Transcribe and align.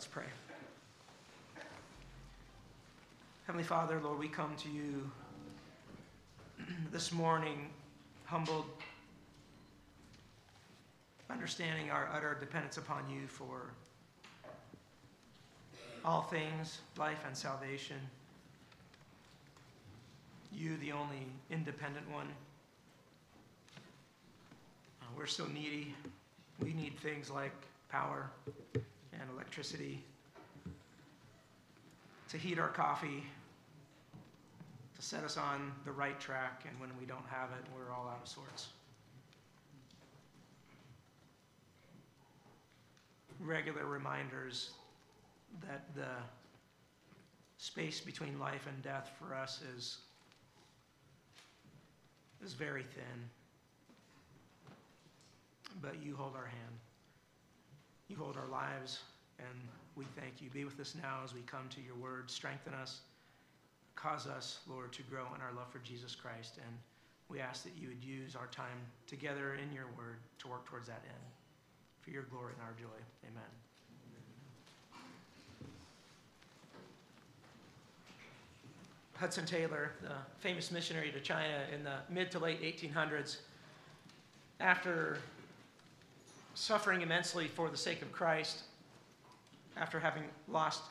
Let's 0.00 0.08
pray. 0.08 0.24
Heavenly 3.46 3.64
Father, 3.64 4.00
Lord, 4.02 4.18
we 4.18 4.28
come 4.28 4.56
to 4.56 4.68
you 4.70 5.10
this 6.90 7.12
morning 7.12 7.68
humbled, 8.24 8.64
understanding 11.28 11.90
our 11.90 12.08
utter 12.14 12.34
dependence 12.40 12.78
upon 12.78 13.10
you 13.10 13.26
for 13.26 13.72
all 16.02 16.22
things, 16.22 16.78
life 16.96 17.22
and 17.26 17.36
salvation. 17.36 17.98
You, 20.50 20.78
the 20.78 20.92
only 20.92 21.26
independent 21.50 22.10
one. 22.10 22.28
Uh, 25.02 25.04
we're 25.14 25.26
so 25.26 25.44
needy. 25.44 25.94
We 26.58 26.72
need 26.72 26.98
things 27.00 27.28
like 27.28 27.52
power 27.90 28.30
and 29.20 29.30
electricity 29.30 30.02
to 32.28 32.38
heat 32.38 32.58
our 32.58 32.68
coffee, 32.68 33.24
to 34.94 35.02
set 35.02 35.24
us 35.24 35.36
on 35.36 35.72
the 35.84 35.90
right 35.90 36.18
track, 36.20 36.64
and 36.68 36.78
when 36.80 36.90
we 36.98 37.04
don't 37.04 37.26
have 37.28 37.50
it, 37.50 37.64
we're 37.74 37.92
all 37.92 38.08
out 38.08 38.20
of 38.22 38.28
sorts. 38.28 38.68
Regular 43.40 43.86
reminders 43.86 44.70
that 45.66 45.94
the 45.94 46.06
space 47.58 48.00
between 48.00 48.38
life 48.38 48.66
and 48.68 48.82
death 48.82 49.10
for 49.18 49.34
us 49.34 49.60
is, 49.76 49.98
is 52.44 52.52
very 52.52 52.82
thin. 52.82 53.28
But 55.82 56.02
you 56.02 56.14
hold 56.14 56.36
our 56.36 56.46
hand. 56.46 56.78
You 58.08 58.16
hold 58.16 58.36
our 58.36 58.48
lives, 58.48 59.00
and 59.48 59.58
we 59.96 60.04
thank 60.18 60.40
you. 60.40 60.48
Be 60.50 60.64
with 60.64 60.78
us 60.80 60.94
now 61.00 61.18
as 61.24 61.34
we 61.34 61.40
come 61.42 61.68
to 61.70 61.80
your 61.80 61.94
word. 61.96 62.30
Strengthen 62.30 62.74
us. 62.74 63.00
Cause 63.96 64.26
us, 64.26 64.60
Lord, 64.68 64.92
to 64.92 65.02
grow 65.02 65.26
in 65.34 65.42
our 65.42 65.52
love 65.54 65.70
for 65.70 65.78
Jesus 65.80 66.14
Christ. 66.14 66.56
And 66.56 66.74
we 67.28 67.40
ask 67.40 67.64
that 67.64 67.72
you 67.78 67.88
would 67.88 68.02
use 68.02 68.34
our 68.34 68.46
time 68.46 68.78
together 69.06 69.54
in 69.54 69.74
your 69.74 69.86
word 69.98 70.16
to 70.38 70.48
work 70.48 70.64
towards 70.66 70.86
that 70.88 71.02
end. 71.04 71.24
For 72.00 72.10
your 72.10 72.22
glory 72.24 72.54
and 72.54 72.62
our 72.62 72.74
joy. 72.78 72.96
Amen. 73.28 73.42
Hudson 79.16 79.44
Taylor, 79.44 79.92
the 80.00 80.14
famous 80.38 80.70
missionary 80.70 81.12
to 81.12 81.20
China 81.20 81.64
in 81.74 81.84
the 81.84 81.96
mid 82.08 82.30
to 82.30 82.38
late 82.38 82.62
1800s, 82.62 83.36
after 84.60 85.18
suffering 86.54 87.02
immensely 87.02 87.46
for 87.48 87.68
the 87.68 87.76
sake 87.76 88.00
of 88.00 88.10
Christ 88.12 88.62
after 89.80 89.98
having 89.98 90.24
lost 90.46 90.82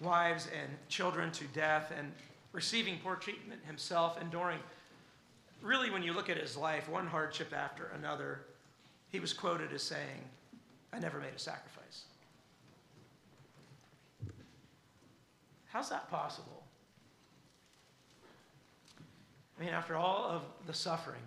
wives 0.00 0.48
and 0.58 0.70
children 0.88 1.30
to 1.32 1.44
death 1.48 1.92
and 1.96 2.12
receiving 2.52 2.98
poor 3.02 3.16
treatment 3.16 3.60
himself, 3.66 4.18
enduring, 4.20 4.60
really, 5.60 5.90
when 5.90 6.02
you 6.02 6.12
look 6.12 6.30
at 6.30 6.36
his 6.38 6.56
life, 6.56 6.88
one 6.88 7.06
hardship 7.06 7.52
after 7.52 7.90
another, 7.98 8.40
he 9.10 9.18
was 9.18 9.32
quoted 9.32 9.72
as 9.72 9.82
saying, 9.82 10.22
I 10.92 11.00
never 11.00 11.18
made 11.18 11.34
a 11.34 11.38
sacrifice. 11.38 12.04
How's 15.66 15.90
that 15.90 16.08
possible? 16.10 16.62
I 19.58 19.64
mean, 19.64 19.74
after 19.74 19.96
all 19.96 20.24
of 20.24 20.42
the 20.66 20.72
suffering, 20.72 21.20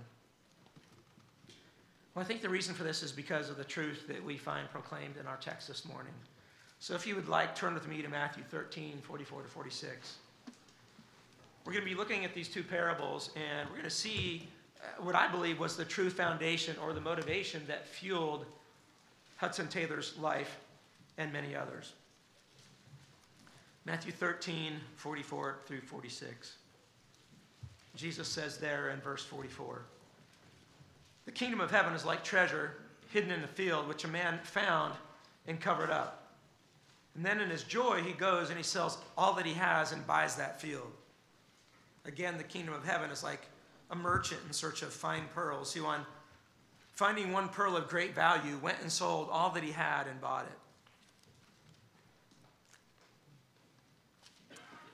well, 2.15 2.23
I 2.23 2.27
think 2.27 2.41
the 2.41 2.49
reason 2.49 2.73
for 2.73 2.83
this 2.83 3.03
is 3.03 3.11
because 3.11 3.49
of 3.49 3.57
the 3.57 3.63
truth 3.63 4.07
that 4.07 4.23
we 4.23 4.37
find 4.37 4.69
proclaimed 4.71 5.17
in 5.17 5.27
our 5.27 5.37
text 5.37 5.67
this 5.67 5.85
morning. 5.85 6.13
So 6.81 6.95
if 6.95 7.05
you 7.05 7.15
would 7.15 7.29
like, 7.29 7.53
turn 7.55 7.75
with 7.75 7.87
me 7.87 8.01
to 8.01 8.09
Matthew 8.09 8.43
13, 8.49 8.97
44 9.03 9.43
to 9.43 9.47
46. 9.47 10.17
We're 11.63 11.73
going 11.73 11.85
to 11.85 11.89
be 11.89 11.95
looking 11.95 12.25
at 12.25 12.33
these 12.33 12.47
two 12.47 12.63
parables, 12.63 13.29
and 13.35 13.69
we're 13.69 13.75
going 13.75 13.83
to 13.83 13.91
see 13.91 14.47
uh, 14.81 15.03
what 15.03 15.13
I 15.13 15.27
believe 15.27 15.59
was 15.59 15.77
the 15.77 15.85
true 15.85 16.09
foundation 16.09 16.75
or 16.83 16.93
the 16.93 16.99
motivation 16.99 17.61
that 17.67 17.87
fueled 17.87 18.47
Hudson 19.37 19.67
Taylor's 19.67 20.17
life 20.17 20.57
and 21.19 21.31
many 21.31 21.55
others. 21.55 21.93
Matthew 23.85 24.11
13, 24.11 24.73
44 24.95 25.59
through 25.67 25.81
46. 25.81 26.55
Jesus 27.95 28.27
says 28.27 28.57
there 28.57 28.89
in 28.89 28.99
verse 29.01 29.23
44. 29.23 29.83
The 31.25 31.31
kingdom 31.31 31.61
of 31.61 31.69
heaven 31.69 31.93
is 31.93 32.05
like 32.05 32.23
treasure 32.23 32.73
hidden 33.13 33.29
in 33.29 33.43
the 33.43 33.47
field, 33.47 33.87
which 33.87 34.03
a 34.03 34.07
man 34.07 34.39
found 34.41 34.95
and 35.45 35.61
covered 35.61 35.91
up. 35.91 36.20
And 37.15 37.25
then 37.25 37.41
in 37.41 37.49
his 37.49 37.63
joy, 37.63 38.01
he 38.01 38.13
goes 38.13 38.49
and 38.49 38.57
he 38.57 38.63
sells 38.63 38.97
all 39.17 39.33
that 39.33 39.45
he 39.45 39.53
has 39.53 39.91
and 39.91 40.05
buys 40.07 40.35
that 40.37 40.61
field. 40.61 40.91
Again, 42.05 42.37
the 42.37 42.43
kingdom 42.43 42.73
of 42.73 42.85
heaven 42.85 43.11
is 43.11 43.23
like 43.23 43.41
a 43.91 43.95
merchant 43.95 44.41
in 44.47 44.53
search 44.53 44.81
of 44.81 44.93
fine 44.93 45.25
pearls 45.35 45.73
who, 45.73 45.85
on 45.85 46.05
finding 46.93 47.31
one 47.31 47.49
pearl 47.49 47.75
of 47.75 47.89
great 47.89 48.15
value, 48.15 48.57
went 48.61 48.81
and 48.81 48.91
sold 48.91 49.27
all 49.31 49.49
that 49.51 49.63
he 49.63 49.71
had 49.71 50.07
and 50.07 50.19
bought 50.21 50.45
it. 50.45 50.57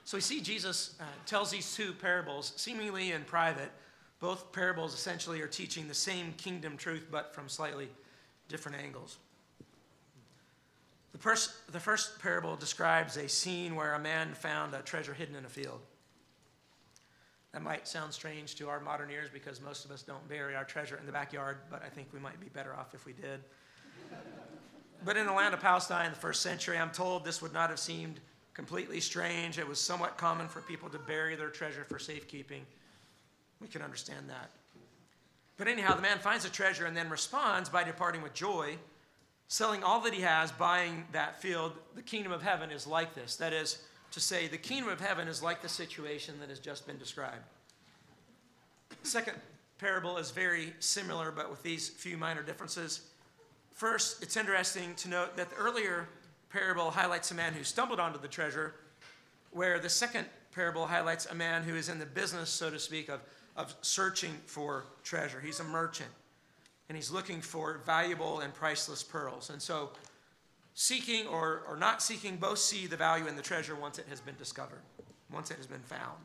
So 0.04 0.18
we 0.18 0.22
see 0.22 0.42
Jesus 0.42 0.96
uh, 1.02 1.04
tells 1.26 1.52
these 1.52 1.76
two 1.76 1.92
parables, 1.92 2.54
seemingly 2.56 3.12
in 3.12 3.24
private, 3.26 3.72
both 4.20 4.52
parables 4.52 4.94
essentially 4.94 5.42
are 5.42 5.48
teaching 5.48 5.88
the 5.88 5.94
same 5.94 6.34
kingdom 6.38 6.78
truth, 6.78 7.08
but 7.12 7.36
from 7.36 7.50
slightly 7.50 7.90
different 8.48 8.78
angles. 8.82 9.18
The 11.18 11.24
first, 11.24 11.72
the 11.72 11.80
first 11.80 12.20
parable 12.20 12.56
describes 12.56 13.18
a 13.18 13.28
scene 13.28 13.76
where 13.76 13.96
a 13.96 14.00
man 14.00 14.36
found 14.36 14.76
a 14.76 14.84
treasure 14.84 15.16
hidden 15.16 15.36
in 15.36 15.46
a 15.46 15.50
field. 15.50 15.80
That 17.54 17.64
might 17.64 17.88
sound 17.88 18.14
strange 18.14 18.54
to 18.58 18.70
our 18.70 18.80
modern 18.80 19.10
ears 19.10 19.28
because 19.34 19.60
most 19.60 19.84
of 19.84 19.90
us 19.90 20.04
don't 20.04 20.30
bury 20.30 20.56
our 20.56 20.64
treasure 20.64 20.96
in 20.96 21.08
the 21.08 21.12
backyard, 21.12 21.58
but 21.72 21.82
I 21.84 21.90
think 21.90 22.10
we 22.14 22.20
might 22.20 22.40
be 22.40 22.50
better 22.50 22.76
off 22.76 22.94
if 22.94 23.08
we 23.08 23.14
did. 23.14 23.40
but 25.04 25.18
in 25.18 25.26
the 25.26 25.34
land 25.34 25.56
of 25.56 25.60
Palestine 25.60 26.06
in 26.06 26.12
the 26.12 26.20
first 26.20 26.44
century, 26.44 26.78
I'm 26.78 26.92
told 26.92 27.26
this 27.26 27.42
would 27.42 27.54
not 27.54 27.72
have 27.72 27.80
seemed 27.80 28.20
completely 28.54 29.00
strange. 29.00 29.58
It 29.58 29.68
was 29.68 29.82
somewhat 29.82 30.18
common 30.18 30.48
for 30.48 30.62
people 30.62 30.88
to 30.90 31.00
bury 31.00 31.36
their 31.36 31.50
treasure 31.50 31.84
for 31.84 31.98
safekeeping. 31.98 32.64
We 33.60 33.68
can 33.68 33.82
understand 33.82 34.30
that. 34.30 34.52
But 35.58 35.68
anyhow, 35.68 35.96
the 35.96 36.04
man 36.04 36.20
finds 36.20 36.46
a 36.46 36.50
treasure 36.50 36.86
and 36.86 36.96
then 36.96 37.10
responds 37.10 37.70
by 37.70 37.84
departing 37.84 38.22
with 38.22 38.36
joy, 38.36 38.78
selling 39.48 39.84
all 39.84 40.02
that 40.02 40.14
he 40.14 40.22
has, 40.22 40.52
buying 40.52 41.06
that 41.12 41.42
field. 41.42 41.74
The 41.96 42.02
kingdom 42.02 42.32
of 42.32 42.42
heaven 42.42 42.72
is 42.72 42.88
like 42.88 43.14
this. 43.14 43.36
That 43.38 43.54
is 43.54 43.84
to 44.12 44.20
say, 44.20 44.48
the 44.48 44.58
kingdom 44.58 44.90
of 44.90 45.00
heaven 45.00 45.28
is 45.28 45.44
like 45.44 45.62
the 45.62 45.70
situation 45.70 46.36
that 46.40 46.50
has 46.50 46.60
just 46.60 46.88
been 46.88 46.98
described. 46.98 47.44
The 49.02 49.10
second 49.10 49.38
parable 49.80 50.18
is 50.18 50.32
very 50.32 50.74
similar, 50.80 51.32
but 51.32 51.50
with 51.50 51.62
these 51.64 51.90
few 51.90 52.18
minor 52.18 52.42
differences. 52.42 53.02
First, 53.74 54.24
it's 54.24 54.38
interesting 54.38 54.96
to 54.96 55.10
note 55.10 55.38
that 55.38 55.50
the 55.50 55.56
earlier 55.56 56.08
parable 56.50 56.90
highlights 56.90 57.32
a 57.32 57.36
man 57.36 57.54
who 57.54 57.64
stumbled 57.64 58.00
onto 58.00 58.20
the 58.20 58.28
treasure, 58.28 58.76
where 59.52 59.78
the 59.78 59.90
second 59.90 60.26
parable 60.52 60.88
highlights 60.88 61.26
a 61.28 61.36
man 61.36 61.64
who 61.64 61.76
is 61.76 61.90
in 61.90 62.00
the 62.00 62.06
business, 62.06 62.50
so 62.50 62.70
to 62.70 62.80
speak, 62.80 63.10
of 63.10 63.22
of 63.58 63.76
searching 63.82 64.32
for 64.46 64.86
treasure. 65.04 65.42
He's 65.42 65.60
a 65.60 65.64
merchant 65.64 66.10
and 66.90 66.96
he's 66.96 67.12
looking 67.12 67.42
for 67.42 67.82
valuable 67.86 68.40
and 68.40 68.54
priceless 68.54 69.04
pearls. 69.04 69.50
And 69.50 69.62
so, 69.62 69.92
seeking 70.74 71.28
or, 71.28 71.64
or 71.68 71.76
not 71.76 72.02
seeking, 72.02 72.38
both 72.38 72.60
see 72.60 72.88
the 72.88 72.96
value 72.96 73.28
in 73.28 73.36
the 73.36 73.42
treasure 73.42 73.76
once 73.76 74.00
it 74.00 74.06
has 74.10 74.22
been 74.22 74.36
discovered, 74.38 74.82
once 75.32 75.52
it 75.52 75.58
has 75.58 75.68
been 75.68 75.82
found. 75.82 76.18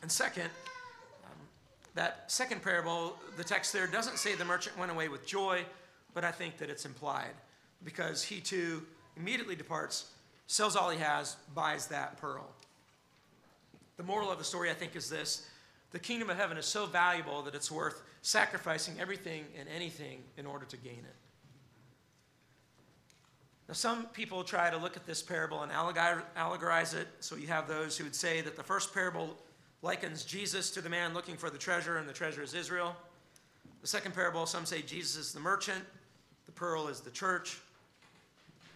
And 0.00 0.10
second, 0.10 0.50
um, 1.24 1.38
that 1.94 2.24
second 2.30 2.62
parable, 2.62 3.16
the 3.36 3.44
text 3.44 3.72
there 3.72 3.86
doesn't 3.86 4.18
say 4.18 4.34
the 4.34 4.44
merchant 4.44 4.76
went 4.78 4.90
away 4.90 5.08
with 5.08 5.26
joy, 5.26 5.64
but 6.14 6.24
I 6.24 6.32
think 6.32 6.58
that 6.58 6.70
it's 6.70 6.84
implied 6.84 7.34
because 7.84 8.22
he 8.22 8.40
too 8.40 8.82
immediately 9.16 9.54
departs, 9.54 10.06
sells 10.46 10.74
all 10.76 10.90
he 10.90 10.98
has, 10.98 11.36
buys 11.54 11.86
that 11.88 12.18
pearl. 12.20 12.48
The 13.96 14.02
moral 14.02 14.32
of 14.32 14.38
the 14.38 14.44
story, 14.44 14.70
I 14.70 14.74
think, 14.74 14.96
is 14.96 15.08
this 15.08 15.46
the 15.92 15.98
kingdom 15.98 16.30
of 16.30 16.36
heaven 16.36 16.56
is 16.56 16.66
so 16.66 16.86
valuable 16.86 17.42
that 17.42 17.54
it's 17.54 17.70
worth 17.70 18.02
sacrificing 18.22 18.96
everything 18.98 19.44
and 19.58 19.68
anything 19.68 20.22
in 20.36 20.46
order 20.46 20.64
to 20.66 20.76
gain 20.78 20.98
it. 20.98 21.16
Now, 23.68 23.74
some 23.74 24.06
people 24.06 24.42
try 24.42 24.70
to 24.70 24.76
look 24.76 24.96
at 24.96 25.06
this 25.06 25.22
parable 25.22 25.62
and 25.62 25.70
allegorize 25.70 26.94
it. 26.94 27.08
So 27.20 27.36
you 27.36 27.46
have 27.46 27.68
those 27.68 27.96
who 27.96 28.04
would 28.04 28.14
say 28.14 28.40
that 28.40 28.56
the 28.56 28.62
first 28.62 28.92
parable 28.92 29.36
likens 29.82 30.24
Jesus 30.24 30.70
to 30.72 30.80
the 30.80 30.90
man 30.90 31.14
looking 31.14 31.36
for 31.36 31.48
the 31.48 31.58
treasure, 31.58 31.98
and 31.98 32.08
the 32.08 32.12
treasure 32.12 32.42
is 32.42 32.54
Israel. 32.54 32.96
The 33.80 33.86
second 33.86 34.14
parable, 34.14 34.46
some 34.46 34.66
say 34.66 34.82
Jesus 34.82 35.16
is 35.16 35.32
the 35.32 35.40
merchant, 35.40 35.84
the 36.46 36.52
pearl 36.52 36.88
is 36.88 37.00
the 37.00 37.10
church. 37.10 37.58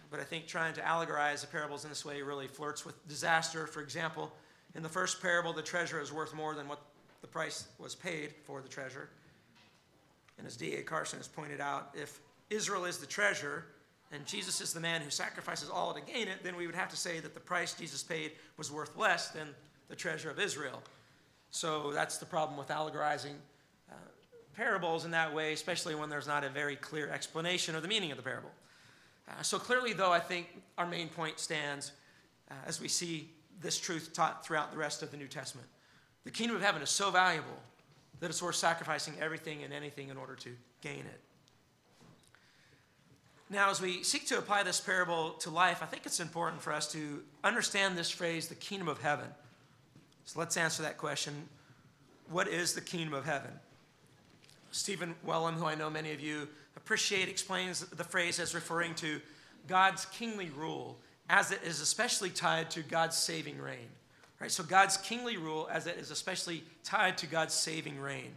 But 0.09 0.19
I 0.19 0.23
think 0.23 0.47
trying 0.47 0.73
to 0.75 0.81
allegorize 0.81 1.41
the 1.41 1.47
parables 1.47 1.83
in 1.83 1.89
this 1.89 2.05
way 2.05 2.21
really 2.21 2.47
flirts 2.47 2.85
with 2.85 3.07
disaster. 3.07 3.67
For 3.67 3.81
example, 3.81 4.31
in 4.73 4.83
the 4.83 4.89
first 4.89 5.21
parable, 5.21 5.51
the 5.51 5.61
treasure 5.61 5.99
is 5.99 6.13
worth 6.13 6.33
more 6.33 6.55
than 6.55 6.67
what 6.67 6.81
the 7.27 7.33
price 7.33 7.67
was 7.77 7.93
paid 7.93 8.33
for 8.45 8.61
the 8.61 8.69
treasure. 8.69 9.09
And 10.37 10.47
as 10.47 10.55
D.A. 10.55 10.81
Carson 10.81 11.19
has 11.19 11.27
pointed 11.27 11.59
out, 11.59 11.89
if 11.93 12.21
Israel 12.49 12.85
is 12.85 12.99
the 12.99 13.05
treasure 13.05 13.65
and 14.13 14.25
Jesus 14.25 14.61
is 14.61 14.71
the 14.71 14.79
man 14.79 15.01
who 15.01 15.09
sacrifices 15.09 15.69
all 15.69 15.93
to 15.93 15.99
gain 15.99 16.29
it, 16.29 16.41
then 16.41 16.55
we 16.55 16.67
would 16.67 16.75
have 16.75 16.89
to 16.89 16.95
say 16.95 17.19
that 17.19 17.33
the 17.33 17.39
price 17.41 17.73
Jesus 17.73 18.01
paid 18.01 18.31
was 18.55 18.71
worth 18.71 18.95
less 18.95 19.29
than 19.29 19.49
the 19.89 19.95
treasure 19.95 20.29
of 20.29 20.39
Israel. 20.39 20.81
So 21.51 21.91
that's 21.91 22.17
the 22.17 22.25
problem 22.25 22.57
with 22.57 22.69
allegorizing 22.69 23.35
uh, 23.91 23.95
parables 24.55 25.03
in 25.03 25.11
that 25.11 25.33
way, 25.33 25.51
especially 25.51 25.95
when 25.95 26.09
there's 26.09 26.27
not 26.27 26.45
a 26.45 26.49
very 26.49 26.77
clear 26.77 27.09
explanation 27.09 27.75
of 27.75 27.81
the 27.81 27.89
meaning 27.89 28.11
of 28.11 28.17
the 28.17 28.23
parable. 28.23 28.51
Uh, 29.27 29.41
so 29.41 29.59
clearly, 29.59 29.91
though, 29.91 30.13
I 30.13 30.19
think 30.19 30.47
our 30.77 30.87
main 30.87 31.09
point 31.09 31.39
stands 31.39 31.91
uh, 32.49 32.53
as 32.65 32.79
we 32.79 32.87
see 32.87 33.29
this 33.59 33.77
truth 33.77 34.11
taught 34.13 34.45
throughout 34.45 34.71
the 34.71 34.77
rest 34.77 35.03
of 35.03 35.11
the 35.11 35.17
New 35.17 35.27
Testament. 35.27 35.67
The 36.27 36.33
kingdom 36.33 36.57
of 36.57 36.61
heaven 36.61 36.81
is 36.81 36.89
so 36.89 37.09
valuable 37.09 37.57
that 38.19 38.29
it's 38.29 38.43
worth 38.43 38.57
sacrificing 38.57 39.13
everything 39.21 39.63
and 39.63 39.71
anything 39.71 40.09
in 40.09 40.17
order 40.17 40.35
to 40.35 40.49
gain 40.81 40.99
it. 40.99 41.21
Now, 43.49 43.69
as 43.69 43.79
we 43.79 44.03
seek 44.03 44.27
to 44.27 44.37
apply 44.37 44.63
this 44.63 44.81
parable 44.81 45.29
to 45.39 45.49
life, 45.49 45.81
I 45.81 45.85
think 45.85 46.05
it's 46.05 46.19
important 46.19 46.61
for 46.61 46.73
us 46.73 46.91
to 46.91 47.23
understand 47.45 47.97
this 47.97 48.09
phrase, 48.09 48.49
the 48.49 48.55
kingdom 48.55 48.89
of 48.89 49.01
heaven. 49.01 49.27
So 50.25 50.37
let's 50.37 50.57
answer 50.57 50.83
that 50.83 50.97
question. 50.97 51.47
What 52.29 52.49
is 52.49 52.73
the 52.73 52.81
kingdom 52.81 53.13
of 53.13 53.23
heaven? 53.23 53.51
Stephen 54.71 55.15
Wellum, 55.25 55.53
who 55.53 55.65
I 55.65 55.75
know 55.75 55.89
many 55.89 56.11
of 56.11 56.19
you 56.19 56.49
appreciate, 56.75 57.29
explains 57.29 57.85
the 57.85 58.03
phrase 58.03 58.37
as 58.41 58.53
referring 58.53 58.95
to 58.95 59.21
God's 59.69 60.03
kingly 60.07 60.49
rule 60.49 60.97
as 61.29 61.53
it 61.53 61.61
is 61.63 61.79
especially 61.79 62.31
tied 62.31 62.69
to 62.71 62.81
God's 62.81 63.15
saving 63.15 63.59
reign. 63.59 63.87
Right? 64.39 64.51
So 64.51 64.63
God's 64.63 64.97
kingly 64.97 65.37
rule 65.37 65.67
as 65.71 65.87
it 65.87 65.97
is 65.97 66.11
especially 66.11 66.63
tied 66.83 67.17
to 67.19 67.27
God's 67.27 67.53
saving 67.53 67.99
reign. 67.99 68.35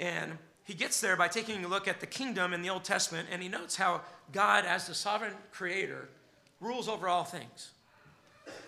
And 0.00 0.38
he 0.64 0.74
gets 0.74 1.00
there 1.00 1.16
by 1.16 1.28
taking 1.28 1.64
a 1.64 1.68
look 1.68 1.88
at 1.88 2.00
the 2.00 2.06
kingdom 2.06 2.52
in 2.52 2.62
the 2.62 2.70
Old 2.70 2.84
Testament, 2.84 3.28
and 3.30 3.42
he 3.42 3.48
notes 3.48 3.76
how 3.76 4.00
God, 4.32 4.64
as 4.64 4.86
the 4.86 4.94
sovereign 4.94 5.34
creator, 5.50 6.08
rules 6.60 6.88
over 6.88 7.08
all 7.08 7.24
things. 7.24 7.72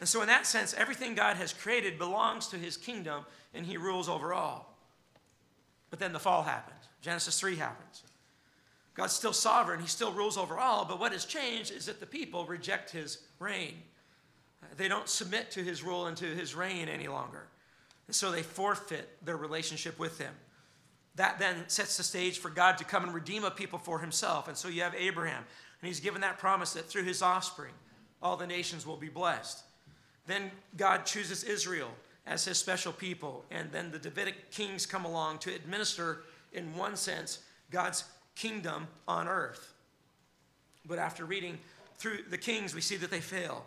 And 0.00 0.08
so, 0.08 0.20
in 0.20 0.28
that 0.28 0.46
sense, 0.46 0.74
everything 0.74 1.14
God 1.14 1.36
has 1.36 1.52
created 1.52 1.98
belongs 1.98 2.48
to 2.48 2.56
his 2.56 2.76
kingdom, 2.76 3.24
and 3.54 3.64
he 3.64 3.76
rules 3.76 4.08
over 4.08 4.34
all. 4.34 4.74
But 5.90 6.00
then 6.00 6.12
the 6.12 6.18
fall 6.18 6.42
happens. 6.42 6.84
Genesis 7.00 7.38
3 7.38 7.56
happens. 7.56 8.02
God's 8.94 9.12
still 9.12 9.32
sovereign, 9.32 9.80
he 9.80 9.88
still 9.88 10.12
rules 10.12 10.36
over 10.36 10.58
all, 10.58 10.84
but 10.84 11.00
what 11.00 11.12
has 11.12 11.24
changed 11.24 11.72
is 11.72 11.86
that 11.86 11.98
the 12.00 12.06
people 12.06 12.46
reject 12.46 12.90
his 12.90 13.18
reign. 13.40 13.82
They 14.76 14.88
don't 14.88 15.08
submit 15.08 15.50
to 15.52 15.62
his 15.62 15.82
rule 15.82 16.06
and 16.06 16.16
to 16.16 16.26
his 16.26 16.54
reign 16.54 16.88
any 16.88 17.08
longer. 17.08 17.46
And 18.06 18.14
so 18.14 18.30
they 18.30 18.42
forfeit 18.42 19.08
their 19.24 19.36
relationship 19.36 19.98
with 19.98 20.18
him. 20.18 20.32
That 21.16 21.38
then 21.38 21.68
sets 21.68 21.96
the 21.96 22.02
stage 22.02 22.38
for 22.38 22.50
God 22.50 22.78
to 22.78 22.84
come 22.84 23.04
and 23.04 23.14
redeem 23.14 23.44
a 23.44 23.50
people 23.50 23.78
for 23.78 24.00
himself. 24.00 24.48
And 24.48 24.56
so 24.56 24.68
you 24.68 24.82
have 24.82 24.94
Abraham, 24.94 25.44
and 25.80 25.88
he's 25.88 26.00
given 26.00 26.20
that 26.22 26.38
promise 26.38 26.72
that 26.72 26.88
through 26.88 27.04
his 27.04 27.22
offspring, 27.22 27.72
all 28.22 28.36
the 28.36 28.46
nations 28.46 28.86
will 28.86 28.96
be 28.96 29.08
blessed. 29.08 29.62
Then 30.26 30.50
God 30.76 31.06
chooses 31.06 31.44
Israel 31.44 31.90
as 32.26 32.44
his 32.44 32.58
special 32.58 32.92
people, 32.92 33.44
and 33.50 33.70
then 33.70 33.90
the 33.90 33.98
Davidic 33.98 34.50
kings 34.50 34.86
come 34.86 35.04
along 35.04 35.38
to 35.38 35.54
administer, 35.54 36.22
in 36.52 36.74
one 36.74 36.96
sense, 36.96 37.40
God's 37.70 38.04
kingdom 38.34 38.88
on 39.06 39.28
earth. 39.28 39.74
But 40.86 40.98
after 40.98 41.24
reading 41.24 41.58
through 41.98 42.20
the 42.30 42.38
kings, 42.38 42.74
we 42.74 42.80
see 42.80 42.96
that 42.96 43.10
they 43.10 43.20
fail. 43.20 43.64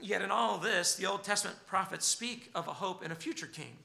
Yet 0.00 0.22
in 0.22 0.30
all 0.30 0.58
this, 0.58 0.94
the 0.96 1.06
Old 1.06 1.24
Testament 1.24 1.56
prophets 1.66 2.06
speak 2.06 2.50
of 2.54 2.68
a 2.68 2.72
hope 2.72 3.04
in 3.04 3.10
a 3.10 3.14
future 3.14 3.46
king 3.46 3.76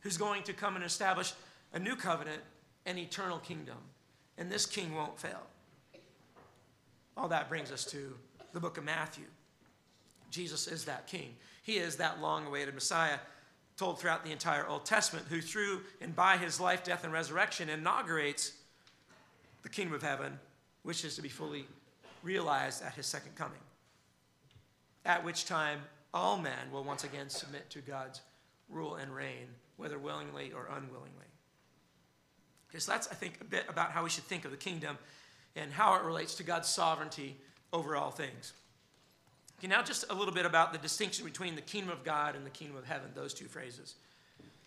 who's 0.00 0.16
going 0.16 0.42
to 0.44 0.52
come 0.52 0.74
and 0.74 0.84
establish 0.84 1.32
a 1.72 1.78
new 1.78 1.94
covenant 1.94 2.42
and 2.86 2.98
eternal 2.98 3.38
kingdom. 3.38 3.76
And 4.36 4.50
this 4.50 4.66
king 4.66 4.94
won't 4.94 5.18
fail. 5.18 5.42
All 7.16 7.28
that 7.28 7.48
brings 7.48 7.70
us 7.70 7.84
to 7.86 8.14
the 8.52 8.60
book 8.60 8.78
of 8.78 8.84
Matthew. 8.84 9.24
Jesus 10.30 10.66
is 10.66 10.84
that 10.86 11.06
king. 11.06 11.34
He 11.62 11.76
is 11.76 11.96
that 11.96 12.20
long 12.20 12.46
awaited 12.46 12.74
Messiah 12.74 13.18
told 13.76 14.00
throughout 14.00 14.24
the 14.24 14.32
entire 14.32 14.66
Old 14.66 14.84
Testament, 14.84 15.26
who 15.28 15.40
through 15.40 15.80
and 16.00 16.14
by 16.14 16.36
his 16.36 16.58
life, 16.60 16.84
death, 16.84 17.04
and 17.04 17.12
resurrection 17.12 17.68
inaugurates 17.68 18.52
the 19.62 19.68
kingdom 19.68 19.94
of 19.94 20.02
heaven, 20.02 20.38
which 20.82 21.04
is 21.04 21.16
to 21.16 21.22
be 21.22 21.28
fully 21.28 21.66
realized 22.22 22.82
at 22.82 22.94
his 22.94 23.06
second 23.06 23.34
coming. 23.36 23.58
At 25.04 25.24
which 25.24 25.46
time 25.46 25.80
all 26.14 26.38
men 26.38 26.70
will 26.72 26.84
once 26.84 27.04
again 27.04 27.28
submit 27.28 27.68
to 27.70 27.80
God's 27.80 28.20
rule 28.68 28.96
and 28.96 29.14
reign, 29.14 29.48
whether 29.76 29.98
willingly 29.98 30.52
or 30.52 30.66
unwillingly. 30.66 31.26
Okay, 32.70 32.78
so 32.78 32.92
that's, 32.92 33.08
I 33.08 33.14
think, 33.14 33.34
a 33.40 33.44
bit 33.44 33.64
about 33.68 33.90
how 33.90 34.04
we 34.04 34.10
should 34.10 34.24
think 34.24 34.44
of 34.44 34.50
the 34.50 34.56
kingdom 34.56 34.96
and 35.56 35.72
how 35.72 35.94
it 35.94 36.02
relates 36.02 36.34
to 36.36 36.42
God's 36.42 36.68
sovereignty 36.68 37.36
over 37.72 37.96
all 37.96 38.10
things. 38.10 38.52
Okay, 39.58 39.68
now 39.68 39.82
just 39.82 40.04
a 40.10 40.14
little 40.14 40.32
bit 40.32 40.46
about 40.46 40.72
the 40.72 40.78
distinction 40.78 41.24
between 41.24 41.54
the 41.54 41.60
kingdom 41.60 41.90
of 41.90 42.04
God 42.04 42.34
and 42.34 42.46
the 42.46 42.50
kingdom 42.50 42.76
of 42.76 42.86
heaven, 42.86 43.10
those 43.14 43.34
two 43.34 43.44
phrases. 43.44 43.94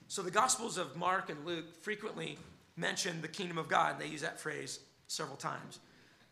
So 0.08 0.22
the 0.22 0.32
Gospels 0.32 0.78
of 0.78 0.96
Mark 0.96 1.30
and 1.30 1.46
Luke 1.46 1.66
frequently 1.82 2.38
mention 2.78 3.22
the 3.22 3.28
kingdom 3.28 3.58
of 3.58 3.68
God. 3.68 3.94
And 3.94 4.02
they 4.02 4.08
use 4.08 4.22
that 4.22 4.40
phrase 4.40 4.80
several 5.08 5.38
times. 5.38 5.80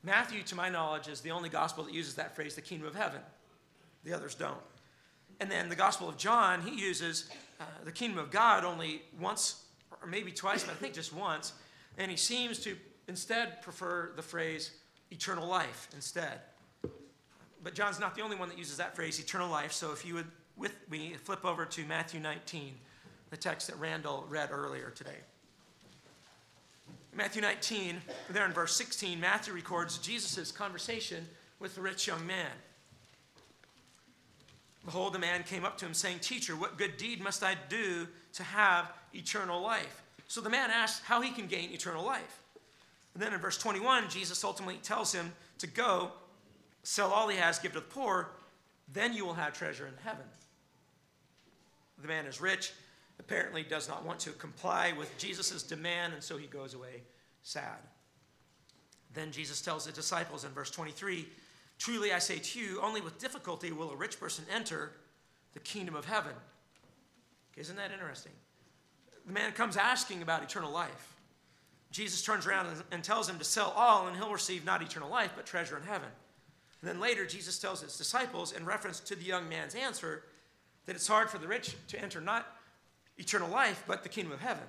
Matthew, 0.03 0.43
to 0.43 0.55
my 0.55 0.69
knowledge, 0.69 1.07
is 1.07 1.21
the 1.21 1.31
only 1.31 1.49
gospel 1.49 1.83
that 1.85 1.93
uses 1.93 2.15
that 2.15 2.35
phrase, 2.35 2.55
the 2.55 2.61
kingdom 2.61 2.87
of 2.87 2.95
heaven. 2.95 3.21
The 4.03 4.13
others 4.13 4.35
don't. 4.35 4.57
And 5.39 5.49
then 5.49 5.69
the 5.69 5.75
Gospel 5.75 6.07
of 6.07 6.17
John, 6.17 6.61
he 6.61 6.79
uses 6.79 7.29
uh, 7.59 7.65
the 7.83 7.91
kingdom 7.91 8.19
of 8.19 8.31
God 8.31 8.63
only 8.63 9.01
once 9.19 9.63
or 10.01 10.07
maybe 10.07 10.31
twice, 10.31 10.63
but 10.63 10.71
I 10.71 10.75
think 10.75 10.93
just 10.93 11.13
once. 11.13 11.53
And 11.97 12.11
he 12.11 12.17
seems 12.17 12.59
to 12.59 12.75
instead 13.07 13.61
prefer 13.61 14.11
the 14.15 14.21
phrase 14.21 14.71
eternal 15.11 15.47
life 15.47 15.87
instead. 15.93 16.39
But 17.63 17.73
John's 17.73 17.99
not 17.99 18.15
the 18.15 18.21
only 18.21 18.35
one 18.35 18.49
that 18.49 18.57
uses 18.57 18.77
that 18.77 18.95
phrase, 18.95 19.19
eternal 19.19 19.49
life. 19.49 19.71
So 19.71 19.91
if 19.93 20.05
you 20.05 20.15
would, 20.15 20.27
with 20.57 20.75
me, 20.89 21.13
flip 21.23 21.45
over 21.45 21.65
to 21.65 21.85
Matthew 21.85 22.19
19, 22.19 22.73
the 23.29 23.37
text 23.37 23.67
that 23.67 23.79
Randall 23.79 24.25
read 24.29 24.49
earlier 24.51 24.89
today. 24.89 25.17
Matthew 27.15 27.41
19, 27.41 28.01
there 28.31 28.45
in 28.45 28.51
verse 28.51 28.75
16, 28.75 29.19
Matthew 29.19 29.53
records 29.53 29.99
Jesus' 29.99 30.51
conversation 30.51 31.27
with 31.59 31.75
the 31.75 31.81
rich 31.81 32.07
young 32.07 32.25
man. 32.25 32.49
Behold, 34.85 35.15
a 35.15 35.19
man 35.19 35.43
came 35.43 35.63
up 35.63 35.77
to 35.77 35.85
him, 35.85 35.93
saying, 35.93 36.19
Teacher, 36.19 36.55
what 36.55 36.77
good 36.77 36.97
deed 36.97 37.21
must 37.21 37.43
I 37.43 37.55
do 37.69 38.07
to 38.33 38.43
have 38.43 38.91
eternal 39.13 39.61
life? 39.61 40.01
So 40.27 40.41
the 40.41 40.49
man 40.49 40.71
asks 40.71 41.05
how 41.05 41.21
he 41.21 41.31
can 41.31 41.47
gain 41.47 41.71
eternal 41.71 42.03
life. 42.03 42.41
And 43.13 43.21
then 43.21 43.33
in 43.33 43.39
verse 43.39 43.57
21, 43.57 44.09
Jesus 44.09 44.43
ultimately 44.43 44.77
tells 44.77 45.13
him 45.13 45.31
to 45.59 45.67
go, 45.67 46.11
sell 46.83 47.11
all 47.11 47.27
he 47.27 47.37
has, 47.37 47.59
give 47.59 47.73
to 47.73 47.79
the 47.79 47.85
poor, 47.85 48.31
then 48.91 49.13
you 49.13 49.25
will 49.25 49.33
have 49.33 49.53
treasure 49.53 49.87
in 49.87 49.93
heaven. 50.03 50.25
The 52.01 52.07
man 52.07 52.25
is 52.25 52.41
rich, 52.41 52.73
apparently 53.19 53.63
does 53.63 53.87
not 53.87 54.05
want 54.05 54.19
to 54.21 54.31
comply 54.31 54.93
with 54.97 55.17
Jesus' 55.17 55.63
demand, 55.63 56.13
and 56.13 56.23
so 56.23 56.37
he 56.37 56.47
goes 56.47 56.73
away 56.73 57.03
sad. 57.43 57.79
Then 59.13 59.31
Jesus 59.31 59.61
tells 59.61 59.85
the 59.85 59.91
disciples 59.91 60.43
in 60.43 60.51
verse 60.51 60.71
23 60.71 61.27
Truly 61.83 62.13
I 62.13 62.19
say 62.19 62.39
to 62.39 62.59
you, 62.61 62.79
only 62.81 63.01
with 63.01 63.19
difficulty 63.19 63.73
will 63.73 63.91
a 63.91 63.95
rich 63.97 64.17
person 64.17 64.45
enter 64.49 64.93
the 65.51 65.59
kingdom 65.59 65.95
of 65.95 66.05
heaven. 66.05 66.31
Isn't 67.57 67.75
that 67.75 67.91
interesting? 67.91 68.31
The 69.25 69.33
man 69.33 69.51
comes 69.51 69.75
asking 69.75 70.21
about 70.21 70.41
eternal 70.41 70.71
life. 70.71 71.17
Jesus 71.91 72.23
turns 72.23 72.47
around 72.47 72.67
and 72.93 73.03
tells 73.03 73.27
him 73.27 73.37
to 73.37 73.43
sell 73.43 73.73
all, 73.75 74.07
and 74.07 74.15
he'll 74.15 74.31
receive 74.31 74.63
not 74.63 74.81
eternal 74.81 75.09
life, 75.09 75.33
but 75.35 75.45
treasure 75.45 75.75
in 75.75 75.83
heaven. 75.83 76.07
And 76.79 76.89
then 76.89 77.01
later, 77.01 77.25
Jesus 77.25 77.59
tells 77.59 77.81
his 77.81 77.97
disciples, 77.97 78.53
in 78.53 78.65
reference 78.65 79.01
to 79.01 79.15
the 79.17 79.25
young 79.25 79.49
man's 79.49 79.75
answer, 79.75 80.23
that 80.85 80.95
it's 80.95 81.07
hard 81.09 81.29
for 81.29 81.37
the 81.37 81.49
rich 81.49 81.75
to 81.89 82.01
enter 82.01 82.21
not 82.21 82.47
eternal 83.17 83.49
life, 83.49 83.83
but 83.85 84.03
the 84.03 84.09
kingdom 84.09 84.31
of 84.31 84.39
heaven. 84.39 84.63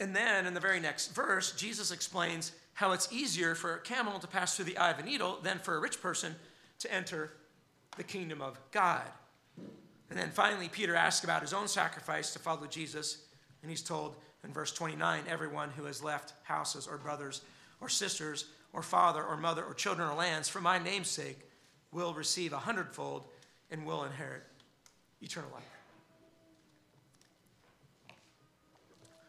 And 0.00 0.16
then 0.16 0.46
in 0.46 0.54
the 0.54 0.60
very 0.60 0.80
next 0.80 1.14
verse, 1.14 1.52
Jesus 1.52 1.90
explains 1.90 2.52
how 2.74 2.92
it's 2.92 3.12
easier 3.12 3.54
for 3.54 3.74
a 3.74 3.80
camel 3.80 4.18
to 4.18 4.26
pass 4.26 4.56
through 4.56 4.66
the 4.66 4.76
eye 4.76 4.90
of 4.90 4.98
a 4.98 5.02
needle 5.02 5.38
than 5.42 5.58
for 5.58 5.76
a 5.76 5.80
rich 5.80 6.00
person 6.00 6.34
to 6.80 6.92
enter 6.92 7.32
the 7.96 8.02
kingdom 8.02 8.42
of 8.42 8.58
God. 8.72 9.02
And 10.10 10.18
then 10.18 10.30
finally, 10.30 10.68
Peter 10.68 10.94
asks 10.94 11.24
about 11.24 11.42
his 11.42 11.52
own 11.52 11.68
sacrifice 11.68 12.32
to 12.32 12.38
follow 12.38 12.66
Jesus, 12.66 13.24
and 13.62 13.70
he's 13.70 13.82
told 13.82 14.16
in 14.44 14.52
verse 14.52 14.72
29 14.72 15.24
everyone 15.28 15.70
who 15.70 15.84
has 15.84 16.02
left 16.02 16.34
houses 16.42 16.86
or 16.86 16.98
brothers 16.98 17.40
or 17.80 17.88
sisters 17.88 18.46
or 18.72 18.82
father 18.82 19.22
or 19.22 19.36
mother 19.36 19.64
or 19.64 19.72
children 19.74 20.08
or 20.08 20.14
lands 20.14 20.48
for 20.48 20.60
my 20.60 20.78
name's 20.78 21.08
sake 21.08 21.38
will 21.92 22.12
receive 22.12 22.52
a 22.52 22.58
hundredfold 22.58 23.24
and 23.70 23.86
will 23.86 24.04
inherit 24.04 24.42
eternal 25.22 25.50
life. 25.52 25.62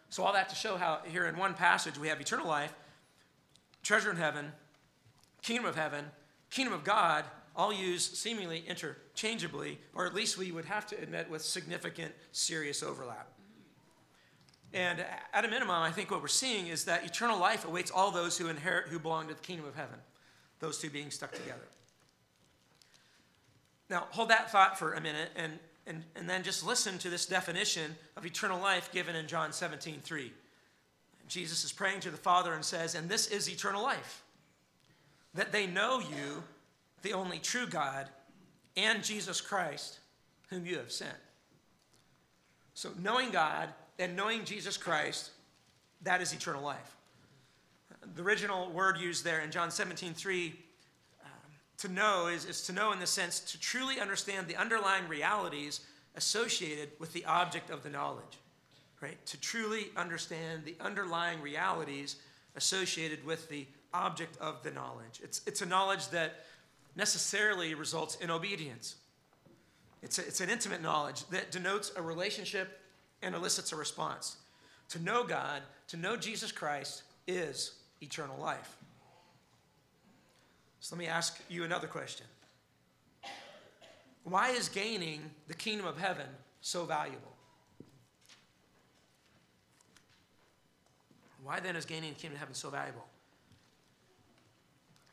So, 0.10 0.24
all 0.24 0.34
that 0.34 0.50
to 0.50 0.56
show 0.56 0.78
how 0.78 1.00
here 1.06 1.26
in 1.26 1.38
one 1.38 1.54
passage 1.54 1.98
we 1.98 2.08
have 2.08 2.22
eternal 2.22 2.48
life, 2.48 2.74
treasure 3.86 4.10
in 4.10 4.18
heaven, 4.18 4.52
kingdom 5.44 5.66
of 5.66 5.76
heaven, 5.76 6.06
kingdom 6.50 6.74
of 6.74 6.84
God, 6.84 7.24
all 7.56 7.72
used 7.72 8.16
seemingly 8.16 8.64
interchangeably, 8.68 9.78
or 9.94 10.06
at 10.06 10.14
least 10.14 10.38
we 10.38 10.52
would 10.52 10.66
have 10.66 10.88
to 10.88 11.02
admit 11.02 11.30
with 11.30 11.42
significant, 11.42 12.12
serious 12.32 12.84
overlap. 12.84 13.30
And 14.74 15.06
at 15.32 15.46
a 15.46 15.48
minimum, 15.48 15.70
I 15.82 15.92
think 15.92 16.12
what 16.12 16.22
we're 16.22 16.28
seeing 16.28 16.68
is 16.68 16.84
that 16.86 17.06
eternal 17.06 17.40
life 17.40 17.64
awaits 17.64 17.92
all 17.92 18.12
those 18.12 18.38
who 18.38 18.50
inherit, 18.50 18.90
who 18.90 19.00
belong 19.00 19.30
to 19.30 19.36
the 19.36 19.40
kingdom 19.40 19.66
of 19.68 19.76
heaven, 19.76 20.00
those 20.60 20.80
two 20.80 20.90
being 20.90 21.12
stuck 21.12 21.32
together. 21.32 21.68
Now, 23.90 24.08
hold 24.10 24.30
that 24.30 24.52
thought 24.52 24.78
for 24.80 24.94
a 24.94 25.00
minute 25.00 25.30
and, 25.36 25.60
and, 25.86 26.04
and 26.16 26.28
then 26.28 26.44
just 26.44 26.66
listen 26.66 26.98
to 26.98 27.10
this 27.10 27.28
definition 27.28 27.96
of 28.18 28.26
eternal 28.26 28.60
life 28.60 28.92
given 28.92 29.16
in 29.16 29.28
John 29.28 29.54
17 29.54 30.00
3. 30.04 30.34
Jesus 31.28 31.64
is 31.64 31.72
praying 31.72 32.02
to 32.02 32.12
the 32.12 32.18
Father 32.18 32.54
and 32.54 32.64
says, 32.64 32.96
And 32.96 33.10
this 33.10 33.28
is 33.28 33.50
eternal 33.50 33.82
life, 33.82 34.24
that 35.34 35.52
they 35.52 35.68
know 35.68 36.00
you, 36.00 36.44
the 37.02 37.14
only 37.14 37.40
true 37.40 37.68
God, 37.68 38.10
and 38.78 39.04
Jesus 39.04 39.42
Christ, 39.42 40.00
whom 40.50 40.66
you 40.66 40.78
have 40.78 40.92
sent. 40.92 41.16
So, 42.74 42.92
knowing 43.02 43.32
God 43.32 43.70
and 43.98 44.16
knowing 44.16 44.44
Jesus 44.44 44.78
Christ, 44.78 45.32
that 46.04 46.22
is 46.22 46.34
eternal 46.34 46.62
life. 46.62 46.96
The 48.16 48.22
original 48.22 48.70
word 48.70 49.00
used 49.00 49.24
there 49.24 49.42
in 49.42 49.50
John 49.50 49.72
17 49.72 50.14
3 50.14 50.54
um, 51.24 51.30
to 51.80 51.88
know 51.88 52.28
is, 52.28 52.46
is 52.46 52.62
to 52.64 52.74
know 52.74 52.92
in 52.92 53.00
the 53.00 53.08
sense 53.08 53.40
to 53.40 53.60
truly 53.60 54.00
understand 54.00 54.48
the 54.48 54.58
underlying 54.58 55.08
realities 55.08 55.82
associated 56.16 56.90
with 57.00 57.14
the 57.14 57.26
object 57.26 57.70
of 57.70 57.82
the 57.82 57.90
knowledge 57.90 58.38
right? 59.06 59.24
To 59.28 59.40
truly 59.40 59.86
understand 59.96 60.64
the 60.66 60.76
underlying 60.82 61.40
realities 61.40 62.16
associated 62.56 63.24
with 63.24 63.48
the 63.50 63.68
object 63.94 64.36
of 64.42 64.64
the 64.64 64.72
knowledge. 64.72 65.20
It's, 65.22 65.42
it's 65.46 65.62
a 65.62 65.66
knowledge 65.66 66.10
that 66.10 66.46
necessarily 66.96 67.76
results 67.76 68.16
in 68.16 68.32
obedience. 68.32 68.96
It's, 70.02 70.18
a, 70.18 70.26
it's 70.26 70.42
an 70.42 70.50
intimate 70.50 70.82
knowledge 70.82 71.24
that 71.28 71.52
denotes 71.52 71.92
a 71.96 72.02
relationship 72.02 72.80
and 73.22 73.36
elicits 73.36 73.72
a 73.74 73.76
response. 73.76 74.38
To 74.90 75.00
know 75.00 75.24
God, 75.24 75.62
to 75.90 75.98
know 75.98 76.18
Jesus 76.18 76.52
Christ, 76.52 77.04
is 77.28 77.76
eternal 78.02 78.40
life. 78.42 78.76
So 80.80 80.96
let 80.96 81.00
me 81.00 81.08
ask 81.08 81.40
you 81.48 81.64
another 81.64 81.88
question 81.88 82.26
Why 84.24 84.50
is 84.50 84.68
gaining 84.68 85.30
the 85.48 85.54
kingdom 85.54 85.86
of 85.86 86.00
heaven 86.00 86.28
so 86.62 86.86
valuable? 86.86 87.35
Why 91.46 91.60
then 91.60 91.76
is 91.76 91.86
gaining 91.86 92.10
the 92.10 92.20
kingdom 92.20 92.38
of 92.38 92.40
heaven 92.40 92.56
so 92.56 92.72
valuable? 92.72 93.06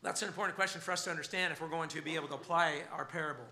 That's 0.01 0.23
an 0.23 0.27
important 0.27 0.55
question 0.55 0.81
for 0.81 0.91
us 0.91 1.03
to 1.03 1.11
understand 1.11 1.53
if 1.53 1.61
we're 1.61 1.69
going 1.69 1.89
to 1.89 2.01
be 2.01 2.15
able 2.15 2.27
to 2.29 2.33
apply 2.33 2.81
our 2.91 3.05
parable. 3.05 3.45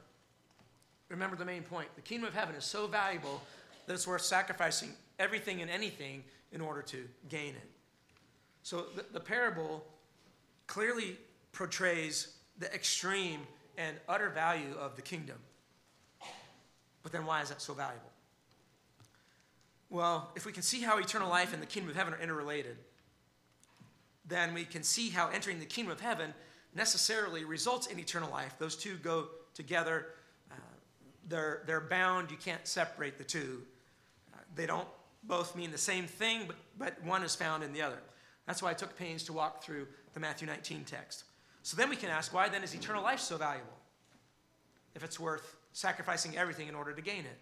Remember 1.08 1.36
the 1.36 1.46
main 1.46 1.62
point 1.62 1.90
the 1.96 2.02
kingdom 2.02 2.28
of 2.28 2.34
heaven 2.34 2.56
is 2.56 2.66
so 2.66 2.88
valuable 2.88 3.40
that 3.86 3.94
it's 3.94 4.08
worth 4.08 4.24
sacrificing 4.24 4.90
everything 5.20 5.62
and 5.62 5.70
anything 5.70 6.24
in 6.52 6.60
order 6.60 6.82
to 6.82 7.08
gain 7.30 7.50
it. 7.50 7.70
So 8.64 8.88
the, 8.96 9.06
the 9.14 9.20
parable 9.20 9.86
clearly 10.66 11.18
portrays 11.52 12.36
the 12.58 12.74
extreme 12.74 13.42
and 13.78 13.96
utter 14.10 14.30
value 14.30 14.76
of 14.80 14.96
the 14.96 15.02
kingdom. 15.04 15.38
But 17.04 17.12
then 17.12 17.26
why 17.26 17.42
is 17.42 17.50
that 17.50 17.62
so 17.62 17.74
valuable? 17.74 18.11
Well, 19.92 20.32
if 20.38 20.46
we 20.46 20.54
can 20.54 20.64
see 20.64 20.80
how 20.80 20.98
eternal 20.98 21.30
life 21.30 21.54
and 21.54 21.62
the 21.62 21.68
kingdom 21.68 21.90
of 21.90 21.98
heaven 21.98 22.14
are 22.14 22.20
interrelated, 22.20 22.78
then 24.26 24.54
we 24.54 24.64
can 24.64 24.84
see 24.84 25.10
how 25.10 25.28
entering 25.28 25.60
the 25.60 25.66
kingdom 25.66 25.92
of 25.92 26.00
heaven 26.00 26.34
necessarily 26.74 27.44
results 27.44 27.88
in 27.88 28.00
eternal 28.00 28.32
life. 28.32 28.56
Those 28.58 28.78
two 28.78 28.96
go 28.96 29.28
together. 29.54 30.08
Uh, 30.50 30.56
they're, 31.28 31.64
they're 31.68 31.82
bound. 31.82 32.32
You 32.32 32.38
can't 32.38 32.66
separate 32.66 33.18
the 33.18 33.26
two. 33.26 33.64
Uh, 34.34 34.38
they 34.56 34.66
don't 34.66 34.88
both 35.24 35.58
mean 35.58 35.72
the 35.72 35.78
same 35.78 36.08
thing, 36.08 36.46
but, 36.48 36.56
but 36.80 37.04
one 37.04 37.22
is 37.22 37.36
found 37.36 37.62
in 37.62 37.74
the 37.74 37.82
other. 37.82 38.00
That's 38.48 38.64
why 38.64 38.72
I 38.72 38.74
took 38.74 38.98
pains 38.98 39.24
to 39.24 39.34
walk 39.34 39.62
through 39.62 39.88
the 40.14 40.22
Matthew 40.22 40.48
19 40.48 40.86
text. 40.86 41.26
So 41.64 41.76
then 41.76 41.90
we 41.90 41.98
can 41.98 42.10
ask, 42.10 42.34
why 42.34 42.48
then 42.48 42.64
is 42.64 42.74
eternal 42.74 43.04
life 43.04 43.20
so 43.20 43.36
valuable? 43.36 43.78
If 44.96 45.04
it's 45.04 45.20
worth 45.20 45.58
sacrificing 45.74 46.38
everything 46.38 46.70
in 46.70 46.76
order 46.76 46.94
to 46.94 47.02
gain 47.02 47.26
it. 47.26 47.38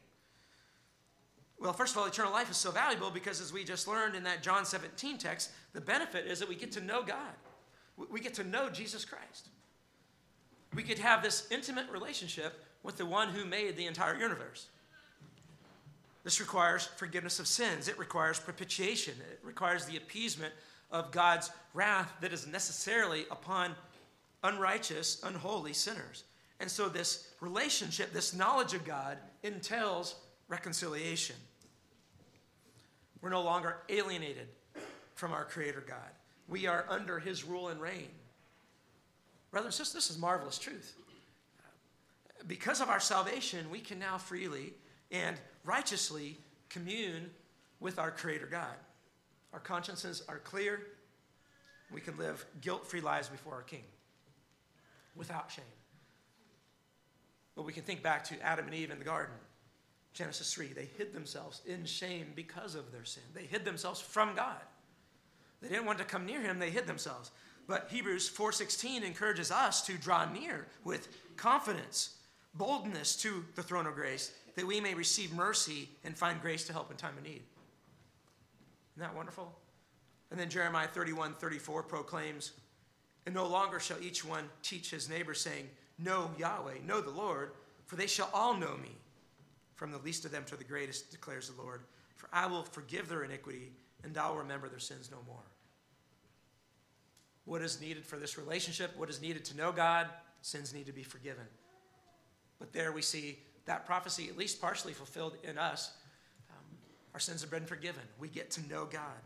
Well, 1.60 1.74
first 1.74 1.94
of 1.94 2.02
all, 2.02 2.08
eternal 2.08 2.32
life 2.32 2.50
is 2.50 2.58
so 2.58 2.72
valuable 2.72 3.12
because, 3.12 3.42
as 3.42 3.52
we 3.52 3.64
just 3.64 3.88
learned 3.88 4.16
in 4.16 4.24
that 4.24 4.42
John 4.42 4.64
17 4.66 5.18
text, 5.18 5.52
the 5.74 5.82
benefit 5.82 6.26
is 6.26 6.40
that 6.40 6.48
we 6.48 6.56
get 6.56 6.72
to 6.74 6.82
know 6.82 7.04
God. 7.04 7.34
We 8.10 8.22
get 8.22 8.34
to 8.36 8.46
know 8.46 8.70
Jesus 8.70 9.04
Christ. 9.04 9.50
We 10.74 10.84
could 10.84 11.00
have 11.00 11.22
this 11.22 11.48
intimate 11.52 11.90
relationship 11.92 12.64
with 12.84 12.96
the 12.96 13.06
one 13.06 13.30
who 13.30 13.44
made 13.44 13.76
the 13.76 13.88
entire 13.88 14.16
universe. 14.16 14.68
This 16.24 16.40
requires 16.40 16.86
forgiveness 16.86 17.40
of 17.40 17.48
sins, 17.48 17.88
it 17.88 17.98
requires 17.98 18.40
propitiation, 18.40 19.16
it 19.32 19.40
requires 19.44 19.86
the 19.86 19.98
appeasement 19.98 20.54
of 20.92 21.12
God's 21.12 21.52
wrath 21.74 22.14
that 22.22 22.34
is 22.34 22.48
necessarily 22.48 23.26
upon 23.32 23.76
unrighteous, 24.44 25.22
unholy 25.24 25.74
sinners. 25.74 26.24
And 26.60 26.70
so, 26.70 26.90
this 26.90 27.32
relationship, 27.40 28.14
this 28.14 28.34
knowledge 28.34 28.74
of 28.74 28.86
God, 28.86 29.18
entails 29.44 30.16
reconciliation. 30.50 31.36
We're 33.22 33.30
no 33.30 33.42
longer 33.42 33.78
alienated 33.90 34.48
from 35.16 35.34
our 35.34 35.46
Creator 35.46 35.84
God. 35.88 36.10
We 36.48 36.68
are 36.68 36.86
under 36.90 37.20
His 37.20 37.44
rule 37.44 37.70
and 37.70 37.82
reign. 37.82 38.10
Brothers 39.52 39.80
and 39.80 39.86
sisters, 39.86 39.94
this 39.94 40.16
is 40.16 40.18
marvelous 40.22 40.58
truth. 40.58 40.96
Because 42.48 42.82
of 42.82 42.90
our 42.90 43.00
salvation, 43.00 43.70
we 43.70 43.80
can 43.80 44.00
now 44.00 44.18
freely 44.18 44.74
and 45.12 45.36
righteously 45.66 46.38
commune 46.70 47.30
with 47.80 48.00
our 48.00 48.12
Creator 48.12 48.48
God. 48.48 48.76
Our 49.54 49.60
consciences 49.60 50.24
are 50.28 50.40
clear. 50.40 50.82
We 51.92 52.02
can 52.02 52.18
live 52.18 52.46
guilt 52.62 52.88
free 52.88 53.02
lives 53.02 53.28
before 53.28 53.54
our 53.54 53.64
King 53.64 53.84
without 55.16 55.52
shame. 55.52 55.66
But 57.56 57.66
we 57.66 57.74
can 57.74 57.84
think 57.84 58.02
back 58.02 58.24
to 58.26 58.40
Adam 58.42 58.66
and 58.66 58.76
Eve 58.76 58.92
in 58.92 59.00
the 59.00 59.06
garden. 59.06 59.36
Genesis 60.20 60.54
3, 60.54 60.74
they 60.74 60.90
hid 60.98 61.14
themselves 61.14 61.62
in 61.66 61.86
shame 61.86 62.34
because 62.36 62.76
of 62.76 62.92
their 62.92 63.06
sin. 63.06 63.24
They 63.34 63.46
hid 63.46 63.64
themselves 63.64 64.02
from 64.02 64.36
God. 64.36 64.60
They 65.62 65.70
didn't 65.70 65.86
want 65.86 65.98
to 66.00 66.04
come 66.04 66.26
near 66.26 66.42
him, 66.42 66.60
they 66.60 66.72
hid 66.72 66.88
themselves. 66.88 67.32
But 67.68 67.88
Hebrews 67.90 68.30
4:16 68.30 69.04
encourages 69.04 69.50
us 69.50 69.82
to 69.86 69.98
draw 69.98 70.30
near 70.30 70.68
with 70.84 71.08
confidence, 71.38 72.18
boldness 72.54 73.16
to 73.22 73.46
the 73.56 73.64
throne 73.64 73.88
of 73.88 73.96
grace, 73.96 74.34
that 74.58 74.68
we 74.68 74.82
may 74.82 74.94
receive 74.94 75.32
mercy 75.32 75.88
and 76.04 76.18
find 76.18 76.42
grace 76.42 76.66
to 76.66 76.74
help 76.74 76.92
in 76.92 76.98
time 76.98 77.18
of 77.18 77.24
need. 77.24 77.44
Isn't 78.96 79.08
that 79.08 79.16
wonderful? 79.16 79.58
And 80.32 80.40
then 80.40 80.50
Jeremiah 80.50 80.90
31, 80.90 81.36
34 81.36 81.84
proclaims, 81.84 82.52
And 83.26 83.34
no 83.34 83.48
longer 83.48 83.80
shall 83.80 84.02
each 84.02 84.26
one 84.26 84.50
teach 84.64 84.92
his 84.92 85.08
neighbor, 85.08 85.34
saying, 85.34 85.70
Know 85.98 86.32
Yahweh, 86.38 86.80
know 86.86 87.00
the 87.00 87.10
Lord, 87.10 87.52
for 87.86 87.96
they 87.96 88.08
shall 88.08 88.30
all 88.34 88.54
know 88.54 88.76
me 88.76 88.98
from 89.80 89.92
the 89.94 89.98
least 90.00 90.26
of 90.26 90.32
them 90.32 90.44
to 90.44 90.58
the 90.58 90.64
greatest, 90.66 91.10
declares 91.10 91.50
the 91.50 91.62
Lord. 91.62 91.84
For 92.18 92.28
I 92.34 92.48
will 92.48 92.64
forgive 92.64 93.08
their 93.08 93.24
iniquity, 93.24 93.72
and 94.04 94.18
I 94.18 94.30
will 94.30 94.40
remember 94.40 94.68
their 94.68 94.78
sins 94.78 95.10
no 95.10 95.20
more. 95.26 95.46
What 97.46 97.62
is 97.62 97.80
needed 97.80 98.06
for 98.06 98.18
this 98.18 98.38
relationship? 98.38 98.92
What 98.98 99.10
is 99.10 99.22
needed 99.22 99.46
to 99.46 99.56
know 99.56 99.72
God? 99.72 100.08
Sins 100.42 100.74
need 100.74 100.86
to 100.88 100.92
be 100.92 101.04
forgiven. 101.04 101.46
But 102.60 102.74
there 102.74 102.92
we 102.92 103.02
see 103.02 103.40
that 103.68 103.86
prophecy, 103.86 104.28
at 104.28 104.38
least 104.38 104.60
partially 104.60 104.92
fulfilled 104.92 105.38
in 105.44 105.58
us. 105.58 105.94
Um, 106.50 106.66
our 107.14 107.20
sins 107.22 107.40
have 107.40 107.50
been 107.50 107.66
forgiven. 107.66 108.04
We 108.20 108.28
get 108.28 108.52
to 108.52 108.68
know 108.68 108.84
God. 108.84 109.24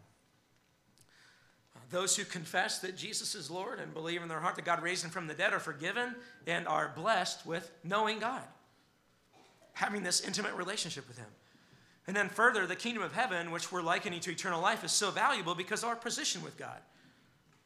Uh, 1.76 1.80
those 1.90 2.16
who 2.16 2.26
confess 2.26 2.78
that 2.82 2.96
Jesus 2.96 3.34
is 3.34 3.50
Lord 3.50 3.80
and 3.80 3.92
believe 3.92 4.22
in 4.22 4.28
their 4.28 4.40
heart 4.40 4.56
that 4.58 4.66
God 4.66 4.84
raised 4.84 5.04
him 5.04 5.10
from 5.10 5.26
the 5.26 5.34
dead 5.34 5.52
are 5.52 5.60
forgiven 5.60 6.16
and 6.46 6.68
are 6.68 6.94
blessed 6.96 7.44
with 7.44 7.72
knowing 7.84 8.20
God 8.20 8.44
having 9.74 10.04
this 10.04 10.22
intimate 10.22 10.54
relationship 10.56 11.08
with 11.08 11.18
Him. 11.18 11.28
And 12.08 12.16
then 12.16 12.30
further, 12.30 12.66
the 12.66 12.76
kingdom 12.76 13.04
of 13.04 13.14
heaven, 13.14 13.52
which 13.52 13.72
we're 13.72 13.82
likening 13.82 14.20
to 14.22 14.32
eternal 14.32 14.62
life, 14.62 14.84
is 14.84 14.92
so 14.92 15.12
valuable 15.12 15.56
because 15.56 15.84
of 15.84 15.90
our 15.90 15.96
position 15.96 16.44
with 16.44 16.58
God. 16.58 16.80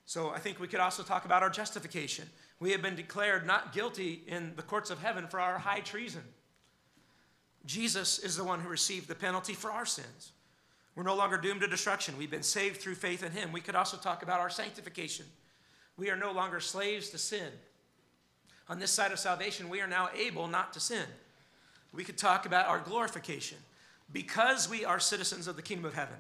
So 0.06 0.30
I 0.30 0.40
think 0.40 0.60
we 0.60 0.68
could 0.68 0.80
also 0.80 1.04
talk 1.04 1.26
about 1.26 1.44
our 1.44 1.50
justification. 1.50 2.30
We 2.60 2.72
have 2.72 2.82
been 2.82 2.96
declared 2.96 3.46
not 3.46 3.74
guilty 3.74 4.24
in 4.28 4.54
the 4.56 4.62
courts 4.62 4.90
of 4.90 5.02
heaven 5.02 5.28
for 5.28 5.40
our 5.40 5.58
high 5.58 5.82
treason. 5.82 6.24
Jesus 7.66 8.20
is 8.20 8.38
the 8.38 8.44
one 8.44 8.62
who 8.62 8.70
received 8.70 9.08
the 9.08 9.16
penalty 9.16 9.54
for 9.54 9.72
our 9.72 9.86
sins. 9.86 10.32
We're 10.96 11.04
no 11.04 11.16
longer 11.16 11.38
doomed 11.38 11.62
to 11.62 11.68
destruction. 11.68 12.18
We've 12.18 12.32
been 12.32 12.42
saved 12.42 12.80
through 12.80 12.96
faith 12.96 13.22
in 13.22 13.32
Him. 13.32 13.52
We 13.52 13.62
could 13.62 13.76
also 13.76 13.98
talk 13.98 14.24
about 14.24 14.40
our 14.40 14.50
sanctification. 14.50 15.26
We 15.98 16.10
are 16.10 16.16
no 16.16 16.32
longer 16.32 16.60
slaves 16.60 17.10
to 17.10 17.18
sin. 17.18 17.52
On 18.70 18.80
this 18.80 18.92
side 18.92 19.12
of 19.12 19.20
salvation, 19.20 19.70
we 19.70 19.82
are 19.82 19.88
now 19.88 20.10
able 20.16 20.48
not 20.48 20.74
to 20.74 20.80
sin 20.80 21.06
we 21.94 22.04
could 22.04 22.18
talk 22.18 22.46
about 22.46 22.68
our 22.68 22.80
glorification. 22.80 23.58
Because 24.12 24.70
we 24.70 24.86
are 24.86 25.00
citizens 25.00 25.48
of 25.48 25.56
the 25.56 25.62
kingdom 25.62 25.86
of 25.86 25.94
heaven, 25.94 26.16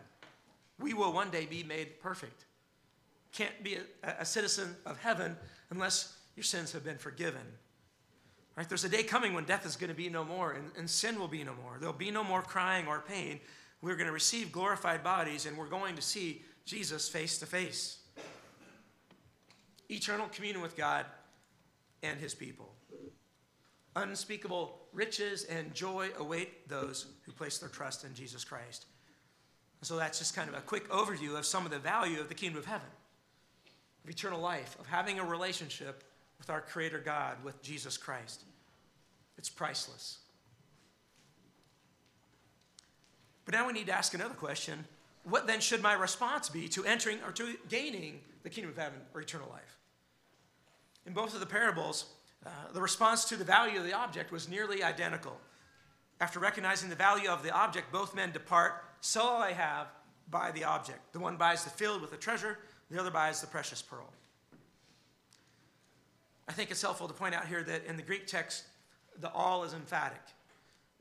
we 0.80 0.94
will 0.94 1.14
one 1.14 1.30
day 1.30 1.46
be 1.46 1.64
made 1.64 2.00
perfect. 2.02 2.46
Can't 3.32 3.64
be 3.64 3.78
a, 4.04 4.10
a 4.20 4.26
citizen 4.26 4.76
of 4.86 5.00
heaven 5.00 5.36
unless 5.70 6.16
your 6.36 6.44
sins 6.44 6.72
have 6.74 6.84
been 6.84 6.98
forgiven. 6.98 7.42
Right? 8.56 8.68
There's 8.68 8.84
a 8.84 8.90
day 8.90 9.04
coming 9.04 9.34
when 9.34 9.46
death 9.46 9.66
is 9.66 9.76
going 9.76 9.90
to 9.90 9.96
be 9.96 10.10
no 10.10 10.24
more 10.24 10.54
and, 10.54 10.72
and 10.78 10.90
sin 10.90 11.20
will 11.20 11.28
be 11.28 11.44
no 11.44 11.54
more. 11.64 11.78
There'll 11.80 11.94
be 11.94 12.12
no 12.12 12.24
more 12.24 12.42
crying 12.42 12.88
or 12.88 13.00
pain. 13.08 13.40
We're 13.82 13.96
going 13.96 14.08
to 14.08 14.14
receive 14.14 14.52
glorified 14.52 15.04
bodies 15.04 15.46
and 15.46 15.56
we're 15.58 15.68
going 15.68 15.96
to 15.96 16.02
see 16.02 16.42
Jesus 16.66 17.08
face 17.08 17.38
to 17.40 17.46
face. 17.46 18.00
Eternal 19.90 20.28
communion 20.30 20.62
with 20.62 20.76
God 20.76 21.06
and 22.02 22.20
his 22.20 22.34
people. 22.34 22.74
Unspeakable 23.98 24.78
riches 24.94 25.46
and 25.46 25.74
joy 25.74 26.10
await 26.20 26.70
those 26.70 27.08
who 27.26 27.32
place 27.32 27.58
their 27.58 27.70
trust 27.70 28.04
in 28.06 28.14
Jesus 28.14 28.44
Christ. 28.44 28.86
So 29.82 29.98
that's 29.98 30.20
just 30.20 30.36
kind 30.36 30.48
of 30.48 30.56
a 30.56 30.62
quick 30.62 30.88
overview 30.90 31.36
of 31.36 31.48
some 31.48 31.66
of 31.66 31.72
the 31.72 31.80
value 31.80 32.20
of 32.20 32.30
the 32.30 32.36
kingdom 32.36 32.60
of 32.60 32.66
heaven, 32.66 32.88
of 34.04 34.10
eternal 34.10 34.40
life, 34.40 34.78
of 34.80 34.86
having 34.86 35.18
a 35.18 35.26
relationship 35.26 36.04
with 36.38 36.52
our 36.52 36.62
Creator 36.62 37.00
God, 37.00 37.44
with 37.44 37.60
Jesus 37.64 37.98
Christ. 37.98 38.44
It's 39.38 39.50
priceless. 39.50 40.20
But 43.46 43.56
now 43.56 43.66
we 43.66 43.74
need 43.74 43.88
to 43.88 43.94
ask 43.94 44.14
another 44.14 44.36
question. 44.36 44.86
What 45.24 45.48
then 45.48 45.60
should 45.60 45.82
my 45.82 45.94
response 45.94 46.50
be 46.50 46.68
to 46.70 46.86
entering 46.86 47.18
or 47.26 47.32
to 47.32 47.56
gaining 47.68 48.20
the 48.44 48.50
kingdom 48.52 48.72
of 48.72 48.78
heaven 48.78 49.00
or 49.16 49.22
eternal 49.22 49.50
life? 49.50 49.78
In 51.08 51.14
both 51.14 51.34
of 51.34 51.40
the 51.40 51.48
parables, 51.48 52.06
uh, 52.46 52.50
the 52.74 52.82
response 52.82 53.26
to 53.26 53.36
the 53.36 53.44
value 53.44 53.80
of 53.80 53.86
the 53.86 53.94
object 53.94 54.32
was 54.32 54.48
nearly 54.48 54.84
identical. 54.84 55.38
After 56.20 56.40
recognizing 56.40 56.90
the 56.90 56.96
value 56.96 57.30
of 57.30 57.44
the 57.44 57.52
object, 57.52 57.92
both 57.92 58.16
men 58.16 58.32
depart, 58.32 58.84
sell 59.02 59.28
all 59.28 59.42
they 59.42 59.54
have, 59.54 59.88
buy 60.30 60.52
the 60.52 60.64
object. 60.64 61.14
The 61.14 61.20
one 61.20 61.38
buys 61.38 61.64
the 61.64 61.70
field 61.70 62.02
with 62.02 62.12
the 62.12 62.18
treasure, 62.18 62.58
the 62.90 63.00
other 63.00 63.12
buys 63.12 63.42
the 63.42 63.48
precious 63.48 63.82
pearl. 63.82 64.10
I 66.48 66.54
think 66.54 66.72
it's 66.72 66.82
helpful 66.82 67.08
to 67.08 67.14
point 67.14 67.36
out 67.36 67.48
here 67.48 67.62
that 67.64 67.86
in 67.86 67.98
the 67.98 68.04
Greek 68.04 68.26
text, 68.26 68.64
the 69.20 69.32
all 69.32 69.64
is 69.64 69.74
emphatic. 69.74 70.22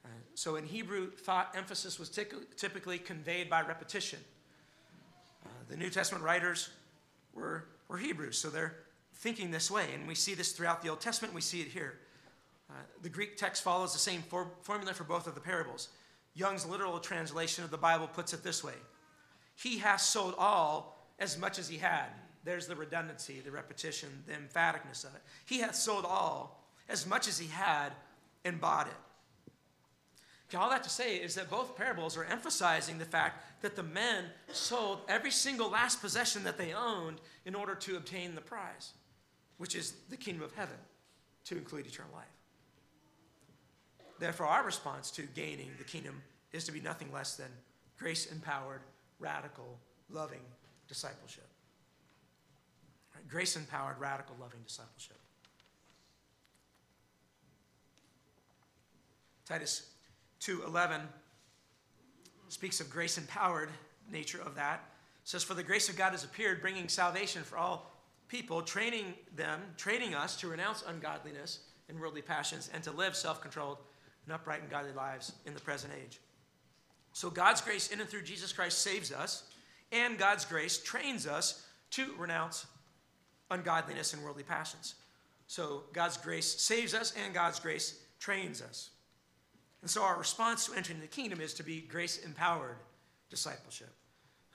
Uh, 0.05 0.09
so 0.35 0.57
in 0.57 0.65
Hebrew, 0.65 1.11
thought 1.11 1.55
emphasis 1.57 1.99
was 1.99 2.09
typically 2.09 2.99
conveyed 2.99 3.49
by 3.49 3.63
repetition. 3.63 4.19
Uh, 5.45 5.49
the 5.69 5.77
New 5.77 5.91
Testament 5.91 6.25
writers 6.25 6.71
were, 7.33 7.67
were 7.89 7.99
Hebrews, 7.99 8.39
so 8.39 8.51
they're 8.51 8.75
thinking 9.17 9.51
this 9.51 9.71
way. 9.71 9.87
And 9.95 10.07
we 10.07 10.15
see 10.15 10.35
this 10.35 10.53
throughout 10.53 10.83
the 10.83 10.89
Old 10.89 11.01
Testament, 11.01 11.35
we 11.35 11.41
see 11.41 11.61
it 11.61 11.69
here. 11.69 11.99
Uh, 12.71 12.75
the 13.03 13.09
Greek 13.09 13.37
text 13.37 13.63
follows 13.63 13.93
the 13.93 13.99
same 13.99 14.23
for- 14.23 14.51
formula 14.63 14.93
for 14.93 15.05
both 15.05 15.27
of 15.27 15.35
the 15.35 15.41
parables. 15.41 15.89
Young's 16.35 16.67
literal 16.67 16.99
translation 16.99 17.65
of 17.65 17.71
the 17.71 17.79
Bible 17.79 18.07
puts 18.07 18.33
it 18.33 18.43
this 18.43 18.63
way 18.63 18.75
He 19.55 19.79
has 19.79 20.03
sold 20.03 20.35
all 20.37 21.07
as 21.19 21.39
much 21.39 21.59
as 21.59 21.69
he 21.69 21.79
had. 21.79 22.07
There's 22.45 22.67
the 22.67 22.77
redundancy, 22.77 23.41
the 23.41 23.51
repetition, 23.51 24.09
the 24.27 24.35
emphaticness 24.35 25.05
of 25.05 25.15
it. 25.15 25.23
He 25.47 25.59
hath 25.59 25.75
sold 25.75 26.05
all 26.05 26.63
as 26.89 27.07
much 27.07 27.27
as 27.27 27.39
he 27.39 27.49
had 27.49 27.93
and 28.45 28.61
bought 28.61 28.87
it. 28.87 29.53
Okay, 30.49 30.63
all 30.63 30.71
that 30.71 30.85
to 30.85 30.91
say 30.91 31.17
is 31.17 31.35
that 31.35 31.51
both 31.51 31.77
parables 31.77 32.17
are 32.17 32.25
emphasizing 32.25 32.99
the 32.99 33.05
fact 33.05 33.63
that 33.63 33.75
the 33.75 33.83
men 33.83 34.27
sold 34.53 35.01
every 35.09 35.33
single 35.33 35.71
last 35.71 36.01
possession 36.01 36.45
that 36.45 36.57
they 36.57 36.73
owned 36.73 37.21
in 37.45 37.57
order 37.57 37.75
to 37.75 37.97
obtain 37.97 38.37
the 38.37 38.41
prize 38.41 38.93
which 39.59 39.75
is 39.75 39.95
the 40.11 40.17
kingdom 40.17 40.43
of 40.43 40.55
heaven, 40.55 40.77
to 41.45 41.57
include 41.57 41.87
eternal 41.87 42.13
life. 42.15 42.27
Therefore, 44.19 44.47
our 44.47 44.65
response 44.65 45.11
to 45.13 45.23
gaining 45.23 45.71
the 45.79 45.85
kingdom 45.85 46.23
is 46.53 46.65
to 46.65 46.73
be 46.73 46.81
nothing 46.81 47.13
less 47.13 47.37
than 47.37 47.49
grace 47.99 48.27
empowered, 48.27 48.81
radical, 49.19 49.79
loving 50.11 50.41
discipleship. 50.89 51.49
Grace 53.29 53.57
empowered, 53.57 53.99
radical, 53.99 54.37
loving 54.41 54.61
discipleship. 54.67 55.19
Titus 59.45 59.91
2:11 60.41 61.09
speaks 62.49 62.81
of 62.81 62.91
grace 62.91 63.19
empowered 63.19 63.71
nature 64.09 64.41
of 64.41 64.55
that. 64.55 64.81
It 65.23 65.29
says 65.29 65.43
for 65.43 65.55
the 65.55 65.63
grace 65.63 65.89
of 65.89 65.97
God 65.97 66.13
has 66.13 66.25
appeared 66.25 66.61
bringing 66.61 66.89
salvation 66.89 67.43
for 67.43 67.57
all 67.59 67.91
people, 68.29 68.63
training 68.63 69.15
them, 69.35 69.61
training 69.77 70.15
us 70.15 70.37
to 70.37 70.49
renounce 70.49 70.83
ungodliness 70.87 71.61
and 71.89 72.01
worldly 72.01 72.23
passions 72.23 72.71
and 72.73 72.83
to 72.83 72.91
live 72.91 73.17
self 73.17 73.41
controlled 73.41 73.79
and 74.25 74.35
upright 74.35 74.61
and 74.61 74.71
godly 74.71 74.93
lives 74.93 75.33
in 75.45 75.55
the 75.55 75.61
present 75.61 75.93
age. 76.03 76.21
So, 77.13 77.31
God's 77.31 77.61
grace 77.61 77.91
in 77.91 78.01
and 78.01 78.09
through 78.09 78.23
Jesus 78.23 78.53
Christ 78.53 78.79
saves 78.79 79.13
us, 79.13 79.45
and 79.93 80.19
God's 80.19 80.45
grace 80.45 80.79
trains 80.79 81.27
us 81.27 81.65
to 81.93 82.13
renounce 82.19 82.67
ungodliness 83.51 84.13
and 84.13 84.23
worldly 84.23 84.43
passions. 84.43 84.97
So, 85.47 85.85
God's 85.93 86.17
grace 86.17 86.61
saves 86.61 86.93
us, 86.93 87.15
and 87.25 87.33
God's 87.33 87.61
grace 87.61 88.01
trains 88.19 88.61
us. 88.61 88.91
And 89.81 89.91
so, 89.91 90.03
our 90.03 90.19
response 90.19 90.67
to 90.67 90.75
entering 90.75 91.01
the 91.01 91.07
kingdom 91.07 91.41
is 91.41 91.55
to 91.55 91.63
be 91.63 91.81
grace 91.81 92.19
empowered 92.19 92.77
discipleship. 93.31 93.95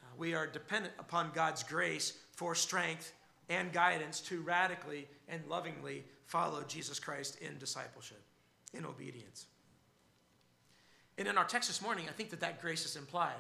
Uh, 0.02 0.08
we 0.18 0.34
are 0.34 0.46
dependent 0.46 0.94
upon 1.00 1.32
God's 1.34 1.64
grace 1.64 2.14
for 2.36 2.54
strength 2.54 3.14
and 3.52 3.74
guidance 3.74 4.22
to 4.22 4.42
radically 4.42 5.08
and 5.28 5.42
lovingly 5.50 6.06
follow 6.26 6.64
Jesus 6.68 7.00
Christ 7.00 7.38
in 7.42 7.58
discipleship, 7.58 8.22
in 8.74 8.86
obedience. 8.86 9.46
And 11.18 11.28
in 11.28 11.38
our 11.38 11.44
text 11.44 11.68
this 11.68 11.82
morning, 11.82 12.06
I 12.08 12.14
think 12.14 12.30
that 12.30 12.40
that 12.40 12.62
grace 12.62 12.86
is 12.86 12.96
implied. 12.96 13.34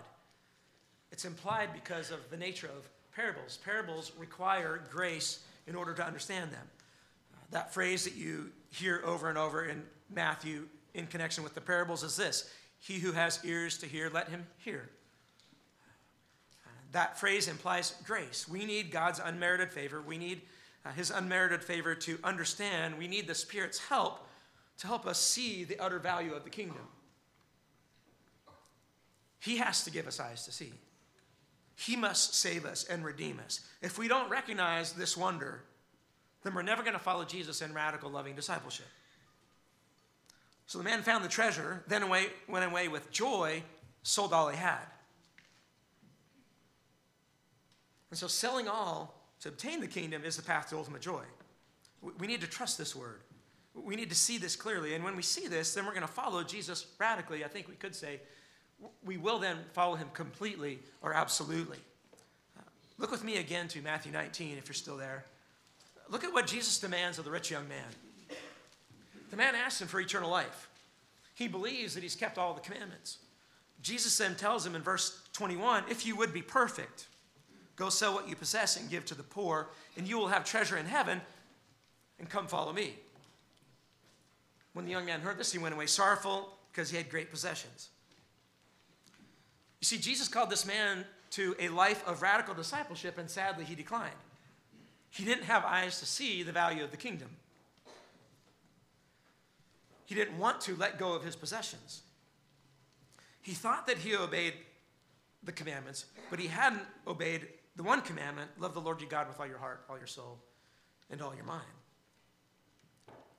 It's 1.14 1.24
implied 1.24 1.70
because 1.74 2.12
of 2.12 2.30
the 2.30 2.36
nature 2.36 2.68
of 2.68 2.90
parables. 3.16 3.58
Parables 3.64 4.12
require 4.18 4.84
grace 4.92 5.40
in 5.66 5.76
order 5.76 5.94
to 5.94 6.06
understand 6.06 6.52
them. 6.52 6.68
That 7.52 7.74
phrase 7.74 8.04
that 8.04 8.16
you 8.16 8.52
hear 8.70 9.02
over 9.06 9.30
and 9.30 9.38
over 9.38 9.66
in 9.66 9.84
Matthew 10.14 10.68
in 10.94 11.08
connection 11.08 11.44
with 11.44 11.56
the 11.56 11.62
parables 11.62 12.04
is 12.04 12.18
this 12.18 12.52
He 12.80 13.00
who 13.00 13.14
has 13.14 13.40
ears 13.46 13.78
to 13.78 13.86
hear, 13.86 14.10
let 14.10 14.28
him 14.28 14.46
hear 14.58 14.90
that 16.92 17.20
phrase 17.20 17.48
implies 17.48 17.96
grace. 18.06 18.48
We 18.48 18.66
need 18.66 18.92
God's 18.92 19.20
unmerited 19.24 19.72
favor. 19.72 20.02
We 20.02 20.18
need 20.18 20.42
uh, 20.86 20.92
his 20.92 21.12
unmerited 21.12 21.64
favor 21.64 21.96
to 21.96 22.18
understand. 22.24 22.98
We 22.98 23.08
need 23.08 23.28
the 23.28 23.36
Spirit's 23.36 23.80
help 23.80 24.28
to 24.80 24.88
help 24.88 25.06
us 25.06 25.22
see 25.22 25.64
the 25.64 25.80
utter 25.80 26.00
value 26.00 26.34
of 26.34 26.44
the 26.44 26.50
kingdom. 26.50 26.82
He 29.40 29.58
has 29.58 29.84
to 29.84 29.92
give 29.92 30.08
us 30.08 30.20
eyes 30.20 30.46
to 30.46 30.52
see. 30.52 30.72
He 31.76 31.96
must 31.96 32.36
save 32.36 32.66
us 32.66 32.84
and 32.84 33.04
redeem 33.04 33.40
us. 33.44 33.62
If 33.82 33.98
we 33.98 34.08
don't 34.08 34.30
recognize 34.30 34.94
this 34.94 35.16
wonder, 35.16 35.64
then 36.44 36.54
we're 36.54 36.62
never 36.62 36.84
going 36.84 36.94
to 36.94 37.00
follow 37.00 37.26
Jesus 37.26 37.62
in 37.62 37.74
radical, 37.74 38.10
loving 38.10 38.36
discipleship. 38.36 38.88
So 40.68 40.78
the 40.78 40.84
man 40.84 41.02
found 41.02 41.24
the 41.24 41.30
treasure, 41.30 41.84
then 41.88 42.04
away, 42.04 42.28
went 42.48 42.66
away 42.66 42.88
with 42.88 43.12
joy, 43.12 43.64
sold 44.04 44.34
all 44.34 44.50
he 44.50 44.58
had. 44.58 44.86
And 48.12 48.20
so, 48.20 48.28
selling 48.28 48.68
all 48.68 49.16
to 49.40 49.50
obtain 49.50 49.82
the 49.82 49.88
kingdom 49.88 50.24
is 50.24 50.36
the 50.36 50.44
path 50.44 50.70
to 50.70 50.78
ultimate 50.78 51.02
joy. 51.02 51.24
We 52.20 52.28
need 52.28 52.42
to 52.42 52.48
trust 52.48 52.78
this 52.78 52.96
word. 52.96 53.22
We 53.74 53.96
need 53.96 54.10
to 54.10 54.16
see 54.16 54.38
this 54.38 54.56
clearly. 54.56 54.96
And 54.96 55.04
when 55.04 55.16
we 55.16 55.22
see 55.22 55.48
this, 55.48 55.74
then 55.74 55.86
we're 55.86 55.94
going 55.94 56.02
to 56.02 56.08
follow 56.08 56.44
Jesus 56.44 56.86
radically. 57.00 57.44
I 57.44 57.48
think 57.48 57.68
we 57.68 57.76
could 57.76 57.96
say 57.96 58.20
we 59.04 59.18
will 59.18 59.40
then 59.40 59.58
follow 59.74 59.96
him 59.96 60.10
completely 60.14 60.80
or 61.02 61.14
absolutely. 61.14 61.78
Uh, 62.58 62.64
look 62.98 63.12
with 63.12 63.24
me 63.24 63.38
again 63.38 63.68
to 63.70 63.82
Matthew 63.82 64.12
19 64.12 64.58
if 64.58 64.68
you're 64.68 64.74
still 64.74 64.98
there. 64.98 65.26
Look 66.10 66.24
at 66.24 66.34
what 66.34 66.48
Jesus 66.48 66.80
demands 66.80 67.18
of 67.18 67.26
the 67.26 67.32
rich 67.32 67.50
young 67.50 67.68
man. 67.70 68.38
The 69.30 69.38
man 69.38 69.56
asks 69.56 69.82
him 69.82 69.88
for 69.88 70.00
eternal 70.02 70.30
life. 70.30 70.70
He 71.36 71.48
believes 71.48 71.94
that 71.94 72.04
he's 72.04 72.16
kept 72.16 72.38
all 72.38 72.54
the 72.54 72.60
commandments. 72.60 73.20
Jesus 73.82 74.18
then 74.18 74.36
tells 74.36 74.66
him 74.66 74.76
in 74.76 74.82
verse 74.82 75.22
21 75.34 75.86
if 75.90 76.06
you 76.06 76.16
would 76.18 76.34
be 76.34 76.42
perfect, 76.42 77.08
Go 77.82 77.90
sell 77.90 78.14
what 78.14 78.30
you 78.30 78.36
possess 78.36 78.78
and 78.78 78.88
give 78.92 79.06
to 79.06 79.16
the 79.16 79.24
poor, 79.24 79.68
and 79.98 80.08
you 80.08 80.20
will 80.20 80.28
have 80.28 80.46
treasure 80.46 80.78
in 80.78 80.86
heaven, 80.86 81.20
and 82.20 82.30
come 82.30 82.46
follow 82.46 82.72
me. 82.72 82.94
When 84.74 84.86
the 84.86 84.92
young 84.92 85.08
man 85.08 85.22
heard 85.22 85.40
this, 85.40 85.52
he 85.52 85.58
went 85.58 85.74
away 85.74 85.88
sorrowful 85.88 86.54
because 86.72 86.92
he 86.92 86.98
had 86.98 87.10
great 87.10 87.32
possessions. 87.32 87.90
You 89.80 89.86
see, 89.86 89.98
Jesus 89.98 90.28
called 90.28 90.52
this 90.52 90.64
man 90.64 91.06
to 91.32 91.56
a 91.58 91.70
life 91.70 92.08
of 92.08 92.22
radical 92.22 92.54
discipleship, 92.54 93.18
and 93.18 93.28
sadly, 93.28 93.66
he 93.66 93.74
declined. 93.74 94.14
He 95.10 95.26
didn't 95.26 95.46
have 95.46 95.66
eyes 95.66 96.00
to 96.02 96.06
see 96.06 96.44
the 96.44 96.52
value 96.52 96.84
of 96.84 96.92
the 96.92 96.98
kingdom. 96.98 97.30
He 100.06 100.14
didn't 100.14 100.38
want 100.38 100.62
to 100.62 100.76
let 100.76 101.00
go 101.00 101.14
of 101.14 101.24
his 101.24 101.36
possessions. 101.36 102.04
He 103.42 103.54
thought 103.54 103.88
that 103.88 103.98
he 103.98 104.16
obeyed 104.16 104.54
the 105.42 105.52
commandments, 105.52 106.06
but 106.30 106.38
he 106.38 106.46
hadn't 106.46 106.84
obeyed 107.08 107.48
the 107.76 107.84
one 107.84 108.02
commandment 108.02 108.52
love 108.60 108.74
the 108.74 108.82
Lord 108.82 109.02
your 109.02 109.10
God 109.10 109.28
with 109.28 109.40
all 109.40 109.48
your 109.48 109.58
heart, 109.58 109.86
all 109.90 109.98
your 109.98 110.08
soul, 110.08 110.40
and 111.10 111.22
all 111.22 111.36
your 111.36 111.46
mind. 111.46 111.64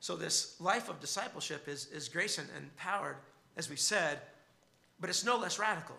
So, 0.01 0.17
this 0.17 0.61
life 0.61 0.89
of 0.89 1.01
discipleship 1.01 1.69
is, 1.69 1.87
is 1.87 2.09
grace 2.09 2.39
and 2.39 2.49
empowered, 2.57 3.17
as 3.57 3.71
we 3.71 3.77
said, 3.77 4.21
but 4.99 5.11
it's 5.11 5.25
no 5.25 5.37
less 5.37 5.59
radical. 5.59 5.97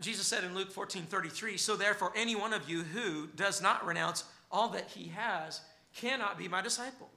Jesus 0.00 0.26
said 0.26 0.44
in 0.44 0.54
Luke 0.54 0.70
14 0.70 1.04
33, 1.04 1.56
So 1.56 1.74
therefore, 1.74 2.12
any 2.14 2.36
one 2.36 2.52
of 2.52 2.68
you 2.68 2.82
who 2.82 3.28
does 3.28 3.62
not 3.62 3.84
renounce 3.86 4.24
all 4.50 4.68
that 4.70 4.88
he 4.90 5.08
has 5.08 5.60
cannot 5.94 6.38
be 6.38 6.48
my 6.48 6.60
disciple. 6.60 7.08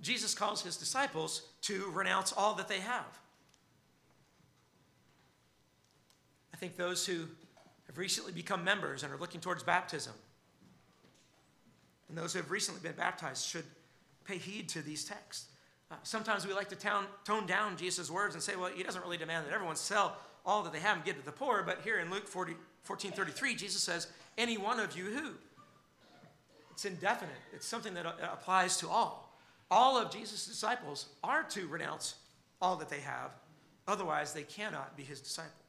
Jesus 0.00 0.34
calls 0.34 0.62
his 0.62 0.76
disciples 0.76 1.42
to 1.62 1.90
renounce 1.92 2.32
all 2.32 2.54
that 2.54 2.68
they 2.68 2.80
have. 2.80 3.18
I 6.52 6.56
think 6.56 6.76
those 6.76 7.06
who 7.06 7.26
have 7.92 7.98
recently 7.98 8.32
become 8.32 8.64
members 8.64 9.02
and 9.02 9.12
are 9.12 9.18
looking 9.18 9.40
towards 9.40 9.62
baptism, 9.62 10.14
and 12.08 12.16
those 12.16 12.32
who 12.32 12.38
have 12.38 12.50
recently 12.50 12.80
been 12.82 12.96
baptized 12.96 13.46
should 13.46 13.64
pay 14.24 14.38
heed 14.38 14.68
to 14.70 14.82
these 14.82 15.04
texts. 15.04 15.46
Uh, 15.90 15.96
sometimes 16.02 16.46
we 16.46 16.54
like 16.54 16.68
to 16.70 16.76
town, 16.76 17.04
tone 17.24 17.46
down 17.46 17.76
Jesus' 17.76 18.10
words 18.10 18.34
and 18.34 18.42
say, 18.42 18.56
well, 18.56 18.70
he 18.74 18.82
doesn't 18.82 19.02
really 19.02 19.18
demand 19.18 19.46
that 19.46 19.52
everyone 19.52 19.76
sell 19.76 20.16
all 20.46 20.62
that 20.62 20.72
they 20.72 20.80
have 20.80 20.96
and 20.96 21.04
give 21.04 21.18
to 21.18 21.24
the 21.24 21.32
poor. 21.32 21.62
But 21.62 21.80
here 21.84 21.98
in 21.98 22.10
Luke 22.10 22.26
40, 22.26 22.54
14 22.82 23.12
33, 23.12 23.54
Jesus 23.54 23.82
says, 23.82 24.08
any 24.38 24.56
one 24.56 24.80
of 24.80 24.96
you 24.96 25.04
who. 25.04 25.32
It's 26.70 26.86
indefinite, 26.86 27.34
it's 27.52 27.66
something 27.66 27.92
that 27.94 28.06
uh, 28.06 28.12
applies 28.32 28.78
to 28.78 28.88
all. 28.88 29.36
All 29.70 29.98
of 29.98 30.10
Jesus' 30.10 30.46
disciples 30.46 31.06
are 31.22 31.42
to 31.44 31.66
renounce 31.66 32.14
all 32.60 32.76
that 32.76 32.88
they 32.88 33.00
have, 33.00 33.32
otherwise, 33.86 34.32
they 34.32 34.42
cannot 34.42 34.96
be 34.96 35.02
his 35.02 35.20
disciple. 35.20 35.61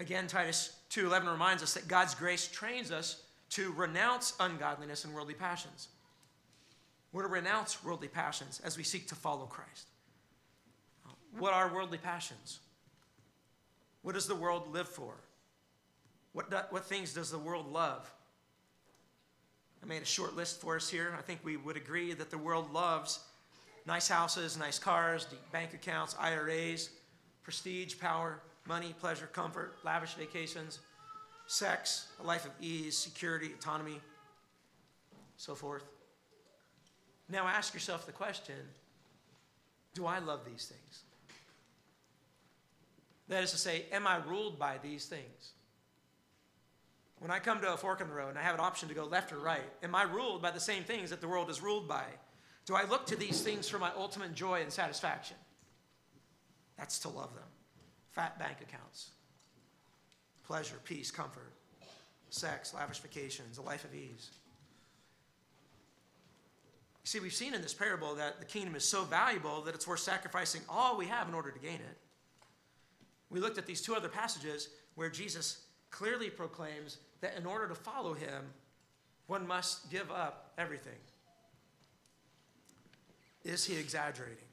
Again, 0.00 0.26
Titus 0.26 0.72
2:11 0.88 1.28
reminds 1.30 1.62
us 1.62 1.74
that 1.74 1.86
God's 1.86 2.14
grace 2.14 2.48
trains 2.48 2.90
us 2.90 3.22
to 3.50 3.70
renounce 3.72 4.32
ungodliness 4.40 5.04
and 5.04 5.14
worldly 5.14 5.34
passions. 5.34 5.88
We're 7.12 7.22
to 7.22 7.28
renounce 7.28 7.84
worldly 7.84 8.08
passions 8.08 8.60
as 8.60 8.78
we 8.78 8.82
seek 8.82 9.06
to 9.08 9.14
follow 9.14 9.44
Christ. 9.44 9.88
What 11.38 11.52
are 11.52 11.68
worldly 11.72 11.98
passions? 11.98 12.60
What 14.00 14.14
does 14.14 14.26
the 14.26 14.34
world 14.34 14.72
live 14.72 14.88
for? 14.88 15.16
What, 16.32 16.50
do, 16.50 16.56
what 16.70 16.86
things 16.86 17.12
does 17.12 17.30
the 17.30 17.38
world 17.38 17.70
love? 17.70 18.10
I 19.82 19.86
made 19.86 20.00
a 20.00 20.06
short 20.06 20.34
list 20.34 20.62
for 20.62 20.76
us 20.76 20.88
here. 20.88 21.14
I 21.18 21.22
think 21.22 21.40
we 21.44 21.58
would 21.58 21.76
agree 21.76 22.14
that 22.14 22.30
the 22.30 22.38
world 22.38 22.72
loves 22.72 23.20
nice 23.84 24.08
houses, 24.08 24.56
nice 24.56 24.78
cars, 24.78 25.26
bank 25.52 25.74
accounts, 25.74 26.16
IRAs, 26.18 26.90
prestige, 27.42 27.98
power, 27.98 28.40
money, 28.70 28.94
pleasure, 29.00 29.26
comfort, 29.26 29.74
lavish 29.84 30.14
vacations, 30.14 30.78
sex, 31.48 32.06
a 32.22 32.26
life 32.26 32.44
of 32.46 32.52
ease, 32.60 32.96
security, 32.96 33.50
autonomy, 33.58 34.00
so 35.36 35.56
forth. 35.56 35.82
Now 37.28 37.48
ask 37.48 37.74
yourself 37.74 38.06
the 38.06 38.12
question 38.12 38.54
do 39.92 40.06
I 40.06 40.20
love 40.20 40.44
these 40.46 40.66
things? 40.66 41.02
That 43.26 43.42
is 43.42 43.50
to 43.50 43.58
say, 43.58 43.86
am 43.90 44.06
I 44.06 44.18
ruled 44.24 44.56
by 44.56 44.78
these 44.80 45.06
things? 45.06 45.52
When 47.18 47.32
I 47.32 47.40
come 47.40 47.60
to 47.60 47.74
a 47.74 47.76
fork 47.76 48.00
in 48.00 48.06
the 48.06 48.14
road 48.14 48.30
and 48.30 48.38
I 48.38 48.42
have 48.42 48.54
an 48.54 48.60
option 48.60 48.88
to 48.88 48.94
go 48.94 49.04
left 49.04 49.32
or 49.32 49.40
right, 49.40 49.68
am 49.82 49.96
I 49.96 50.04
ruled 50.04 50.42
by 50.42 50.52
the 50.52 50.60
same 50.60 50.84
things 50.84 51.10
that 51.10 51.20
the 51.20 51.28
world 51.28 51.50
is 51.50 51.60
ruled 51.60 51.88
by? 51.88 52.04
Do 52.66 52.76
I 52.76 52.84
look 52.84 53.04
to 53.06 53.16
these 53.16 53.42
things 53.42 53.68
for 53.68 53.80
my 53.80 53.90
ultimate 53.96 54.32
joy 54.32 54.62
and 54.62 54.72
satisfaction? 54.72 55.36
That's 56.78 57.00
to 57.00 57.08
love 57.08 57.34
them. 57.34 57.49
Fat 58.20 58.38
bank 58.38 58.58
accounts, 58.60 59.12
pleasure, 60.44 60.76
peace, 60.84 61.10
comfort, 61.10 61.54
sex, 62.28 62.74
lavish 62.74 62.98
vacations, 62.98 63.56
a 63.56 63.62
life 63.62 63.82
of 63.82 63.94
ease. 63.94 64.28
See, 67.04 67.18
we've 67.18 67.32
seen 67.32 67.54
in 67.54 67.62
this 67.62 67.72
parable 67.72 68.14
that 68.16 68.38
the 68.38 68.44
kingdom 68.44 68.74
is 68.74 68.84
so 68.84 69.04
valuable 69.04 69.62
that 69.62 69.74
it's 69.74 69.88
worth 69.88 70.00
sacrificing 70.00 70.60
all 70.68 70.98
we 70.98 71.06
have 71.06 71.28
in 71.28 71.34
order 71.34 71.50
to 71.50 71.58
gain 71.58 71.76
it. 71.76 71.96
We 73.30 73.40
looked 73.40 73.56
at 73.56 73.64
these 73.64 73.80
two 73.80 73.94
other 73.94 74.10
passages 74.10 74.68
where 74.96 75.08
Jesus 75.08 75.64
clearly 75.88 76.28
proclaims 76.28 76.98
that 77.22 77.38
in 77.38 77.46
order 77.46 77.68
to 77.68 77.74
follow 77.74 78.12
him, 78.12 78.44
one 79.28 79.46
must 79.46 79.90
give 79.90 80.10
up 80.10 80.52
everything. 80.58 81.00
Is 83.44 83.64
he 83.64 83.78
exaggerating? 83.78 84.49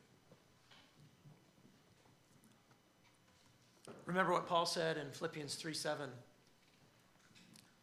Remember 4.06 4.32
what 4.32 4.48
Paul 4.48 4.66
said 4.66 4.98
in 4.98 5.12
Philippians 5.12 5.56
3 5.56 5.74
7. 5.74 6.10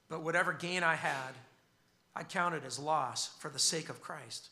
But 0.08 0.22
whatever 0.22 0.52
gain 0.52 0.82
I 0.82 0.94
had, 0.94 1.32
I 2.14 2.22
counted 2.22 2.64
as 2.64 2.78
loss 2.78 3.28
for 3.38 3.48
the 3.48 3.58
sake 3.58 3.88
of 3.88 4.00
Christ. 4.00 4.50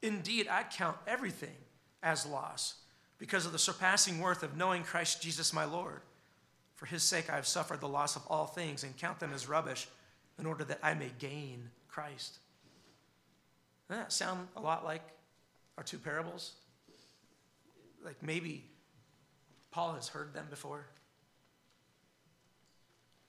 Indeed, 0.00 0.48
I 0.48 0.64
count 0.64 0.96
everything 1.06 1.56
as 2.02 2.26
loss 2.26 2.74
because 3.18 3.46
of 3.46 3.52
the 3.52 3.58
surpassing 3.58 4.20
worth 4.20 4.42
of 4.42 4.56
knowing 4.56 4.82
Christ 4.82 5.22
Jesus 5.22 5.52
my 5.52 5.64
Lord. 5.64 6.00
For 6.74 6.86
his 6.86 7.04
sake, 7.04 7.30
I 7.30 7.36
have 7.36 7.46
suffered 7.46 7.80
the 7.80 7.88
loss 7.88 8.16
of 8.16 8.26
all 8.26 8.46
things 8.46 8.82
and 8.82 8.96
count 8.96 9.20
them 9.20 9.32
as 9.32 9.48
rubbish 9.48 9.86
in 10.38 10.46
order 10.46 10.64
that 10.64 10.80
I 10.82 10.94
may 10.94 11.12
gain 11.20 11.70
Christ. 11.88 12.38
Doesn't 13.88 14.02
that 14.02 14.12
sound 14.12 14.48
a 14.56 14.60
lot 14.60 14.84
like 14.84 15.02
our 15.76 15.84
two 15.84 15.98
parables? 15.98 16.54
Like 18.04 18.20
maybe 18.22 18.64
Paul 19.72 19.94
has 19.94 20.08
heard 20.08 20.32
them 20.34 20.46
before. 20.48 20.86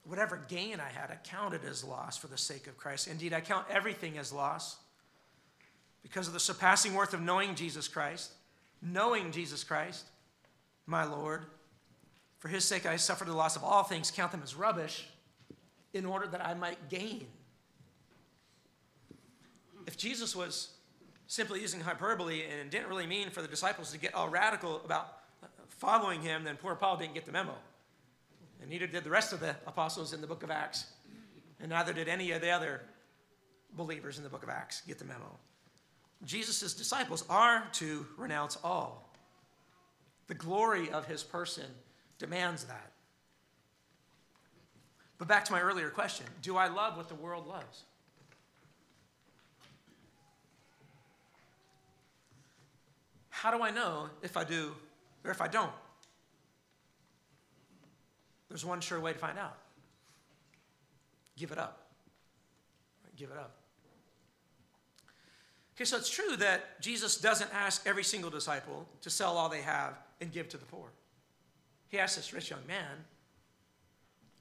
Whatever 0.03 0.45
gain 0.49 0.79
I 0.79 0.89
had, 0.89 1.09
I 1.09 1.15
counted 1.23 1.63
as 1.63 1.83
loss 1.83 2.17
for 2.17 2.27
the 2.27 2.37
sake 2.37 2.67
of 2.67 2.77
Christ. 2.77 3.07
Indeed, 3.07 3.33
I 3.33 3.39
count 3.39 3.65
everything 3.69 4.17
as 4.17 4.33
loss 4.33 4.75
because 6.03 6.27
of 6.27 6.33
the 6.33 6.39
surpassing 6.39 6.93
worth 6.93 7.13
of 7.13 7.21
knowing 7.21 7.55
Jesus 7.55 7.87
Christ, 7.87 8.33
knowing 8.81 9.31
Jesus 9.31 9.63
Christ, 9.63 10.05
my 10.85 11.05
Lord. 11.05 11.45
For 12.39 12.49
his 12.49 12.65
sake, 12.65 12.85
I 12.85 12.97
suffered 12.97 13.29
the 13.29 13.33
loss 13.33 13.55
of 13.55 13.63
all 13.63 13.83
things, 13.83 14.11
count 14.11 14.33
them 14.33 14.41
as 14.43 14.53
rubbish, 14.53 15.07
in 15.93 16.05
order 16.05 16.27
that 16.27 16.45
I 16.45 16.53
might 16.53 16.89
gain. 16.89 17.27
If 19.87 19.95
Jesus 19.95 20.35
was 20.35 20.71
simply 21.27 21.61
using 21.61 21.79
hyperbole 21.79 22.43
and 22.43 22.69
didn't 22.69 22.89
really 22.89 23.07
mean 23.07 23.29
for 23.29 23.41
the 23.41 23.47
disciples 23.47 23.93
to 23.93 23.97
get 23.97 24.13
all 24.13 24.27
radical 24.27 24.81
about 24.83 25.22
following 25.69 26.21
him, 26.21 26.43
then 26.43 26.57
poor 26.57 26.75
Paul 26.75 26.97
didn't 26.97 27.13
get 27.13 27.25
the 27.25 27.31
memo. 27.31 27.55
And 28.61 28.69
neither 28.69 28.87
did 28.87 29.03
the 29.03 29.09
rest 29.09 29.33
of 29.33 29.39
the 29.39 29.55
apostles 29.67 30.13
in 30.13 30.21
the 30.21 30.27
book 30.27 30.43
of 30.43 30.51
Acts. 30.51 30.85
And 31.59 31.69
neither 31.69 31.93
did 31.93 32.07
any 32.07 32.31
of 32.31 32.41
the 32.41 32.49
other 32.49 32.81
believers 33.75 34.17
in 34.17 34.23
the 34.23 34.29
book 34.29 34.43
of 34.43 34.49
Acts 34.49 34.81
get 34.87 34.99
the 34.99 35.05
memo. 35.05 35.37
Jesus' 36.23 36.73
disciples 36.73 37.25
are 37.29 37.67
to 37.73 38.05
renounce 38.17 38.57
all. 38.63 39.09
The 40.27 40.33
glory 40.33 40.89
of 40.89 41.05
his 41.05 41.23
person 41.23 41.65
demands 42.17 42.63
that. 42.65 42.91
But 45.17 45.27
back 45.27 45.45
to 45.45 45.51
my 45.51 45.61
earlier 45.61 45.89
question 45.89 46.25
do 46.41 46.57
I 46.57 46.67
love 46.67 46.97
what 46.97 47.09
the 47.09 47.15
world 47.15 47.47
loves? 47.47 47.83
How 53.29 53.51
do 53.51 53.61
I 53.61 53.71
know 53.71 54.09
if 54.21 54.37
I 54.37 54.45
do 54.45 54.73
or 55.23 55.31
if 55.31 55.41
I 55.41 55.47
don't? 55.47 55.71
There's 58.49 58.65
one 58.65 58.81
sure 58.81 58.99
way 58.99 59.13
to 59.13 59.19
find 59.19 59.37
out 59.37 59.57
give 61.35 61.51
it 61.51 61.57
up. 61.57 61.87
Give 63.15 63.29
it 63.31 63.37
up. 63.37 63.55
Okay, 65.75 65.85
so 65.85 65.97
it's 65.97 66.09
true 66.09 66.35
that 66.37 66.79
Jesus 66.81 67.17
doesn't 67.17 67.49
ask 67.53 67.87
every 67.87 68.03
single 68.03 68.29
disciple 68.29 68.87
to 69.01 69.09
sell 69.09 69.37
all 69.37 69.49
they 69.49 69.61
have 69.61 69.97
and 70.21 70.31
give 70.31 70.47
to 70.49 70.57
the 70.57 70.65
poor. 70.65 70.87
He 71.89 71.99
asks 71.99 72.15
this 72.15 72.33
rich 72.33 72.49
young 72.49 72.65
man, 72.67 73.05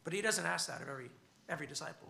but 0.05 0.13
he 0.13 0.21
doesn't 0.21 0.45
ask 0.45 0.69
that 0.69 0.83
of 0.83 0.89
every, 0.89 1.11
every 1.49 1.67
disciple. 1.67 2.09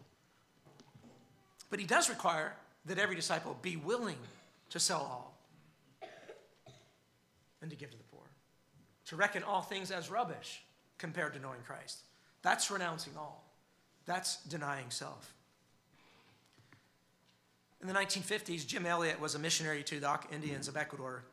But 1.70 1.78
he 1.78 1.86
does 1.86 2.08
require 2.08 2.54
that 2.86 2.98
every 2.98 3.16
disciple 3.16 3.56
be 3.62 3.76
willing 3.76 4.18
to 4.70 4.80
sell 4.80 5.00
all 5.00 5.38
and 7.60 7.70
to 7.70 7.76
give 7.76 7.90
to 7.90 7.96
the 7.96 8.04
poor, 8.04 8.24
to 9.06 9.16
reckon 9.16 9.42
all 9.42 9.62
things 9.62 9.90
as 9.90 10.10
rubbish 10.10 10.62
compared 10.98 11.34
to 11.34 11.40
knowing 11.40 11.60
Christ. 11.66 11.98
That's 12.42 12.70
renouncing 12.70 13.14
all, 13.16 13.44
that's 14.06 14.36
denying 14.44 14.90
self. 14.90 15.34
In 17.80 17.88
the 17.88 17.94
1950s, 17.94 18.64
Jim 18.66 18.86
Elliot 18.86 19.20
was 19.20 19.34
a 19.34 19.40
missionary 19.40 19.82
to 19.84 19.98
the 19.98 20.18
Indians 20.32 20.68
of 20.68 20.76
Ecuador, 20.76 21.24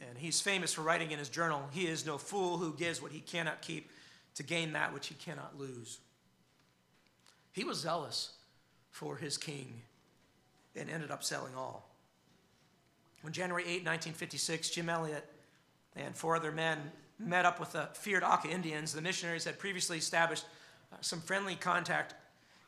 and 0.00 0.18
he's 0.18 0.40
famous 0.40 0.72
for 0.72 0.82
writing 0.82 1.12
in 1.12 1.18
his 1.20 1.28
journal, 1.28 1.68
He 1.70 1.86
is 1.86 2.04
no 2.04 2.18
fool 2.18 2.58
who 2.58 2.74
gives 2.74 3.00
what 3.00 3.12
he 3.12 3.20
cannot 3.20 3.62
keep 3.62 3.90
to 4.34 4.42
gain 4.42 4.72
that 4.72 4.92
which 4.92 5.06
he 5.06 5.14
cannot 5.14 5.56
lose. 5.58 6.00
He 7.52 7.62
was 7.62 7.78
zealous 7.78 8.32
for 8.90 9.16
his 9.16 9.36
king 9.36 9.82
and 10.74 10.90
ended 10.90 11.10
up 11.10 11.22
selling 11.22 11.54
all. 11.54 11.88
On 13.24 13.30
January 13.30 13.62
8, 13.62 13.84
1956, 13.84 14.70
Jim 14.70 14.88
Elliot 14.88 15.24
and 15.94 16.16
four 16.16 16.34
other 16.34 16.50
men 16.50 16.90
met 17.24 17.44
up 17.44 17.60
with 17.60 17.72
the 17.72 17.88
feared 17.94 18.22
Auca 18.22 18.48
Indians. 18.48 18.92
The 18.92 19.00
missionaries 19.00 19.44
had 19.44 19.58
previously 19.58 19.98
established 19.98 20.44
uh, 20.92 20.96
some 21.00 21.20
friendly 21.20 21.54
contact 21.54 22.14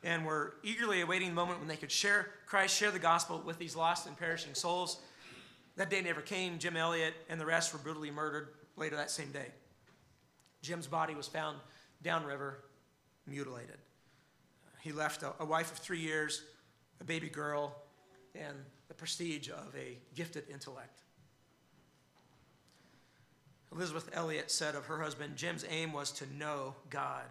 and 0.03 0.25
were 0.25 0.55
eagerly 0.63 1.01
awaiting 1.01 1.29
the 1.29 1.35
moment 1.35 1.59
when 1.59 1.69
they 1.69 1.77
could 1.77 1.91
share 1.91 2.29
Christ, 2.47 2.77
share 2.77 2.91
the 2.91 2.99
gospel 2.99 3.43
with 3.45 3.59
these 3.59 3.75
lost 3.75 4.07
and 4.07 4.17
perishing 4.17 4.55
souls. 4.55 5.01
That 5.77 5.91
day 5.91 6.03
never 6.03 6.21
came. 6.21 6.59
Jim 6.59 6.77
Elliot 6.77 7.15
and 7.29 7.41
the 7.41 7.47
rest 7.47 7.73
were 7.73 7.79
brutally 7.79 8.11
murdered 8.11 8.49
later 8.77 8.97
that 8.97 9.11
same 9.11 9.33
day. 9.33 9.47
Jim's 10.63 10.87
body 10.87 11.15
was 11.15 11.27
found 11.27 11.59
downriver, 12.03 12.61
mutilated. 13.27 13.79
He 14.83 14.93
left 14.93 15.23
a, 15.23 15.33
a 15.41 15.45
wife 15.45 15.73
of 15.73 15.79
three 15.79 16.01
years, 16.01 16.43
a 17.01 17.05
baby 17.05 17.29
girl, 17.29 17.75
and 18.35 18.57
the 18.89 18.95
prestige 18.95 19.49
of 19.49 19.75
a 19.77 19.99
gifted 20.15 20.45
intellect. 20.51 21.01
Elisabeth 23.75 24.09
Elliot 24.13 24.51
said 24.51 24.75
of 24.75 24.87
her 24.87 25.03
husband, 25.03 25.37
Jim's 25.37 25.65
aim 25.69 25.93
was 25.93 26.13
to 26.13 26.33
know 26.35 26.75
God. 26.91 27.25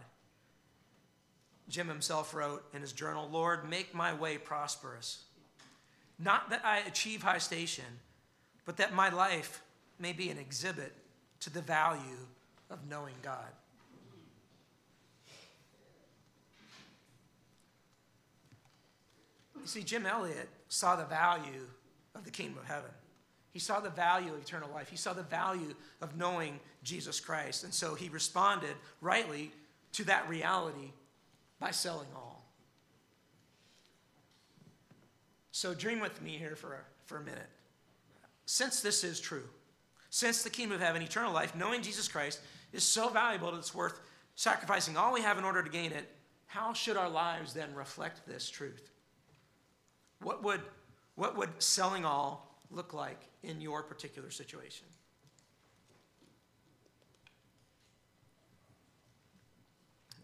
Jim 1.69 1.87
himself 1.87 2.33
wrote 2.33 2.65
in 2.73 2.81
his 2.81 2.91
journal, 2.91 3.29
Lord, 3.31 3.69
make 3.69 3.95
my 3.95 4.13
way 4.13 4.37
prosperous. 4.37 5.23
Not 6.19 6.49
that 6.49 6.65
I 6.65 6.79
achieve 6.79 7.23
high 7.23 7.37
station, 7.37 7.85
but 8.65 8.77
that 8.77 8.93
my 8.93 9.09
life 9.09 9.63
may 9.99 10.11
be 10.11 10.29
an 10.29 10.37
exhibit 10.37 10.93
to 11.39 11.49
the 11.49 11.61
value 11.61 12.27
of 12.69 12.79
knowing 12.89 13.15
God. 13.21 13.51
You 19.61 19.67
see, 19.67 19.83
Jim 19.83 20.05
Elliot 20.05 20.49
saw 20.67 20.97
the 20.97 21.05
value 21.05 21.67
of 22.15 22.25
the 22.25 22.31
kingdom 22.31 22.57
of 22.57 22.65
heaven. 22.65 22.91
He 23.53 23.59
saw 23.59 23.79
the 23.79 23.89
value 23.89 24.33
of 24.33 24.41
eternal 24.41 24.69
life. 24.73 24.89
He 24.89 24.97
saw 24.97 25.13
the 25.13 25.21
value 25.21 25.75
of 26.01 26.17
knowing 26.17 26.59
Jesus 26.83 27.19
Christ. 27.19 27.63
And 27.63 27.73
so 27.73 27.93
he 27.93 28.09
responded 28.09 28.75
rightly 28.99 29.51
to 29.93 30.03
that 30.05 30.27
reality 30.27 30.91
by 31.59 31.69
selling 31.69 32.07
all. 32.15 32.43
So 35.51 35.75
dream 35.75 35.99
with 35.99 36.19
me 36.19 36.31
here 36.31 36.55
for 36.55 36.73
a, 36.73 36.79
for 37.05 37.17
a 37.17 37.23
minute. 37.23 37.47
Since 38.47 38.81
this 38.81 39.03
is 39.03 39.19
true, 39.19 39.47
since 40.09 40.41
the 40.41 40.49
kingdom 40.49 40.75
of 40.75 40.81
heaven, 40.81 41.03
eternal 41.03 41.31
life, 41.31 41.55
knowing 41.55 41.83
Jesus 41.83 42.07
Christ 42.07 42.39
is 42.73 42.83
so 42.83 43.09
valuable 43.09 43.51
that 43.51 43.59
it's 43.59 43.75
worth 43.75 43.99
sacrificing 44.35 44.97
all 44.97 45.13
we 45.13 45.21
have 45.21 45.37
in 45.37 45.43
order 45.43 45.61
to 45.61 45.69
gain 45.69 45.91
it, 45.91 46.09
how 46.47 46.73
should 46.73 46.97
our 46.97 47.09
lives 47.09 47.53
then 47.53 47.73
reflect 47.75 48.25
this 48.25 48.49
truth? 48.49 48.89
What 50.23 50.43
would, 50.43 50.61
what 51.13 51.37
would 51.37 51.49
selling 51.59 52.03
all 52.03 52.52
look 52.73 52.93
like 52.93 53.19
in 53.43 53.61
your 53.61 53.83
particular 53.83 54.31
situation? 54.31 54.87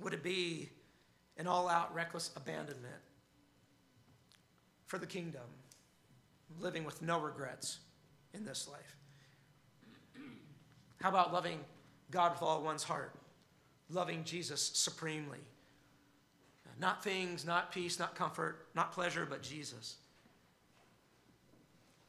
Would 0.02 0.14
it 0.14 0.24
be 0.24 0.70
an 1.38 1.48
all 1.48 1.68
out 1.68 1.94
reckless 1.94 2.32
abandonment 2.36 3.02
for 4.88 4.98
the 4.98 5.06
kingdom, 5.06 5.42
living 6.60 6.84
with 6.84 7.02
no 7.02 7.20
regrets 7.20 7.80
in 8.34 8.46
this 8.46 8.68
life? 8.68 8.96
How 11.02 11.10
about 11.10 11.34
loving 11.34 11.60
God 12.12 12.34
with 12.34 12.42
all 12.42 12.62
one's 12.62 12.84
heart, 12.84 13.14
loving 13.90 14.24
Jesus 14.24 14.72
supremely? 14.74 15.40
Not 16.80 17.04
things, 17.04 17.46
not 17.46 17.74
peace, 17.74 18.00
not 18.00 18.16
comfort, 18.16 18.68
not 18.74 18.94
pleasure, 18.94 19.28
but 19.30 19.42
Jesus. 19.42 19.98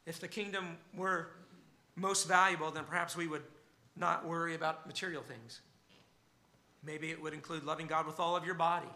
If 0.07 0.21
the 0.21 0.29
kingdom 0.29 0.77
were 0.97 1.29
most 1.97 2.27
valuable, 2.27 2.71
then 2.71 2.85
perhaps 2.85 3.17
we 3.17 3.27
would 3.27 3.43
not 3.97 4.27
worry 4.27 4.55
about 4.55 4.87
material 4.87 5.23
things. 5.23 5.61
Maybe 6.85 7.11
it 7.11 7.21
would 7.21 7.35
include 7.35 7.65
loving 7.65 7.87
God 7.87 8.07
with 8.07 8.19
all 8.19 8.37
of 8.37 8.45
your 8.45 8.55
body, 8.55 8.89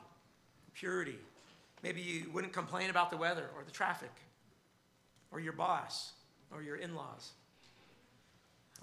purity. 0.72 1.18
Maybe 1.82 2.00
you 2.00 2.30
wouldn't 2.32 2.52
complain 2.52 2.88
about 2.88 3.10
the 3.10 3.16
weather 3.16 3.50
or 3.56 3.62
the 3.64 3.70
traffic 3.70 4.12
or 5.30 5.40
your 5.40 5.52
boss 5.52 6.12
or 6.50 6.62
your 6.62 6.76
in 6.76 6.94
laws. 6.94 7.32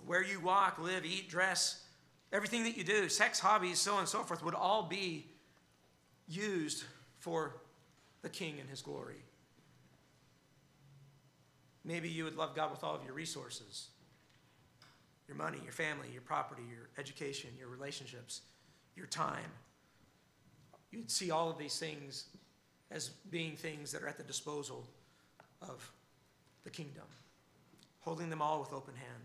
Where 0.05 0.23
you 0.23 0.39
walk, 0.39 0.77
live, 0.77 1.05
eat, 1.05 1.29
dress, 1.29 1.83
everything 2.31 2.63
that 2.63 2.77
you 2.77 2.83
do, 2.83 3.09
sex, 3.09 3.39
hobbies, 3.39 3.79
so 3.79 3.93
on 3.93 3.99
and 3.99 4.07
so 4.07 4.19
forth, 4.19 4.43
would 4.43 4.55
all 4.55 4.83
be 4.83 5.25
used 6.27 6.83
for 7.19 7.55
the 8.21 8.29
King 8.29 8.59
and 8.59 8.69
his 8.69 8.81
glory. 8.81 9.23
Maybe 11.83 12.09
you 12.09 12.23
would 12.23 12.35
love 12.35 12.55
God 12.55 12.71
with 12.71 12.83
all 12.83 12.95
of 12.95 13.03
your 13.03 13.13
resources 13.13 13.87
your 15.27 15.37
money, 15.37 15.59
your 15.63 15.71
family, 15.71 16.09
your 16.11 16.21
property, 16.21 16.63
your 16.69 16.89
education, 16.97 17.49
your 17.57 17.69
relationships, 17.69 18.41
your 18.97 19.05
time. 19.07 19.49
You'd 20.91 21.09
see 21.09 21.31
all 21.31 21.49
of 21.49 21.57
these 21.57 21.79
things 21.79 22.25
as 22.91 23.09
being 23.29 23.55
things 23.55 23.93
that 23.93 24.03
are 24.03 24.09
at 24.09 24.17
the 24.17 24.25
disposal 24.25 24.85
of 25.61 25.89
the 26.65 26.69
kingdom, 26.69 27.05
holding 28.01 28.29
them 28.29 28.41
all 28.41 28.59
with 28.59 28.73
open 28.73 28.93
hand. 28.93 29.23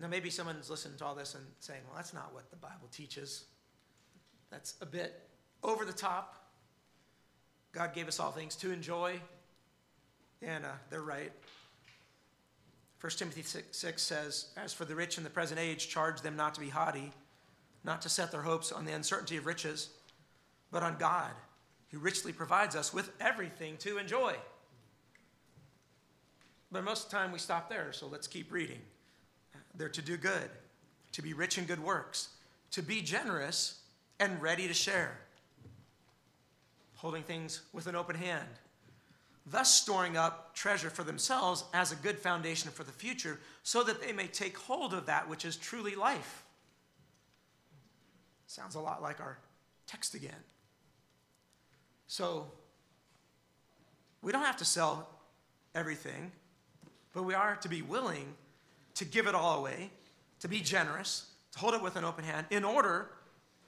Now, 0.00 0.08
maybe 0.08 0.30
someone's 0.30 0.70
listening 0.70 0.98
to 0.98 1.04
all 1.04 1.14
this 1.14 1.34
and 1.34 1.44
saying, 1.58 1.80
well, 1.86 1.96
that's 1.96 2.12
not 2.12 2.32
what 2.32 2.50
the 2.50 2.56
Bible 2.56 2.88
teaches. 2.92 3.46
That's 4.50 4.74
a 4.80 4.86
bit 4.86 5.28
over 5.64 5.84
the 5.84 5.92
top. 5.92 6.45
God 7.76 7.92
gave 7.92 8.08
us 8.08 8.18
all 8.18 8.30
things 8.30 8.56
to 8.56 8.72
enjoy, 8.72 9.20
and 10.40 10.64
uh, 10.64 10.70
they're 10.88 11.02
right. 11.02 11.30
1 13.02 13.12
Timothy 13.18 13.42
6, 13.42 13.76
6 13.76 14.02
says, 14.02 14.46
As 14.56 14.72
for 14.72 14.86
the 14.86 14.94
rich 14.94 15.18
in 15.18 15.24
the 15.24 15.28
present 15.28 15.60
age, 15.60 15.90
charge 15.90 16.22
them 16.22 16.36
not 16.36 16.54
to 16.54 16.60
be 16.62 16.70
haughty, 16.70 17.12
not 17.84 18.00
to 18.00 18.08
set 18.08 18.32
their 18.32 18.40
hopes 18.40 18.72
on 18.72 18.86
the 18.86 18.92
uncertainty 18.92 19.36
of 19.36 19.44
riches, 19.44 19.90
but 20.70 20.82
on 20.82 20.96
God, 20.98 21.32
who 21.90 21.98
richly 21.98 22.32
provides 22.32 22.74
us 22.74 22.94
with 22.94 23.10
everything 23.20 23.76
to 23.80 23.98
enjoy. 23.98 24.34
But 26.72 26.82
most 26.82 27.04
of 27.04 27.10
the 27.10 27.16
time 27.18 27.30
we 27.30 27.38
stop 27.38 27.68
there, 27.68 27.92
so 27.92 28.06
let's 28.06 28.26
keep 28.26 28.50
reading. 28.50 28.80
They're 29.74 29.90
to 29.90 30.00
do 30.00 30.16
good, 30.16 30.48
to 31.12 31.20
be 31.20 31.34
rich 31.34 31.58
in 31.58 31.66
good 31.66 31.84
works, 31.84 32.30
to 32.70 32.82
be 32.82 33.02
generous 33.02 33.80
and 34.18 34.40
ready 34.40 34.66
to 34.66 34.72
share, 34.72 35.18
holding 37.06 37.22
things 37.22 37.60
with 37.72 37.86
an 37.86 37.94
open 37.94 38.16
hand, 38.16 38.48
thus 39.46 39.72
storing 39.72 40.16
up 40.16 40.52
treasure 40.56 40.90
for 40.90 41.04
themselves 41.04 41.62
as 41.72 41.92
a 41.92 41.94
good 41.94 42.18
foundation 42.18 42.68
for 42.68 42.82
the 42.82 42.90
future, 42.90 43.38
so 43.62 43.84
that 43.84 44.02
they 44.02 44.12
may 44.12 44.26
take 44.26 44.58
hold 44.58 44.92
of 44.92 45.06
that 45.06 45.28
which 45.30 45.44
is 45.44 45.56
truly 45.56 45.94
life. 45.94 46.42
Sounds 48.48 48.74
a 48.74 48.80
lot 48.80 49.00
like 49.02 49.20
our 49.20 49.38
text 49.86 50.16
again. 50.16 50.42
So, 52.08 52.50
we 54.20 54.32
don't 54.32 54.42
have 54.42 54.56
to 54.56 54.64
sell 54.64 55.08
everything, 55.76 56.32
but 57.12 57.22
we 57.22 57.34
are 57.34 57.54
to 57.54 57.68
be 57.68 57.82
willing 57.82 58.34
to 58.94 59.04
give 59.04 59.28
it 59.28 59.34
all 59.36 59.60
away, 59.60 59.92
to 60.40 60.48
be 60.48 60.58
generous, 60.58 61.26
to 61.52 61.60
hold 61.60 61.74
it 61.74 61.82
with 61.82 61.94
an 61.94 62.02
open 62.02 62.24
hand, 62.24 62.46
in 62.50 62.64
order 62.64 63.10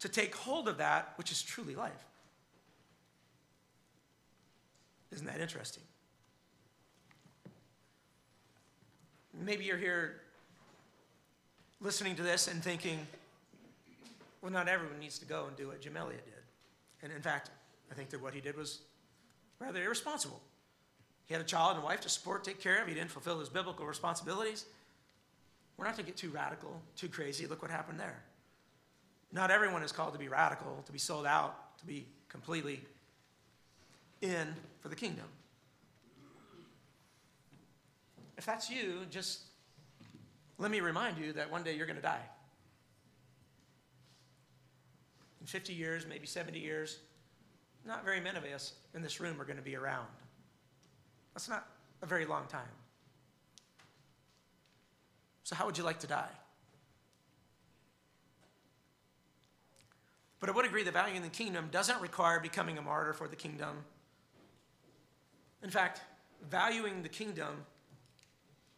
to 0.00 0.08
take 0.08 0.34
hold 0.34 0.66
of 0.66 0.78
that 0.78 1.12
which 1.14 1.30
is 1.30 1.40
truly 1.40 1.76
life. 1.76 2.07
Isn't 5.12 5.26
that 5.26 5.40
interesting? 5.40 5.82
Maybe 9.40 9.64
you're 9.64 9.78
here 9.78 10.20
listening 11.80 12.16
to 12.16 12.22
this 12.22 12.48
and 12.48 12.62
thinking, 12.62 12.98
well, 14.42 14.52
not 14.52 14.68
everyone 14.68 14.98
needs 14.98 15.18
to 15.20 15.26
go 15.26 15.46
and 15.46 15.56
do 15.56 15.68
what 15.68 15.80
Jim 15.80 15.96
Elliot 15.96 16.24
did. 16.24 16.34
And 17.02 17.12
in 17.12 17.22
fact, 17.22 17.50
I 17.90 17.94
think 17.94 18.10
that 18.10 18.20
what 18.20 18.34
he 18.34 18.40
did 18.40 18.56
was 18.56 18.80
rather 19.60 19.82
irresponsible. 19.82 20.40
He 21.26 21.34
had 21.34 21.40
a 21.40 21.46
child 21.46 21.76
and 21.76 21.82
a 21.82 21.86
wife 21.86 22.00
to 22.00 22.08
support, 22.08 22.42
take 22.42 22.60
care 22.60 22.80
of. 22.82 22.88
He 22.88 22.94
didn't 22.94 23.10
fulfill 23.10 23.38
his 23.38 23.48
biblical 23.48 23.86
responsibilities. 23.86 24.64
We're 25.76 25.84
not 25.84 25.96
to 25.96 26.02
get 26.02 26.16
too 26.16 26.30
radical, 26.30 26.80
too 26.96 27.08
crazy. 27.08 27.46
Look 27.46 27.62
what 27.62 27.70
happened 27.70 28.00
there. 28.00 28.22
Not 29.32 29.50
everyone 29.50 29.82
is 29.82 29.92
called 29.92 30.14
to 30.14 30.18
be 30.18 30.28
radical, 30.28 30.82
to 30.86 30.92
be 30.92 30.98
sold 30.98 31.26
out, 31.26 31.78
to 31.78 31.86
be 31.86 32.06
completely 32.28 32.80
in 34.20 34.54
for 34.80 34.88
the 34.88 34.96
kingdom. 34.96 35.26
If 38.36 38.46
that's 38.46 38.70
you, 38.70 39.00
just 39.10 39.40
let 40.58 40.70
me 40.70 40.80
remind 40.80 41.18
you 41.18 41.32
that 41.34 41.50
one 41.50 41.62
day 41.62 41.74
you're 41.74 41.86
going 41.86 41.96
to 41.96 42.02
die. 42.02 42.22
In 45.40 45.46
50 45.46 45.72
years, 45.72 46.06
maybe 46.08 46.26
70 46.26 46.58
years, 46.58 46.98
not 47.86 48.04
very 48.04 48.20
many 48.20 48.38
of 48.38 48.44
us 48.44 48.74
in 48.94 49.02
this 49.02 49.20
room 49.20 49.40
are 49.40 49.44
going 49.44 49.56
to 49.56 49.62
be 49.62 49.76
around. 49.76 50.06
That's 51.34 51.48
not 51.48 51.66
a 52.02 52.06
very 52.06 52.26
long 52.26 52.46
time. 52.46 52.62
So, 55.44 55.56
how 55.56 55.66
would 55.66 55.78
you 55.78 55.84
like 55.84 56.00
to 56.00 56.06
die? 56.06 56.28
But 60.40 60.50
I 60.50 60.52
would 60.52 60.66
agree 60.66 60.84
that 60.84 60.92
valuing 60.92 61.22
the 61.22 61.28
kingdom 61.28 61.68
doesn't 61.70 62.00
require 62.00 62.38
becoming 62.38 62.78
a 62.78 62.82
martyr 62.82 63.12
for 63.12 63.26
the 63.26 63.36
kingdom. 63.36 63.84
In 65.62 65.70
fact, 65.70 66.00
valuing 66.48 67.02
the 67.02 67.08
kingdom 67.08 67.64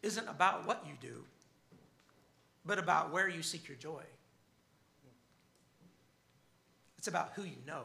isn't 0.01 0.27
about 0.27 0.65
what 0.65 0.83
you 0.87 0.93
do, 0.99 1.23
but 2.65 2.79
about 2.79 3.11
where 3.11 3.29
you 3.29 3.43
seek 3.43 3.67
your 3.67 3.77
joy. 3.77 4.03
It's 6.97 7.07
about 7.07 7.31
who 7.35 7.43
you 7.43 7.57
know. 7.65 7.83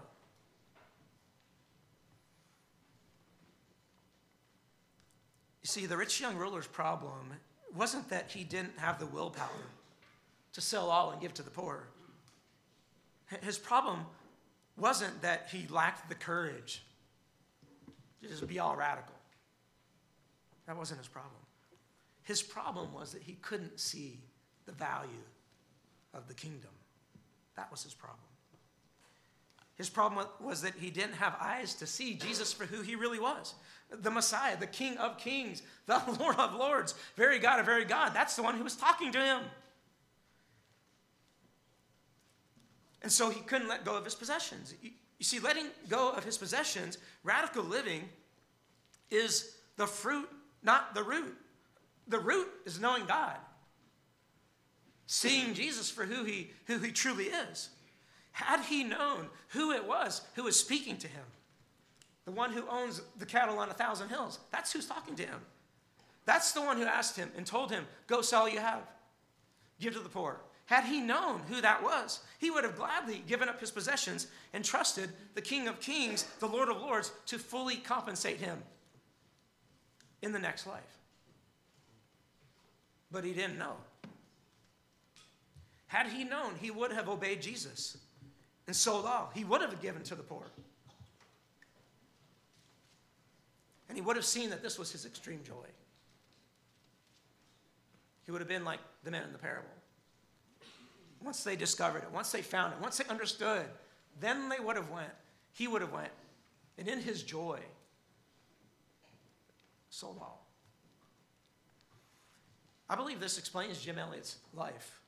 You 5.62 5.68
see, 5.68 5.87
the 5.87 5.96
rich 5.96 6.20
young 6.20 6.37
ruler's 6.37 6.66
problem 6.66 7.32
wasn't 7.74 8.09
that 8.11 8.30
he 8.30 8.44
didn't 8.44 8.78
have 8.78 8.98
the 8.98 9.06
willpower 9.06 9.48
to 10.52 10.61
sell 10.61 10.90
all 10.90 11.11
and 11.11 11.20
give 11.20 11.35
to 11.35 11.42
the 11.42 11.50
poor. 11.50 11.88
His 13.42 13.59
problem 13.59 14.06
wasn't 14.76 15.20
that 15.22 15.48
he 15.50 15.66
lacked 15.68 16.09
the 16.09 16.14
courage 16.14 16.82
to 18.26 18.34
just 18.34 18.46
be 18.46 18.58
all 18.58 18.76
radical. 18.76 19.14
That 20.66 20.76
wasn't 20.76 20.98
his 20.98 21.08
problem. 21.08 21.32
His 22.22 22.42
problem 22.42 22.92
was 22.92 23.12
that 23.12 23.22
he 23.22 23.34
couldn't 23.34 23.78
see 23.78 24.20
the 24.66 24.72
value 24.72 25.10
of 26.12 26.26
the 26.28 26.34
kingdom. 26.34 26.70
That 27.56 27.70
was 27.70 27.84
his 27.84 27.94
problem. 27.94 28.20
His 29.76 29.88
problem 29.90 30.26
was 30.40 30.62
that 30.62 30.74
he 30.78 30.90
didn't 30.90 31.14
have 31.14 31.36
eyes 31.40 31.74
to 31.74 31.86
see 31.86 32.14
Jesus 32.14 32.52
for 32.52 32.64
who 32.64 32.82
he 32.82 32.96
really 32.96 33.20
was 33.20 33.54
the 33.90 34.10
Messiah, 34.10 34.56
the 34.56 34.66
King 34.66 34.96
of 34.98 35.16
kings, 35.16 35.62
the 35.86 36.02
Lord 36.18 36.36
of 36.36 36.54
lords, 36.54 36.94
very 37.14 37.38
God 37.38 37.60
of 37.60 37.66
very 37.66 37.84
God. 37.84 38.12
That's 38.14 38.34
the 38.34 38.42
one 38.42 38.56
who 38.56 38.64
was 38.64 38.74
talking 38.74 39.12
to 39.12 39.18
him. 39.20 39.42
And 43.02 43.12
so 43.12 43.30
he 43.30 43.40
couldn't 43.40 43.68
let 43.68 43.84
go 43.84 43.94
of 43.94 44.04
his 44.04 44.16
possessions. 44.16 44.74
You 45.18 45.24
see, 45.24 45.38
letting 45.38 45.66
go 45.88 46.11
of 46.11 46.24
his 46.24 46.37
possessions, 46.37 46.98
radical 47.24 47.62
living, 47.62 48.09
is 49.11 49.57
the 49.76 49.87
fruit, 49.87 50.29
not 50.62 50.94
the 50.94 51.02
root. 51.02 51.35
The 52.09 52.18
root 52.18 52.48
is 52.64 52.81
knowing 52.81 53.07
God, 53.07 53.37
seeing 55.07 55.55
Jesus 55.55 55.90
for 55.90 56.05
who 56.05 56.24
he, 56.24 56.50
who 56.66 56.79
he 56.79 56.92
truly 56.92 57.24
is. 57.24 57.70
Had 58.33 58.61
he 58.61 58.85
known 58.85 59.29
who 59.48 59.72
it 59.72 59.87
was 59.87 60.20
who 60.35 60.44
was 60.44 60.59
speaking 60.59 60.98
to 60.98 61.09
him, 61.09 61.24
the 62.26 62.33
one 62.33 62.52
who 62.52 62.68
owns 62.68 63.00
the 63.18 63.26
cattle 63.26 63.59
on 63.59 63.70
a 63.70 63.74
thousand 63.74 64.09
hills, 64.09 64.38
that's 64.52 64.72
who's 64.72 64.87
talking 64.87 65.16
to 65.16 65.22
him. 65.22 65.40
That's 66.26 66.52
the 66.52 66.61
one 66.61 66.76
who 66.76 66.85
asked 66.85 67.16
him 67.16 67.31
and 67.37 67.46
told 67.46 67.70
him, 67.70 67.87
Go 68.09 68.20
sell 68.20 68.42
all 68.42 68.48
you 68.48 68.59
have, 68.59 68.83
give 69.81 69.94
to 69.94 70.00
the 70.00 70.09
poor. 70.09 70.40
Had 70.66 70.85
he 70.85 71.00
known 71.00 71.40
who 71.48 71.61
that 71.61 71.83
was, 71.83 72.20
he 72.38 72.50
would 72.50 72.64
have 72.64 72.76
gladly 72.76 73.22
given 73.26 73.48
up 73.48 73.61
his 73.61 73.70
possessions 73.70 74.26
and 74.52 74.64
trusted 74.64 75.11
the 75.35 75.40
King 75.40 75.68
of 75.68 75.81
Kings, 75.81 76.24
the 76.40 76.46
Lord 76.46 76.68
of 76.68 76.81
Lords, 76.81 77.12
to 77.26 77.38
fully 77.38 77.76
compensate 77.76 78.38
him 78.38 78.59
in 80.22 80.33
the 80.33 80.38
next 80.40 80.66
life. 80.66 80.83
But 83.12 83.24
he 83.24 83.33
didn't 83.33 83.59
know. 83.59 83.76
Had 85.87 86.09
he 86.09 86.24
known, 86.24 86.55
he 86.61 86.72
would 86.72 86.92
have 86.92 87.09
obeyed 87.09 87.40
Jesus 87.40 87.96
and 88.66 88.74
sold 88.74 89.07
all. 89.07 89.31
He 89.35 89.44
would 89.44 89.61
have 89.61 89.81
given 89.81 90.02
to 90.02 90.16
the 90.16 90.24
poor. 90.24 90.42
And 93.88 93.96
he 93.96 94.02
would 94.02 94.16
have 94.16 94.24
seen 94.24 94.50
that 94.50 94.64
this 94.64 94.81
was 94.81 94.90
his 94.90 95.07
extreme 95.07 95.44
joy. 95.44 95.68
He 98.24 98.33
would 98.33 98.40
have 98.40 98.48
been 98.48 98.64
like 98.64 98.81
the 99.05 99.12
men 99.12 99.22
in 99.22 99.33
the 99.33 99.38
parable. 99.38 99.70
Once 101.22 101.42
they 101.44 101.57
discovered 101.57 101.98
it, 101.98 102.11
once 102.12 102.31
they 102.31 102.42
found 102.42 102.72
it, 102.72 102.81
once 102.81 102.98
they 102.98 103.05
understood, 103.07 103.66
then 104.20 104.48
they 104.48 104.59
would 104.59 104.76
have 104.76 104.90
went. 104.90 105.11
He 105.52 105.66
would 105.66 105.81
have 105.81 105.92
went. 105.92 106.12
And 106.79 106.88
in 106.88 107.00
his 107.00 107.22
joy, 107.22 107.61
sold 109.88 110.18
all. 110.20 110.46
I 112.88 112.94
believe 112.94 113.18
this 113.18 113.38
explains 113.38 113.81
Jim 113.81 113.98
Elliot's 113.98 114.37
life 114.55 115.00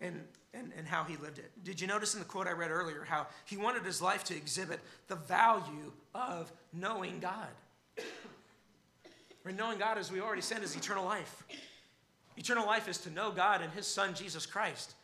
and, 0.00 0.20
and, 0.52 0.72
and 0.76 0.86
how 0.86 1.04
he 1.04 1.16
lived 1.16 1.38
it. 1.38 1.50
Did 1.64 1.80
you 1.80 1.86
notice 1.86 2.14
in 2.14 2.20
the 2.20 2.26
quote 2.26 2.46
I 2.46 2.52
read 2.52 2.70
earlier 2.70 3.04
how 3.08 3.26
he 3.44 3.56
wanted 3.56 3.84
his 3.84 4.02
life 4.02 4.24
to 4.24 4.36
exhibit 4.36 4.80
the 5.08 5.16
value 5.16 5.92
of 6.14 6.52
knowing 6.72 7.20
God? 7.20 7.48
And 9.46 9.56
knowing 9.56 9.78
God, 9.78 9.96
as 9.96 10.10
we 10.10 10.20
already 10.20 10.42
said, 10.42 10.62
is 10.64 10.74
eternal 10.74 11.04
life. 11.04 11.44
Eternal 12.36 12.66
life 12.66 12.88
is 12.88 12.98
to 12.98 13.10
know 13.10 13.30
God 13.30 13.62
and 13.62 13.72
his 13.72 13.86
son, 13.86 14.12
Jesus 14.12 14.44
Christ. 14.44 14.94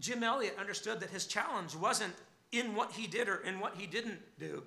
Jim 0.00 0.22
Elliot 0.22 0.56
understood 0.58 1.00
that 1.00 1.10
his 1.10 1.26
challenge 1.26 1.76
wasn't 1.76 2.14
in 2.52 2.74
what 2.74 2.90
he 2.92 3.06
did 3.06 3.28
or 3.28 3.36
in 3.36 3.60
what 3.60 3.74
he 3.76 3.86
didn't 3.86 4.18
do, 4.38 4.62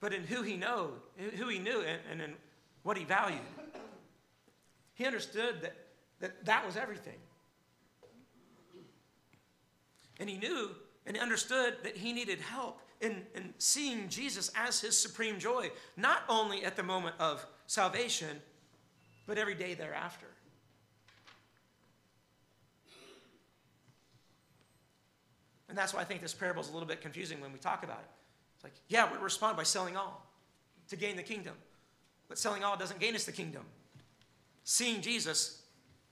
but 0.00 0.12
in 0.12 0.24
who 0.24 0.42
he 0.42 0.56
know, 0.56 0.90
who 1.36 1.48
he 1.48 1.58
knew 1.58 1.80
and, 1.80 2.00
and 2.10 2.20
in 2.20 2.32
what 2.82 2.96
he 2.96 3.04
valued. 3.04 3.38
He 4.94 5.06
understood 5.06 5.62
that 5.62 5.76
that, 6.20 6.44
that 6.44 6.64
was 6.64 6.76
everything. 6.76 7.18
And 10.18 10.28
he 10.28 10.36
knew 10.36 10.70
and 11.06 11.16
understood 11.16 11.76
that 11.82 11.96
he 11.96 12.12
needed 12.12 12.38
help 12.40 12.80
in, 13.00 13.22
in 13.34 13.54
seeing 13.58 14.08
Jesus 14.08 14.50
as 14.54 14.80
his 14.80 14.96
supreme 14.96 15.38
joy, 15.38 15.70
not 15.96 16.22
only 16.28 16.64
at 16.64 16.76
the 16.76 16.82
moment 16.82 17.16
of 17.18 17.44
salvation, 17.66 18.40
but 19.26 19.38
every 19.38 19.54
day 19.54 19.74
thereafter. 19.74 20.26
And 25.70 25.78
that's 25.78 25.94
why 25.94 26.00
I 26.00 26.04
think 26.04 26.20
this 26.20 26.34
parable 26.34 26.60
is 26.60 26.68
a 26.68 26.72
little 26.72 26.88
bit 26.88 27.00
confusing 27.00 27.40
when 27.40 27.52
we 27.52 27.58
talk 27.58 27.84
about 27.84 28.00
it. 28.00 28.10
It's 28.56 28.64
like, 28.64 28.74
yeah, 28.88 29.10
we 29.10 29.16
respond 29.18 29.56
by 29.56 29.62
selling 29.62 29.96
all 29.96 30.26
to 30.88 30.96
gain 30.96 31.16
the 31.16 31.22
kingdom. 31.22 31.54
But 32.28 32.38
selling 32.38 32.64
all 32.64 32.76
doesn't 32.76 33.00
gain 33.00 33.14
us 33.14 33.24
the 33.24 33.32
kingdom. 33.32 33.62
Seeing 34.64 35.00
Jesus, 35.00 35.62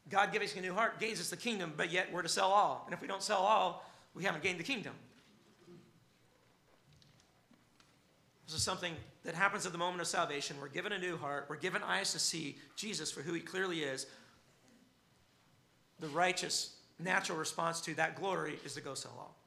God 0.08 0.32
giving 0.32 0.48
us 0.48 0.56
a 0.56 0.60
new 0.60 0.72
heart, 0.72 1.00
gains 1.00 1.20
us 1.20 1.28
the 1.28 1.36
kingdom, 1.36 1.74
but 1.76 1.90
yet 1.90 2.10
we're 2.12 2.22
to 2.22 2.28
sell 2.28 2.50
all. 2.50 2.84
And 2.86 2.94
if 2.94 3.02
we 3.02 3.08
don't 3.08 3.22
sell 3.22 3.38
all, 3.40 3.84
we 4.14 4.22
haven't 4.24 4.42
gained 4.42 4.60
the 4.60 4.64
kingdom. 4.64 4.94
This 8.46 8.54
is 8.54 8.62
something 8.62 8.94
that 9.24 9.34
happens 9.34 9.66
at 9.66 9.72
the 9.72 9.78
moment 9.78 10.00
of 10.00 10.06
salvation. 10.06 10.56
We're 10.60 10.68
given 10.68 10.92
a 10.92 10.98
new 10.98 11.16
heart. 11.16 11.46
We're 11.50 11.56
given 11.56 11.82
eyes 11.82 12.12
to 12.12 12.18
see 12.18 12.56
Jesus 12.76 13.10
for 13.10 13.22
who 13.22 13.34
he 13.34 13.40
clearly 13.40 13.80
is. 13.80 14.06
The 16.00 16.08
righteous, 16.08 16.76
natural 16.98 17.36
response 17.36 17.80
to 17.82 17.94
that 17.96 18.16
glory 18.16 18.58
is 18.64 18.74
to 18.74 18.80
go 18.80 18.94
sell 18.94 19.14
all. 19.18 19.37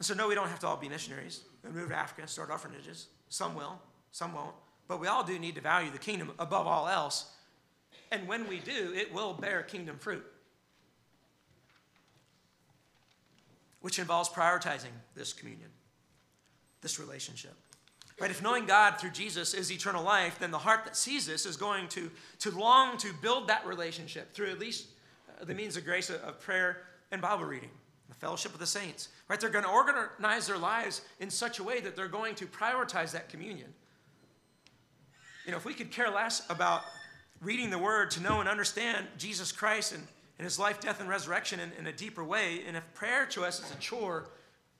And 0.00 0.06
so, 0.06 0.14
no, 0.14 0.26
we 0.26 0.34
don't 0.34 0.48
have 0.48 0.58
to 0.60 0.66
all 0.66 0.76
be 0.76 0.88
missionaries 0.88 1.42
and 1.62 1.72
move 1.72 1.90
to 1.90 1.96
Africa, 1.96 2.22
and 2.22 2.30
start 2.30 2.50
orphanages. 2.50 3.06
Some 3.28 3.54
will, 3.54 3.78
some 4.10 4.34
won't. 4.34 4.56
But 4.88 4.98
we 4.98 5.06
all 5.06 5.22
do 5.22 5.38
need 5.38 5.54
to 5.54 5.60
value 5.60 5.92
the 5.92 5.98
kingdom 5.98 6.32
above 6.40 6.66
all 6.66 6.88
else. 6.88 7.30
And 8.10 8.26
when 8.26 8.48
we 8.48 8.58
do, 8.58 8.92
it 8.96 9.14
will 9.14 9.34
bear 9.34 9.62
kingdom 9.62 9.98
fruit. 9.98 10.24
which 13.80 13.98
involves 13.98 14.28
prioritizing 14.28 14.92
this 15.14 15.32
communion, 15.32 15.68
this 16.82 16.98
relationship. 16.98 17.54
Right? 18.20 18.30
If 18.30 18.42
knowing 18.42 18.66
God 18.66 18.98
through 18.98 19.10
Jesus 19.10 19.54
is 19.54 19.72
eternal 19.72 20.04
life, 20.04 20.38
then 20.38 20.50
the 20.50 20.58
heart 20.58 20.84
that 20.84 20.96
sees 20.96 21.26
this 21.26 21.46
is 21.46 21.56
going 21.56 21.88
to, 21.88 22.10
to 22.40 22.50
long 22.50 22.98
to 22.98 23.12
build 23.22 23.48
that 23.48 23.66
relationship 23.66 24.34
through 24.34 24.50
at 24.50 24.58
least 24.58 24.88
uh, 25.40 25.44
the 25.46 25.54
means 25.54 25.76
of 25.78 25.84
grace 25.84 26.10
of, 26.10 26.16
of 26.16 26.38
prayer 26.40 26.82
and 27.10 27.22
Bible 27.22 27.46
reading, 27.46 27.70
the 28.10 28.14
fellowship 28.16 28.52
of 28.52 28.60
the 28.60 28.66
saints. 28.66 29.08
Right? 29.28 29.40
They're 29.40 29.48
going 29.48 29.64
to 29.64 29.70
organize 29.70 30.46
their 30.46 30.58
lives 30.58 31.00
in 31.18 31.30
such 31.30 31.58
a 31.58 31.64
way 31.64 31.80
that 31.80 31.96
they're 31.96 32.08
going 32.08 32.34
to 32.34 32.46
prioritize 32.46 33.12
that 33.12 33.30
communion. 33.30 33.72
You 35.46 35.52
know, 35.52 35.56
if 35.56 35.64
we 35.64 35.72
could 35.72 35.90
care 35.90 36.10
less 36.10 36.42
about 36.50 36.82
reading 37.40 37.70
the 37.70 37.78
word 37.78 38.10
to 38.10 38.20
know 38.20 38.40
and 38.40 38.48
understand 38.48 39.06
Jesus 39.16 39.50
Christ 39.50 39.94
and 39.94 40.06
in 40.40 40.44
his 40.44 40.58
life, 40.58 40.80
death, 40.80 41.00
and 41.00 41.08
resurrection 41.08 41.60
in, 41.60 41.70
in 41.78 41.86
a 41.86 41.92
deeper 41.92 42.24
way. 42.24 42.62
And 42.66 42.74
if 42.74 42.94
prayer 42.94 43.26
to 43.26 43.44
us 43.44 43.62
is 43.62 43.70
a 43.72 43.76
chore, 43.76 44.30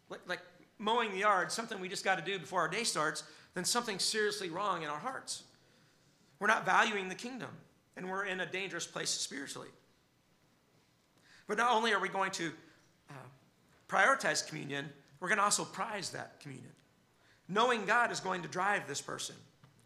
like, 0.09 0.21
like 0.27 0.41
mowing 0.79 1.13
the 1.13 1.19
yard, 1.19 1.53
something 1.53 1.79
we 1.79 1.89
just 1.91 2.03
got 2.03 2.17
to 2.19 2.25
do 2.25 2.39
before 2.39 2.61
our 2.63 2.69
day 2.69 2.83
starts, 2.83 3.25
then 3.53 3.67
something's 3.67 4.03
seriously 4.03 4.49
wrong 4.49 4.83
in 4.83 4.89
our 4.89 4.99
hearts. 4.99 5.43
We're 6.39 6.47
not 6.47 6.65
valuing 6.65 7.11
the 7.11 7.15
kingdom, 7.15 7.51
and 7.95 8.09
we're 8.09 8.25
in 8.25 8.41
a 8.41 8.47
dangerous 8.47 8.87
place 8.87 9.11
spiritually. 9.11 9.69
But 11.47 11.59
not 11.59 11.73
only 11.73 11.93
are 11.93 12.01
we 12.01 12.09
going 12.09 12.31
to 12.33 12.53
uh, 13.11 13.15
prioritize 13.89 14.47
communion, 14.47 14.89
we're 15.21 15.29
going 15.29 15.39
to 15.39 15.45
also 15.45 15.65
prize 15.65 16.11
that 16.11 16.41
communion. 16.41 16.71
Knowing 17.49 17.85
God 17.85 18.13
is 18.13 18.21
going 18.21 18.43
to 18.43 18.49
drive 18.49 18.87
this 18.87 19.01
person. 19.01 19.35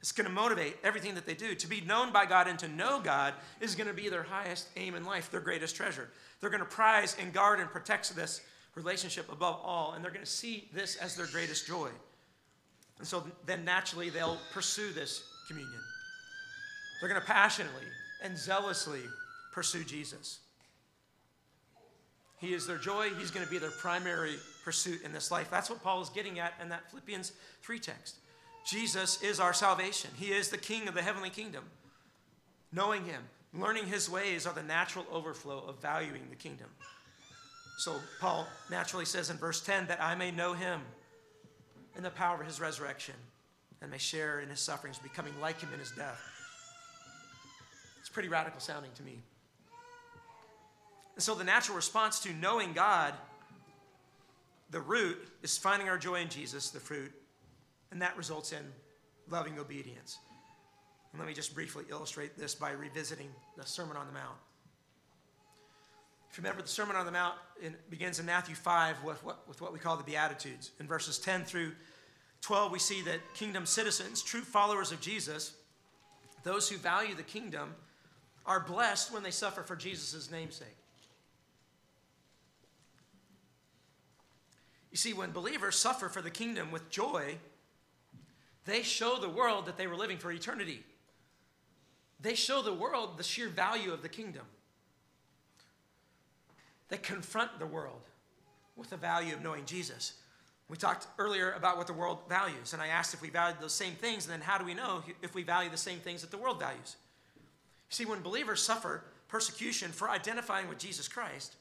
It's 0.00 0.12
going 0.12 0.26
to 0.26 0.32
motivate 0.32 0.76
everything 0.84 1.14
that 1.14 1.24
they 1.24 1.34
do. 1.34 1.54
To 1.54 1.66
be 1.66 1.80
known 1.80 2.12
by 2.12 2.26
God 2.26 2.46
and 2.46 2.58
to 2.58 2.68
know 2.68 3.00
God 3.00 3.32
is 3.60 3.74
going 3.74 3.88
to 3.88 3.94
be 3.94 4.10
their 4.10 4.22
highest 4.22 4.68
aim 4.76 4.94
in 4.94 5.04
life, 5.04 5.30
their 5.30 5.40
greatest 5.40 5.74
treasure. 5.76 6.10
They're 6.40 6.50
going 6.50 6.60
to 6.60 6.66
prize 6.66 7.16
and 7.18 7.32
guard 7.32 7.58
and 7.58 7.70
protect 7.70 8.14
this 8.14 8.42
relationship 8.74 9.32
above 9.32 9.60
all, 9.64 9.94
and 9.94 10.04
they're 10.04 10.12
going 10.12 10.24
to 10.24 10.30
see 10.30 10.68
this 10.74 10.96
as 10.96 11.16
their 11.16 11.26
greatest 11.26 11.66
joy. 11.66 11.88
And 12.98 13.06
so 13.06 13.24
then 13.46 13.64
naturally 13.64 14.10
they'll 14.10 14.38
pursue 14.52 14.92
this 14.92 15.24
communion. 15.48 15.80
They're 17.00 17.08
going 17.08 17.20
to 17.20 17.26
passionately 17.26 17.86
and 18.22 18.36
zealously 18.36 19.02
pursue 19.52 19.84
Jesus. 19.84 20.40
He 22.44 22.52
is 22.52 22.66
their 22.66 22.76
joy. 22.76 23.08
He's 23.18 23.30
going 23.30 23.44
to 23.44 23.50
be 23.50 23.58
their 23.58 23.70
primary 23.70 24.34
pursuit 24.64 25.02
in 25.02 25.12
this 25.12 25.30
life. 25.30 25.50
That's 25.50 25.70
what 25.70 25.82
Paul 25.82 26.02
is 26.02 26.10
getting 26.10 26.38
at 26.38 26.52
in 26.60 26.68
that 26.68 26.90
Philippians 26.90 27.32
3 27.62 27.78
text. 27.78 28.16
Jesus 28.66 29.22
is 29.22 29.40
our 29.40 29.54
salvation. 29.54 30.10
He 30.16 30.26
is 30.26 30.50
the 30.50 30.58
King 30.58 30.86
of 30.86 30.94
the 30.94 31.00
heavenly 31.00 31.30
kingdom. 31.30 31.64
Knowing 32.70 33.04
Him, 33.06 33.22
learning 33.54 33.86
His 33.86 34.10
ways 34.10 34.46
are 34.46 34.52
the 34.52 34.62
natural 34.62 35.06
overflow 35.10 35.64
of 35.66 35.80
valuing 35.80 36.22
the 36.28 36.36
kingdom. 36.36 36.68
So 37.78 37.96
Paul 38.20 38.46
naturally 38.70 39.06
says 39.06 39.30
in 39.30 39.38
verse 39.38 39.62
10 39.62 39.86
that 39.86 40.02
I 40.02 40.14
may 40.14 40.30
know 40.30 40.52
Him 40.52 40.80
in 41.96 42.02
the 42.02 42.10
power 42.10 42.40
of 42.40 42.46
His 42.46 42.60
resurrection 42.60 43.14
and 43.80 43.90
may 43.90 43.98
share 43.98 44.40
in 44.40 44.50
His 44.50 44.60
sufferings, 44.60 44.98
becoming 44.98 45.32
like 45.40 45.60
Him 45.60 45.70
in 45.72 45.78
His 45.78 45.92
death. 45.92 46.20
It's 48.00 48.10
pretty 48.10 48.28
radical 48.28 48.60
sounding 48.60 48.90
to 48.96 49.02
me. 49.02 49.20
And 51.14 51.22
so 51.22 51.34
the 51.34 51.44
natural 51.44 51.76
response 51.76 52.20
to 52.20 52.32
knowing 52.32 52.72
God, 52.72 53.14
the 54.70 54.80
root 54.80 55.18
is 55.42 55.56
finding 55.56 55.88
our 55.88 55.98
joy 55.98 56.20
in 56.20 56.28
Jesus, 56.28 56.70
the 56.70 56.80
fruit 56.80 57.12
and 57.94 58.02
that 58.02 58.16
results 58.18 58.52
in 58.52 58.64
loving 59.30 59.58
obedience. 59.58 60.18
And 61.12 61.20
let 61.20 61.28
me 61.28 61.32
just 61.32 61.54
briefly 61.54 61.84
illustrate 61.88 62.36
this 62.36 62.54
by 62.54 62.72
revisiting 62.72 63.28
the 63.56 63.64
Sermon 63.64 63.96
on 63.96 64.06
the 64.06 64.12
Mount. 64.12 64.36
If 66.28 66.36
you 66.36 66.42
remember, 66.42 66.60
the 66.60 66.68
Sermon 66.68 66.96
on 66.96 67.06
the 67.06 67.12
Mount 67.12 67.36
in, 67.62 67.76
begins 67.88 68.18
in 68.18 68.26
Matthew 68.26 68.56
5 68.56 69.04
with 69.04 69.24
what, 69.24 69.46
with 69.48 69.60
what 69.60 69.72
we 69.72 69.78
call 69.78 69.96
the 69.96 70.02
Beatitudes. 70.02 70.72
In 70.80 70.88
verses 70.88 71.20
10 71.20 71.44
through 71.44 71.70
12, 72.40 72.72
we 72.72 72.80
see 72.80 73.00
that 73.02 73.20
kingdom 73.34 73.64
citizens, 73.64 74.20
true 74.20 74.40
followers 74.40 74.90
of 74.90 75.00
Jesus, 75.00 75.54
those 76.42 76.68
who 76.68 76.76
value 76.76 77.14
the 77.14 77.22
kingdom, 77.22 77.76
are 78.44 78.58
blessed 78.58 79.12
when 79.12 79.22
they 79.22 79.30
suffer 79.30 79.62
for 79.62 79.76
Jesus' 79.76 80.32
namesake. 80.32 80.76
You 84.94 84.98
see, 84.98 85.12
when 85.12 85.32
believers 85.32 85.74
suffer 85.74 86.08
for 86.08 86.22
the 86.22 86.30
kingdom 86.30 86.70
with 86.70 86.88
joy, 86.88 87.38
they 88.64 88.82
show 88.82 89.18
the 89.18 89.28
world 89.28 89.66
that 89.66 89.76
they 89.76 89.88
were 89.88 89.96
living 89.96 90.18
for 90.18 90.30
eternity. 90.30 90.84
They 92.20 92.36
show 92.36 92.62
the 92.62 92.72
world 92.72 93.18
the 93.18 93.24
sheer 93.24 93.48
value 93.48 93.92
of 93.92 94.02
the 94.02 94.08
kingdom. 94.08 94.44
They 96.90 96.98
confront 96.98 97.58
the 97.58 97.66
world 97.66 98.02
with 98.76 98.90
the 98.90 98.96
value 98.96 99.34
of 99.34 99.42
knowing 99.42 99.64
Jesus. 99.64 100.12
We 100.68 100.76
talked 100.76 101.08
earlier 101.18 101.50
about 101.54 101.76
what 101.76 101.88
the 101.88 101.92
world 101.92 102.20
values, 102.28 102.72
and 102.72 102.80
I 102.80 102.86
asked 102.86 103.14
if 103.14 103.20
we 103.20 103.30
valued 103.30 103.58
those 103.60 103.74
same 103.74 103.94
things, 103.94 104.26
and 104.26 104.32
then 104.32 104.42
how 104.42 104.58
do 104.58 104.64
we 104.64 104.74
know 104.74 105.02
if 105.22 105.34
we 105.34 105.42
value 105.42 105.70
the 105.70 105.76
same 105.76 105.98
things 105.98 106.20
that 106.20 106.30
the 106.30 106.38
world 106.38 106.60
values? 106.60 106.94
You 107.34 107.94
see, 107.96 108.04
when 108.04 108.22
believers 108.22 108.62
suffer 108.62 109.02
persecution 109.26 109.90
for 109.90 110.08
identifying 110.08 110.68
with 110.68 110.78
Jesus 110.78 111.08
Christ, 111.08 111.56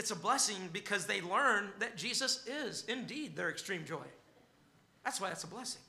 it's 0.00 0.10
a 0.10 0.16
blessing 0.16 0.70
because 0.72 1.04
they 1.04 1.20
learn 1.20 1.68
that 1.78 1.94
Jesus 1.94 2.46
is 2.46 2.86
indeed 2.88 3.36
their 3.36 3.50
extreme 3.50 3.84
joy. 3.84 4.06
That's 5.04 5.20
why 5.20 5.28
it's 5.30 5.44
a 5.44 5.46
blessing. 5.46 5.82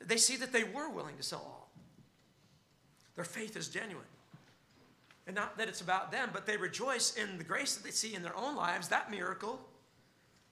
They 0.00 0.18
see 0.18 0.36
that 0.36 0.52
they 0.52 0.62
were 0.62 0.88
willing 0.88 1.16
to 1.16 1.22
sell 1.24 1.40
all. 1.40 1.68
Their 3.16 3.24
faith 3.24 3.56
is 3.56 3.68
genuine. 3.68 4.06
And 5.26 5.34
not 5.34 5.58
that 5.58 5.66
it's 5.66 5.80
about 5.80 6.12
them, 6.12 6.30
but 6.32 6.46
they 6.46 6.56
rejoice 6.56 7.16
in 7.16 7.38
the 7.38 7.44
grace 7.44 7.74
that 7.74 7.82
they 7.82 7.90
see 7.90 8.14
in 8.14 8.22
their 8.22 8.36
own 8.36 8.54
lives, 8.54 8.86
that 8.86 9.10
miracle, 9.10 9.58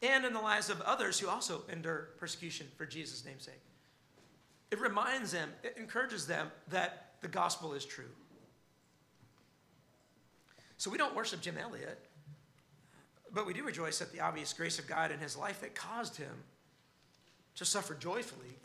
and 0.02 0.24
in 0.24 0.32
the 0.32 0.40
lives 0.40 0.68
of 0.68 0.80
others 0.80 1.20
who 1.20 1.28
also 1.28 1.62
endure 1.72 2.08
persecution 2.18 2.66
for 2.76 2.84
Jesus' 2.84 3.24
namesake. 3.24 3.62
It 4.72 4.80
reminds 4.80 5.30
them, 5.30 5.50
it 5.62 5.76
encourages 5.78 6.26
them 6.26 6.50
that 6.70 7.12
the 7.20 7.28
gospel 7.28 7.74
is 7.74 7.84
true. 7.84 8.10
So 10.78 10.90
we 10.90 10.98
don't 10.98 11.14
worship 11.14 11.40
Jim 11.40 11.56
Elliot, 11.56 12.05
but 13.32 13.46
we 13.46 13.52
do 13.52 13.64
rejoice 13.64 14.00
at 14.00 14.12
the 14.12 14.20
obvious 14.20 14.52
grace 14.52 14.78
of 14.78 14.86
God 14.86 15.10
in 15.10 15.18
his 15.18 15.36
life 15.36 15.60
that 15.60 15.74
caused 15.74 16.16
him 16.16 16.32
to 17.56 17.64
suffer 17.64 17.94
joyfully, 17.94 18.58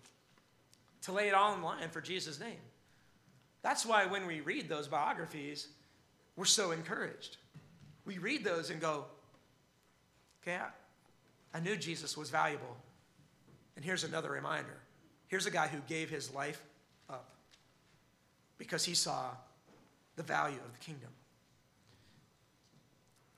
to 1.03 1.11
lay 1.11 1.27
it 1.27 1.33
all 1.33 1.53
in 1.55 1.61
line 1.61 1.89
for 1.89 2.01
Jesus' 2.01 2.39
name. 2.39 2.59
That's 3.61 3.85
why 3.85 4.05
when 4.05 4.25
we 4.27 4.41
read 4.41 4.69
those 4.69 4.87
biographies, 4.87 5.67
we're 6.35 6.45
so 6.45 6.71
encouraged. 6.71 7.37
We 8.05 8.17
read 8.17 8.43
those 8.43 8.69
and 8.69 8.81
go, 8.81 9.05
okay, 10.41 10.57
I, 10.57 11.57
I 11.57 11.59
knew 11.59 11.75
Jesus 11.75 12.17
was 12.17 12.29
valuable. 12.29 12.75
And 13.75 13.85
here's 13.85 14.03
another 14.03 14.29
reminder 14.29 14.77
here's 15.27 15.45
a 15.45 15.51
guy 15.51 15.67
who 15.67 15.79
gave 15.87 16.09
his 16.09 16.33
life 16.33 16.61
up 17.09 17.29
because 18.57 18.83
he 18.83 18.93
saw 18.93 19.29
the 20.17 20.23
value 20.23 20.59
of 20.65 20.73
the 20.73 20.79
kingdom. 20.79 21.09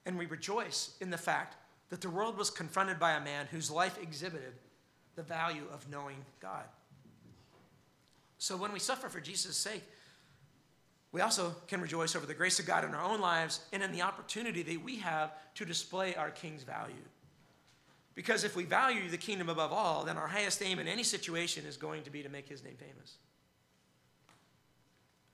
And 0.06 0.18
we 0.18 0.26
rejoice 0.26 0.96
in 1.00 1.10
the 1.10 1.18
fact 1.18 1.56
that 1.90 2.02
the 2.02 2.10
world 2.10 2.38
was 2.38 2.50
confronted 2.50 3.00
by 3.00 3.14
a 3.14 3.24
man 3.24 3.48
whose 3.52 3.72
life 3.72 3.98
exhibited 4.02 4.54
the 5.16 5.24
value 5.24 5.64
of 5.72 5.90
knowing 5.90 6.18
God. 6.40 6.66
So 8.38 8.58
when 8.58 8.74
we 8.74 8.80
suffer 8.80 9.10
for 9.10 9.22
Jesus' 9.22 9.56
sake, 9.56 9.84
we 11.12 11.22
also 11.22 11.56
can 11.68 11.80
rejoice 11.80 12.16
over 12.16 12.26
the 12.26 12.34
grace 12.34 12.60
of 12.60 12.66
God 12.66 12.84
in 12.84 12.94
our 12.94 13.04
own 13.04 13.22
lives 13.22 13.62
and 13.72 13.84
in 13.84 13.92
the 13.92 14.02
opportunity 14.02 14.64
that 14.64 14.84
we 14.84 14.98
have 14.98 15.32
to 15.56 15.66
display 15.66 16.16
our 16.16 16.32
King's 16.32 16.64
value. 16.64 16.96
Because 18.16 18.44
if 18.44 18.56
we 18.56 18.64
value 18.64 19.10
the 19.10 19.18
kingdom 19.18 19.50
above 19.50 19.72
all, 19.72 20.04
then 20.04 20.18
our 20.18 20.28
highest 20.28 20.62
aim 20.62 20.80
in 20.80 20.88
any 20.88 21.04
situation 21.04 21.66
is 21.66 21.78
going 21.78 22.04
to 22.04 22.10
be 22.10 22.24
to 22.24 22.30
make 22.30 22.48
his 22.48 22.64
name 22.64 22.76
famous. 22.78 23.18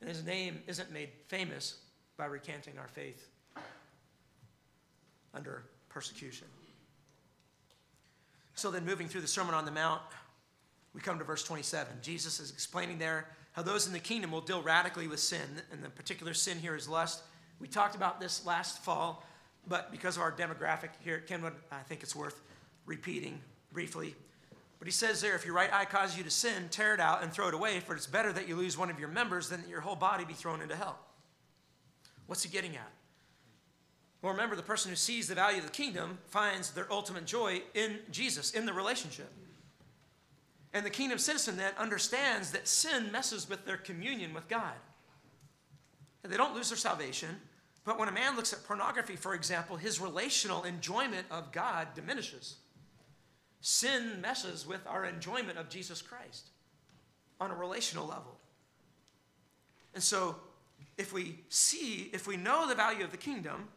And 0.01 0.09
his 0.09 0.23
name 0.23 0.61
isn't 0.67 0.91
made 0.91 1.09
famous 1.27 1.77
by 2.17 2.25
recanting 2.25 2.77
our 2.77 2.87
faith 2.87 3.27
under 5.33 5.63
persecution. 5.89 6.47
So 8.55 8.71
then, 8.71 8.85
moving 8.85 9.07
through 9.07 9.21
the 9.21 9.27
Sermon 9.27 9.53
on 9.53 9.65
the 9.65 9.71
Mount, 9.71 10.01
we 10.93 11.01
come 11.01 11.17
to 11.17 11.23
verse 11.23 11.43
27. 11.43 11.93
Jesus 12.01 12.39
is 12.39 12.51
explaining 12.51 12.97
there 12.97 13.27
how 13.53 13.61
those 13.61 13.87
in 13.87 13.93
the 13.93 13.99
kingdom 13.99 14.31
will 14.31 14.41
deal 14.41 14.61
radically 14.61 15.07
with 15.07 15.19
sin, 15.19 15.61
and 15.71 15.83
the 15.83 15.89
particular 15.89 16.33
sin 16.33 16.59
here 16.59 16.75
is 16.75 16.87
lust. 16.87 17.23
We 17.59 17.67
talked 17.67 17.95
about 17.95 18.19
this 18.19 18.45
last 18.45 18.83
fall, 18.83 19.25
but 19.67 19.91
because 19.91 20.15
of 20.17 20.21
our 20.21 20.31
demographic 20.31 20.89
here 21.03 21.15
at 21.15 21.27
Kenwood, 21.27 21.53
I 21.71 21.79
think 21.79 22.03
it's 22.03 22.15
worth 22.15 22.41
repeating 22.85 23.41
briefly. 23.71 24.15
But 24.79 24.87
he 24.87 24.91
says 24.91 25.19
there, 25.21 25.35
if 25.35 25.45
your 25.45 25.55
right 25.55 25.71
eye 25.73 25.85
causes 25.85 26.17
you 26.17 26.23
to 26.23 26.29
sin, 26.29 26.69
tear 26.71 26.93
it 26.93 26.99
out 26.99 27.21
and 27.21 27.31
throw 27.31 27.49
it 27.49 27.53
away, 27.53 27.81
for 27.81 27.95
it's 27.95 28.07
better 28.07 28.31
that 28.33 28.47
you 28.47 28.55
lose 28.55 28.77
one 28.77 28.89
of 28.89 28.99
your 28.99 29.09
members 29.09 29.49
than 29.49 29.61
that 29.61 29.69
your 29.69 29.81
whole 29.81 29.95
body 29.95 30.23
be 30.23 30.33
thrown 30.33 30.61
into 30.61 30.75
hell. 30.75 30.97
What's 32.27 32.43
he 32.43 32.49
getting 32.49 32.75
at? 32.75 32.91
Well, 34.21 34.33
remember, 34.33 34.55
the 34.55 34.63
person 34.63 34.89
who 34.89 34.97
sees 34.97 35.27
the 35.27 35.35
value 35.35 35.59
of 35.59 35.65
the 35.65 35.71
kingdom 35.71 36.17
finds 36.27 36.71
their 36.71 36.91
ultimate 36.91 37.25
joy 37.25 37.61
in 37.73 37.99
Jesus, 38.11 38.51
in 38.51 38.65
the 38.65 38.73
relationship. 38.73 39.31
And 40.73 40.85
the 40.85 40.89
kingdom 40.89 41.17
citizen 41.17 41.57
then 41.57 41.71
understands 41.77 42.51
that 42.51 42.67
sin 42.67 43.11
messes 43.11 43.49
with 43.49 43.65
their 43.65 43.77
communion 43.77 44.33
with 44.33 44.47
God. 44.47 44.75
And 46.23 46.31
they 46.31 46.37
don't 46.37 46.53
lose 46.53 46.69
their 46.69 46.77
salvation, 46.77 47.29
but 47.85 47.97
when 47.97 48.09
a 48.09 48.11
man 48.11 48.35
looks 48.35 48.51
at 48.51 48.63
pornography, 48.65 49.15
for 49.15 49.33
example, 49.33 49.77
his 49.77 50.01
relational 50.01 50.63
enjoyment 50.63 51.25
of 51.31 51.51
God 51.51 51.87
diminishes. 51.95 52.57
Sin 53.61 54.21
messes 54.21 54.67
with 54.67 54.85
our 54.85 55.05
enjoyment 55.05 55.57
of 55.57 55.69
Jesus 55.69 56.01
Christ 56.01 56.49
on 57.39 57.51
a 57.51 57.55
relational 57.55 58.05
level. 58.05 58.37
And 59.93 60.03
so, 60.03 60.35
if 60.97 61.13
we 61.13 61.39
see, 61.49 62.09
if 62.13 62.27
we 62.27 62.37
know 62.37 62.67
the 62.67 62.75
value 62.75 63.03
of 63.03 63.11
the 63.11 63.17
kingdom, 63.17 63.69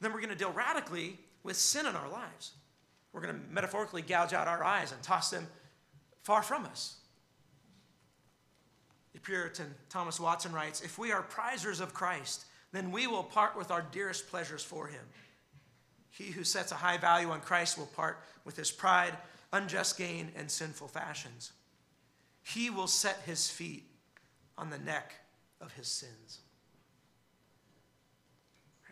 then 0.00 0.12
we're 0.12 0.20
going 0.20 0.30
to 0.30 0.36
deal 0.36 0.52
radically 0.52 1.18
with 1.42 1.56
sin 1.56 1.86
in 1.86 1.94
our 1.94 2.08
lives. 2.08 2.52
We're 3.12 3.22
going 3.22 3.34
to 3.34 3.40
metaphorically 3.50 4.02
gouge 4.02 4.32
out 4.32 4.48
our 4.48 4.62
eyes 4.62 4.92
and 4.92 5.02
toss 5.02 5.30
them 5.30 5.46
far 6.22 6.42
from 6.42 6.66
us. 6.66 6.96
The 9.14 9.20
Puritan 9.20 9.74
Thomas 9.88 10.20
Watson 10.20 10.52
writes 10.52 10.82
If 10.82 10.98
we 10.98 11.12
are 11.12 11.22
prizers 11.22 11.80
of 11.80 11.94
Christ, 11.94 12.44
then 12.72 12.90
we 12.90 13.06
will 13.06 13.22
part 13.22 13.56
with 13.56 13.70
our 13.70 13.80
dearest 13.90 14.28
pleasures 14.28 14.62
for 14.62 14.88
him. 14.88 15.00
He 16.10 16.24
who 16.24 16.44
sets 16.44 16.72
a 16.72 16.76
high 16.76 16.98
value 16.98 17.30
on 17.30 17.40
Christ 17.40 17.78
will 17.78 17.86
part 17.86 18.22
with 18.44 18.56
his 18.56 18.70
pride, 18.70 19.16
unjust 19.52 19.96
gain, 19.96 20.30
and 20.36 20.50
sinful 20.50 20.88
fashions. 20.88 21.52
He 22.42 22.68
will 22.68 22.86
set 22.86 23.22
his 23.24 23.48
feet 23.48 23.84
on 24.58 24.70
the 24.70 24.78
neck 24.78 25.14
of 25.60 25.72
his 25.72 25.88
sins. 25.88 26.40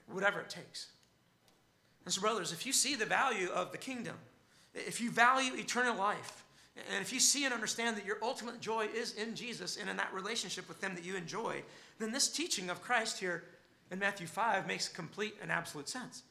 Whatever 0.06 0.40
it 0.40 0.50
takes. 0.50 0.88
And 2.04 2.12
so, 2.12 2.20
brothers, 2.20 2.52
if 2.52 2.66
you 2.66 2.72
see 2.72 2.94
the 2.94 3.06
value 3.06 3.48
of 3.48 3.72
the 3.72 3.78
kingdom, 3.78 4.16
if 4.74 5.00
you 5.00 5.10
value 5.10 5.54
eternal 5.54 5.96
life, 5.96 6.44
and 6.76 7.00
if 7.00 7.12
you 7.12 7.20
see 7.20 7.44
and 7.44 7.54
understand 7.54 7.96
that 7.96 8.04
your 8.04 8.18
ultimate 8.22 8.60
joy 8.60 8.88
is 8.94 9.14
in 9.14 9.34
Jesus 9.34 9.76
and 9.76 9.88
in 9.88 9.96
that 9.96 10.12
relationship 10.12 10.68
with 10.68 10.82
Him 10.82 10.94
that 10.96 11.04
you 11.04 11.16
enjoy, 11.16 11.62
then 11.98 12.12
this 12.12 12.28
teaching 12.28 12.68
of 12.68 12.82
Christ 12.82 13.20
here 13.20 13.44
in 13.90 13.98
Matthew 13.98 14.26
5 14.26 14.66
makes 14.66 14.88
complete 14.88 15.36
and 15.40 15.52
absolute 15.52 15.88
sense. 15.88 16.24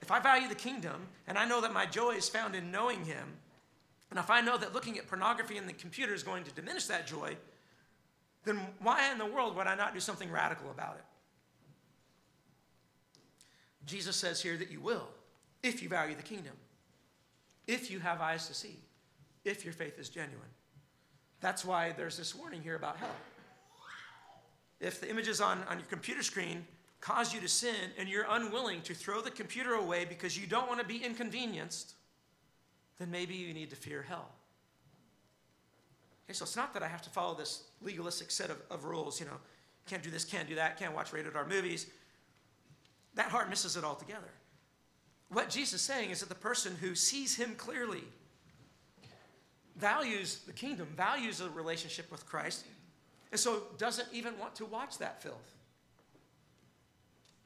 If 0.00 0.10
I 0.10 0.20
value 0.20 0.48
the 0.48 0.54
kingdom 0.54 1.08
and 1.26 1.36
I 1.36 1.46
know 1.46 1.60
that 1.62 1.72
my 1.72 1.86
joy 1.86 2.12
is 2.12 2.28
found 2.28 2.54
in 2.54 2.70
knowing 2.70 3.04
Him, 3.04 3.26
and 4.10 4.18
if 4.18 4.30
I 4.30 4.40
know 4.40 4.56
that 4.56 4.72
looking 4.72 4.98
at 4.98 5.08
pornography 5.08 5.56
in 5.56 5.66
the 5.66 5.72
computer 5.72 6.14
is 6.14 6.22
going 6.22 6.44
to 6.44 6.52
diminish 6.52 6.86
that 6.86 7.06
joy, 7.06 7.36
then 8.44 8.60
why 8.80 9.10
in 9.10 9.18
the 9.18 9.26
world 9.26 9.56
would 9.56 9.66
I 9.66 9.74
not 9.74 9.94
do 9.94 10.00
something 10.00 10.30
radical 10.30 10.70
about 10.70 10.96
it? 10.96 11.04
Jesus 13.86 14.16
says 14.16 14.42
here 14.42 14.56
that 14.56 14.70
you 14.70 14.80
will 14.80 15.08
if 15.62 15.82
you 15.82 15.88
value 15.88 16.14
the 16.14 16.22
kingdom, 16.22 16.52
if 17.66 17.90
you 17.90 17.98
have 17.98 18.20
eyes 18.20 18.46
to 18.48 18.54
see, 18.54 18.76
if 19.44 19.64
your 19.64 19.72
faith 19.72 19.98
is 19.98 20.08
genuine. 20.08 20.48
That's 21.40 21.64
why 21.64 21.92
there's 21.96 22.18
this 22.18 22.34
warning 22.34 22.62
here 22.62 22.76
about 22.76 22.98
hell. 22.98 23.16
If 24.80 25.00
the 25.00 25.08
images 25.08 25.40
on, 25.40 25.62
on 25.70 25.78
your 25.78 25.86
computer 25.86 26.22
screen 26.22 26.66
cause 27.00 27.34
you 27.34 27.40
to 27.40 27.48
sin 27.48 27.74
and 27.98 28.08
you're 28.08 28.26
unwilling 28.28 28.82
to 28.82 28.94
throw 28.94 29.20
the 29.22 29.30
computer 29.30 29.74
away 29.74 30.04
because 30.04 30.38
you 30.38 30.46
don't 30.46 30.68
want 30.68 30.80
to 30.80 30.86
be 30.86 30.98
inconvenienced, 30.98 31.94
then 32.98 33.10
maybe 33.10 33.34
you 33.34 33.54
need 33.54 33.70
to 33.70 33.76
fear 33.76 34.02
hell. 34.02 34.30
Okay, 36.26 36.34
so 36.34 36.44
it's 36.44 36.56
not 36.56 36.72
that 36.74 36.82
I 36.82 36.88
have 36.88 37.02
to 37.02 37.10
follow 37.10 37.34
this 37.34 37.64
legalistic 37.82 38.30
set 38.30 38.50
of, 38.50 38.58
of 38.70 38.84
rules, 38.84 39.20
you 39.20 39.26
know, 39.26 39.36
can't 39.86 40.02
do 40.02 40.10
this, 40.10 40.24
can't 40.24 40.48
do 40.48 40.54
that, 40.54 40.78
can't 40.78 40.94
watch 40.94 41.12
rated 41.12 41.36
R 41.36 41.46
movies 41.46 41.86
that 43.14 43.30
heart 43.30 43.48
misses 43.48 43.76
it 43.76 43.84
altogether. 43.84 44.30
What 45.28 45.50
Jesus 45.50 45.74
is 45.74 45.82
saying 45.82 46.10
is 46.10 46.20
that 46.20 46.28
the 46.28 46.34
person 46.34 46.76
who 46.80 46.94
sees 46.94 47.34
him 47.34 47.54
clearly, 47.56 48.04
values 49.76 50.40
the 50.46 50.52
kingdom, 50.52 50.88
values 50.96 51.40
a 51.40 51.48
relationship 51.50 52.10
with 52.10 52.26
Christ, 52.26 52.64
and 53.30 53.40
so 53.40 53.62
doesn't 53.78 54.08
even 54.12 54.38
want 54.38 54.54
to 54.56 54.64
watch 54.64 54.98
that 54.98 55.22
filth. 55.22 55.54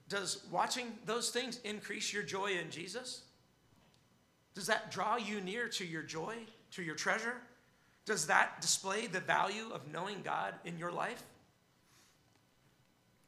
Does 0.08 0.42
watching 0.50 0.92
those 1.06 1.30
things 1.30 1.60
increase 1.64 2.12
your 2.12 2.22
joy 2.22 2.52
in 2.52 2.70
Jesus? 2.70 3.22
Does 4.54 4.66
that 4.66 4.90
draw 4.90 5.16
you 5.16 5.40
near 5.40 5.68
to 5.68 5.84
your 5.84 6.02
joy, 6.02 6.34
to 6.72 6.82
your 6.82 6.94
treasure? 6.94 7.36
Does 8.06 8.26
that 8.26 8.60
display 8.60 9.06
the 9.06 9.20
value 9.20 9.66
of 9.72 9.92
knowing 9.92 10.22
God 10.24 10.54
in 10.64 10.78
your 10.78 10.90
life? 10.90 11.22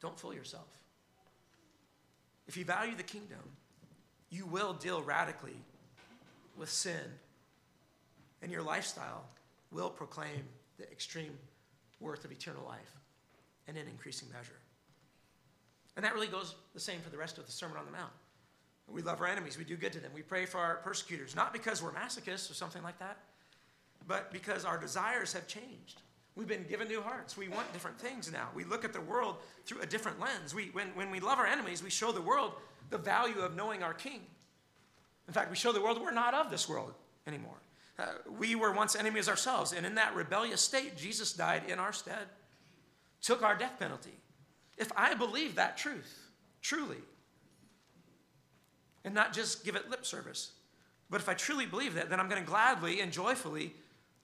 Don't 0.00 0.18
fool 0.18 0.34
yourself. 0.34 0.66
If 2.50 2.56
you 2.56 2.64
value 2.64 2.96
the 2.96 3.04
kingdom, 3.04 3.38
you 4.28 4.44
will 4.44 4.72
deal 4.72 5.02
radically 5.02 5.54
with 6.58 6.68
sin, 6.68 7.12
and 8.42 8.50
your 8.50 8.60
lifestyle 8.60 9.22
will 9.70 9.88
proclaim 9.88 10.42
the 10.76 10.90
extreme 10.90 11.38
worth 12.00 12.24
of 12.24 12.32
eternal 12.32 12.64
life 12.66 12.96
in 13.68 13.76
increasing 13.76 14.26
measure. 14.32 14.58
And 15.94 16.04
that 16.04 16.12
really 16.12 16.26
goes 16.26 16.56
the 16.74 16.80
same 16.80 17.00
for 17.02 17.10
the 17.10 17.16
rest 17.16 17.38
of 17.38 17.46
the 17.46 17.52
Sermon 17.52 17.76
on 17.76 17.86
the 17.86 17.92
Mount. 17.92 18.10
We 18.88 19.02
love 19.02 19.20
our 19.20 19.28
enemies, 19.28 19.56
we 19.56 19.62
do 19.62 19.76
good 19.76 19.92
to 19.92 20.00
them, 20.00 20.10
we 20.12 20.22
pray 20.22 20.44
for 20.44 20.58
our 20.58 20.78
persecutors, 20.78 21.36
not 21.36 21.52
because 21.52 21.80
we're 21.80 21.92
masochists 21.92 22.50
or 22.50 22.54
something 22.54 22.82
like 22.82 22.98
that, 22.98 23.18
but 24.08 24.32
because 24.32 24.64
our 24.64 24.76
desires 24.76 25.32
have 25.34 25.46
changed. 25.46 26.02
We've 26.36 26.48
been 26.48 26.64
given 26.68 26.88
new 26.88 27.02
hearts. 27.02 27.36
We 27.36 27.48
want 27.48 27.72
different 27.72 27.98
things 27.98 28.30
now. 28.32 28.48
We 28.54 28.64
look 28.64 28.84
at 28.84 28.92
the 28.92 29.00
world 29.00 29.36
through 29.66 29.80
a 29.80 29.86
different 29.86 30.20
lens. 30.20 30.54
We, 30.54 30.66
when, 30.72 30.88
when 30.94 31.10
we 31.10 31.20
love 31.20 31.38
our 31.38 31.46
enemies, 31.46 31.82
we 31.82 31.90
show 31.90 32.12
the 32.12 32.22
world 32.22 32.52
the 32.90 32.98
value 32.98 33.40
of 33.40 33.56
knowing 33.56 33.82
our 33.82 33.94
King. 33.94 34.20
In 35.26 35.34
fact, 35.34 35.50
we 35.50 35.56
show 35.56 35.72
the 35.72 35.80
world 35.80 36.00
we're 36.00 36.12
not 36.12 36.34
of 36.34 36.50
this 36.50 36.68
world 36.68 36.94
anymore. 37.26 37.60
Uh, 37.98 38.06
we 38.38 38.54
were 38.54 38.72
once 38.72 38.96
enemies 38.96 39.28
ourselves, 39.28 39.72
and 39.72 39.84
in 39.84 39.94
that 39.96 40.14
rebellious 40.14 40.60
state, 40.60 40.96
Jesus 40.96 41.32
died 41.32 41.62
in 41.68 41.78
our 41.78 41.92
stead, 41.92 42.28
took 43.20 43.42
our 43.42 43.54
death 43.54 43.78
penalty. 43.78 44.14
If 44.78 44.90
I 44.96 45.14
believe 45.14 45.56
that 45.56 45.76
truth, 45.76 46.30
truly, 46.62 46.96
and 49.04 49.14
not 49.14 49.32
just 49.32 49.64
give 49.64 49.76
it 49.76 49.90
lip 49.90 50.06
service, 50.06 50.52
but 51.10 51.20
if 51.20 51.28
I 51.28 51.34
truly 51.34 51.66
believe 51.66 51.94
that, 51.94 52.08
then 52.08 52.18
I'm 52.20 52.28
going 52.28 52.42
to 52.42 52.48
gladly 52.48 53.00
and 53.00 53.12
joyfully 53.12 53.74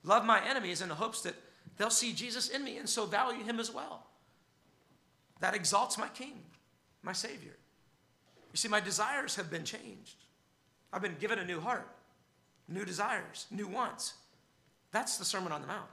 love 0.03 0.25
my 0.25 0.43
enemies 0.43 0.81
in 0.81 0.89
the 0.89 0.95
hopes 0.95 1.21
that 1.21 1.35
they'll 1.77 1.89
see 1.89 2.13
Jesus 2.13 2.49
in 2.49 2.63
me 2.63 2.77
and 2.77 2.87
so 2.87 3.05
value 3.05 3.43
him 3.43 3.59
as 3.59 3.73
well. 3.73 4.07
That 5.39 5.55
exalts 5.55 5.97
my 5.97 6.07
King, 6.09 6.39
my 7.03 7.13
Savior. 7.13 7.55
You 8.51 8.57
see, 8.57 8.67
my 8.67 8.79
desires 8.79 9.35
have 9.35 9.51
been 9.51 9.63
changed. 9.63 10.15
I've 10.91 11.01
been 11.01 11.17
given 11.19 11.39
a 11.39 11.45
new 11.45 11.59
heart, 11.59 11.87
new 12.67 12.85
desires, 12.85 13.45
new 13.51 13.67
wants. 13.67 14.13
That's 14.91 15.17
the 15.17 15.25
Sermon 15.25 15.51
on 15.51 15.61
the 15.61 15.67
Mount. 15.67 15.89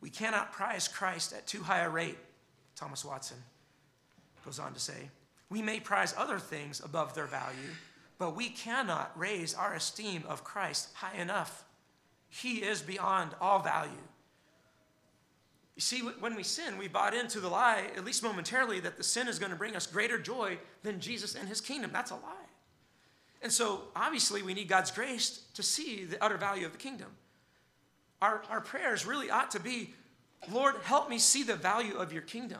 We 0.00 0.10
cannot 0.10 0.52
prize 0.52 0.88
Christ 0.88 1.32
at 1.32 1.46
too 1.46 1.62
high 1.62 1.80
a 1.80 1.90
rate, 1.90 2.18
Thomas 2.74 3.04
Watson 3.04 3.36
goes 4.44 4.58
on 4.58 4.74
to 4.74 4.80
say. 4.80 5.10
We 5.50 5.62
may 5.62 5.80
prize 5.80 6.14
other 6.16 6.38
things 6.38 6.80
above 6.84 7.14
their 7.14 7.26
value, 7.26 7.70
but 8.18 8.36
we 8.36 8.48
cannot 8.48 9.12
raise 9.18 9.54
our 9.54 9.74
esteem 9.74 10.24
of 10.28 10.44
Christ 10.44 10.90
high 10.94 11.20
enough. 11.20 11.64
He 12.34 12.62
is 12.62 12.80
beyond 12.80 13.32
all 13.42 13.58
value. 13.58 13.92
You 15.76 15.82
see, 15.82 16.00
when 16.00 16.34
we 16.34 16.42
sin, 16.42 16.78
we 16.78 16.88
bought 16.88 17.12
into 17.12 17.40
the 17.40 17.48
lie, 17.48 17.90
at 17.94 18.06
least 18.06 18.22
momentarily, 18.22 18.80
that 18.80 18.96
the 18.96 19.04
sin 19.04 19.28
is 19.28 19.38
going 19.38 19.52
to 19.52 19.56
bring 19.56 19.76
us 19.76 19.86
greater 19.86 20.18
joy 20.18 20.58
than 20.82 20.98
Jesus 20.98 21.34
and 21.34 21.46
his 21.46 21.60
kingdom. 21.60 21.90
That's 21.92 22.10
a 22.10 22.14
lie. 22.14 22.48
And 23.42 23.52
so, 23.52 23.82
obviously, 23.94 24.42
we 24.42 24.54
need 24.54 24.66
God's 24.66 24.90
grace 24.90 25.44
to 25.52 25.62
see 25.62 26.04
the 26.04 26.22
utter 26.24 26.38
value 26.38 26.64
of 26.64 26.72
the 26.72 26.78
kingdom. 26.78 27.08
Our, 28.22 28.42
our 28.48 28.62
prayers 28.62 29.04
really 29.04 29.30
ought 29.30 29.50
to 29.50 29.60
be 29.60 29.92
Lord, 30.50 30.74
help 30.82 31.08
me 31.08 31.18
see 31.18 31.44
the 31.44 31.54
value 31.54 31.96
of 31.96 32.12
your 32.12 32.22
kingdom. 32.22 32.58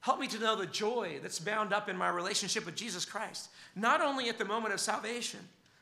Help 0.00 0.18
me 0.18 0.26
to 0.28 0.38
know 0.38 0.56
the 0.56 0.64
joy 0.64 1.18
that's 1.22 1.38
bound 1.38 1.74
up 1.74 1.90
in 1.90 1.96
my 1.96 2.08
relationship 2.08 2.64
with 2.64 2.74
Jesus 2.74 3.04
Christ, 3.04 3.50
not 3.76 4.00
only 4.00 4.30
at 4.30 4.38
the 4.38 4.46
moment 4.46 4.72
of 4.72 4.80
salvation, 4.80 5.40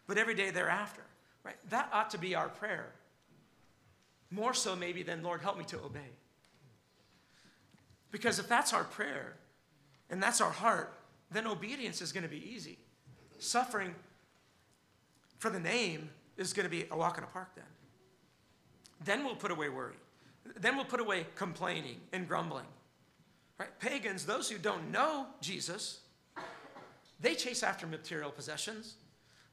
but 0.08 0.18
every 0.18 0.34
day 0.34 0.50
thereafter. 0.50 1.02
Right? 1.48 1.56
That 1.70 1.88
ought 1.94 2.10
to 2.10 2.18
be 2.18 2.34
our 2.34 2.50
prayer. 2.50 2.92
More 4.30 4.52
so, 4.52 4.76
maybe, 4.76 5.02
than, 5.02 5.22
Lord, 5.22 5.40
help 5.40 5.56
me 5.56 5.64
to 5.64 5.78
obey. 5.78 6.10
Because 8.10 8.38
if 8.38 8.46
that's 8.46 8.74
our 8.74 8.84
prayer 8.84 9.34
and 10.10 10.22
that's 10.22 10.42
our 10.42 10.50
heart, 10.50 10.92
then 11.30 11.46
obedience 11.46 12.02
is 12.02 12.12
going 12.12 12.24
to 12.24 12.28
be 12.28 12.52
easy. 12.52 12.76
Suffering 13.38 13.94
for 15.38 15.48
the 15.48 15.58
name 15.58 16.10
is 16.36 16.52
going 16.52 16.64
to 16.64 16.70
be 16.70 16.84
a 16.90 16.96
walk 16.98 17.16
in 17.16 17.24
a 17.24 17.28
park 17.28 17.48
then. 17.54 17.64
Then 19.02 19.24
we'll 19.24 19.34
put 19.34 19.50
away 19.50 19.70
worry. 19.70 19.96
Then 20.60 20.76
we'll 20.76 20.84
put 20.84 21.00
away 21.00 21.26
complaining 21.34 21.98
and 22.12 22.28
grumbling. 22.28 22.66
Right? 23.58 23.70
Pagans, 23.78 24.26
those 24.26 24.50
who 24.50 24.58
don't 24.58 24.90
know 24.92 25.28
Jesus, 25.40 26.00
they 27.18 27.34
chase 27.34 27.62
after 27.62 27.86
material 27.86 28.30
possessions. 28.30 28.96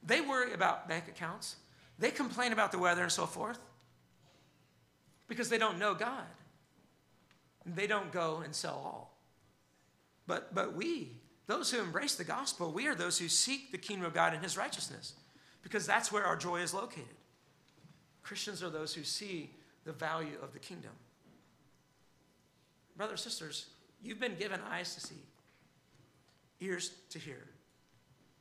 They 0.02 0.20
worry 0.20 0.52
about 0.52 0.90
bank 0.90 1.08
accounts. 1.08 1.56
They 1.98 2.10
complain 2.10 2.52
about 2.52 2.72
the 2.72 2.78
weather 2.78 3.02
and 3.02 3.12
so 3.12 3.26
forth 3.26 3.58
because 5.28 5.48
they 5.48 5.58
don't 5.58 5.78
know 5.78 5.94
God. 5.94 6.24
They 7.64 7.86
don't 7.86 8.12
go 8.12 8.42
and 8.44 8.54
sell 8.54 8.80
all. 8.84 9.18
But, 10.26 10.54
but 10.54 10.74
we, 10.74 11.12
those 11.46 11.70
who 11.70 11.80
embrace 11.80 12.14
the 12.16 12.24
gospel, 12.24 12.72
we 12.72 12.86
are 12.86 12.94
those 12.94 13.18
who 13.18 13.28
seek 13.28 13.72
the 13.72 13.78
kingdom 13.78 14.06
of 14.06 14.14
God 14.14 14.34
and 14.34 14.42
his 14.42 14.56
righteousness 14.56 15.14
because 15.62 15.86
that's 15.86 16.12
where 16.12 16.24
our 16.24 16.36
joy 16.36 16.60
is 16.60 16.74
located. 16.74 17.04
Christians 18.22 18.62
are 18.62 18.70
those 18.70 18.94
who 18.94 19.04
see 19.04 19.50
the 19.84 19.92
value 19.92 20.36
of 20.42 20.52
the 20.52 20.58
kingdom. 20.58 20.90
Brothers, 22.96 23.20
sisters, 23.20 23.66
you've 24.02 24.20
been 24.20 24.34
given 24.36 24.60
eyes 24.70 24.94
to 24.94 25.00
see, 25.00 25.22
ears 26.60 26.92
to 27.10 27.18
hear. 27.18 27.44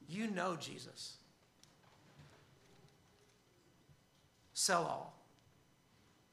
You 0.07 0.27
know 0.27 0.55
Jesus. 0.55 1.17
Sell 4.55 4.85
all. 4.85 5.13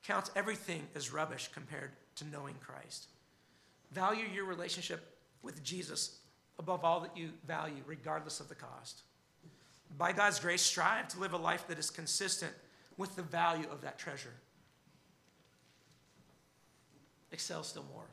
Count 0.05 0.31
everything 0.37 0.87
as 0.95 1.13
rubbish 1.13 1.51
compared 1.53 1.91
to 2.15 2.25
knowing 2.29 2.55
Christ. 2.61 3.09
Value 3.91 4.27
your 4.33 4.45
relationship 4.45 5.19
with 5.43 5.63
Jesus 5.63 6.19
above 6.59 6.85
all 6.85 7.01
that 7.01 7.17
you 7.17 7.31
value, 7.47 7.83
regardless 7.85 8.39
of 8.39 8.49
the 8.49 8.55
cost. 8.55 9.03
By 9.99 10.13
God's 10.13 10.39
grace, 10.39 10.63
strive 10.63 11.09
to 11.09 11.21
live 11.21 11.33
a 11.33 11.37
life 11.37 11.67
that 11.67 11.79
is 11.79 11.91
consistent 11.91 12.53
with 12.97 13.17
the 13.17 13.23
value 13.23 13.67
of 13.71 13.81
that 13.83 13.99
treasure. 13.99 14.33
Excel 17.33 17.65
still 17.65 17.85
more. 17.93 18.07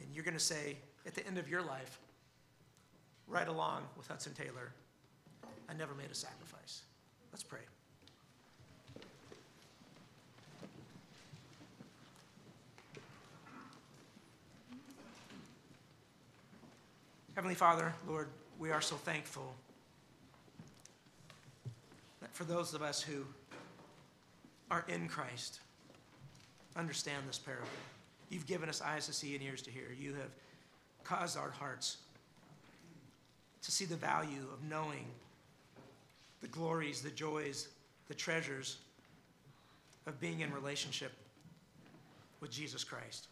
And 0.00 0.08
you're 0.12 0.24
going 0.24 0.34
to 0.34 0.40
say 0.40 0.76
at 1.06 1.14
the 1.14 1.24
end 1.24 1.38
of 1.38 1.48
your 1.48 1.62
life, 1.62 2.00
right 3.28 3.46
along 3.48 3.82
with 3.96 4.08
Hudson 4.08 4.34
Taylor, 4.34 4.72
I 5.68 5.74
never 5.74 5.94
made 5.94 6.10
a 6.10 6.14
sacrifice. 6.14 6.82
Let's 7.30 7.44
pray. 7.44 7.60
Heavenly 17.38 17.54
Father, 17.54 17.94
Lord, 18.08 18.30
we 18.58 18.72
are 18.72 18.80
so 18.80 18.96
thankful 18.96 19.54
that 22.20 22.34
for 22.34 22.42
those 22.42 22.74
of 22.74 22.82
us 22.82 23.00
who 23.00 23.24
are 24.72 24.84
in 24.88 25.06
Christ, 25.06 25.60
understand 26.74 27.22
this 27.28 27.38
parable. 27.38 27.68
You've 28.28 28.48
given 28.48 28.68
us 28.68 28.82
eyes 28.82 29.06
to 29.06 29.12
see 29.12 29.36
and 29.36 29.44
ears 29.44 29.62
to 29.62 29.70
hear. 29.70 29.84
You 29.96 30.14
have 30.14 30.30
caused 31.04 31.38
our 31.38 31.50
hearts 31.50 31.98
to 33.62 33.70
see 33.70 33.84
the 33.84 33.94
value 33.94 34.42
of 34.52 34.68
knowing 34.68 35.06
the 36.40 36.48
glories, 36.48 37.02
the 37.02 37.10
joys, 37.10 37.68
the 38.08 38.14
treasures 38.14 38.78
of 40.08 40.20
being 40.20 40.40
in 40.40 40.52
relationship 40.52 41.12
with 42.40 42.50
Jesus 42.50 42.82
Christ. 42.82 43.28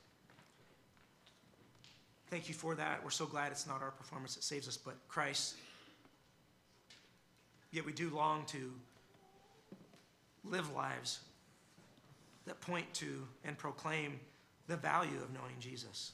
Thank 2.29 2.49
you 2.49 2.55
for 2.55 2.75
that. 2.75 3.05
We're 3.05 3.11
so 3.11 3.27
glad 3.27 3.53
it's 3.53 3.67
not 3.67 3.83
our 3.83 3.93
performance 3.93 4.35
that 4.35 4.43
saves 4.43 4.67
us, 4.67 4.77
but 4.77 4.97
Christ. 5.09 5.55
Yet 7.71 7.87
we 7.87 7.93
do 7.93 8.11
long 8.11 8.45
to 8.47 8.73
live 10.45 10.73
lives 10.75 11.21
that 12.47 12.61
point 12.61 12.93
to 12.95 13.27
and 13.45 13.59
proclaim 13.59 14.19
the 14.69 14.77
value 14.77 15.17
of 15.23 15.33
knowing 15.33 15.55
Jesus. 15.61 16.13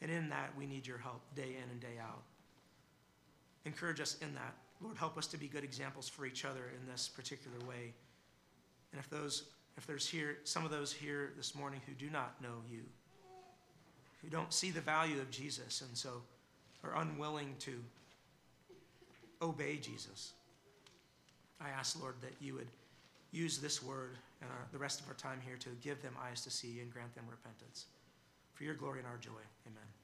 And 0.00 0.10
in 0.10 0.28
that, 0.30 0.52
we 0.56 0.66
need 0.66 0.86
your 0.86 0.98
help 0.98 1.20
day 1.34 1.56
in 1.62 1.70
and 1.70 1.80
day 1.80 1.98
out. 2.00 2.22
Encourage 3.64 4.00
us 4.00 4.16
in 4.22 4.34
that. 4.34 4.54
Lord, 4.80 4.96
help 4.96 5.18
us 5.18 5.26
to 5.28 5.36
be 5.36 5.48
good 5.48 5.64
examples 5.64 6.08
for 6.08 6.24
each 6.24 6.44
other 6.44 6.72
in 6.80 6.90
this 6.90 7.08
particular 7.08 7.58
way. 7.68 7.92
And 8.92 9.00
if 9.00 9.10
those, 9.10 9.44
if 9.76 9.86
there's 9.86 10.08
here 10.08 10.38
some 10.44 10.64
of 10.64 10.70
those 10.70 10.92
here 10.92 11.32
this 11.36 11.54
morning 11.54 11.80
who 11.86 11.92
do 11.94 12.10
not 12.10 12.40
know 12.40 12.62
you, 12.70 12.82
who 14.22 14.28
don't 14.28 14.52
see 14.52 14.70
the 14.70 14.80
value 14.80 15.20
of 15.20 15.30
Jesus 15.30 15.80
and 15.80 15.96
so 15.96 16.22
are 16.84 16.96
unwilling 16.96 17.54
to 17.60 17.82
obey 19.42 19.76
Jesus, 19.76 20.32
I 21.60 21.70
ask, 21.70 22.00
Lord, 22.00 22.14
that 22.20 22.32
you 22.40 22.54
would 22.54 22.68
use 23.30 23.58
this 23.58 23.82
word 23.82 24.18
and 24.40 24.50
our- 24.50 24.68
the 24.72 24.78
rest 24.78 25.00
of 25.00 25.08
our 25.08 25.14
time 25.14 25.40
here 25.40 25.56
to 25.58 25.70
give 25.76 26.02
them 26.02 26.16
eyes 26.18 26.42
to 26.42 26.50
see 26.50 26.80
and 26.80 26.92
grant 26.92 27.14
them 27.14 27.26
repentance. 27.28 27.86
For 28.54 28.64
your 28.64 28.74
glory 28.74 29.00
and 29.00 29.08
our 29.08 29.18
joy, 29.18 29.42
amen. 29.66 29.97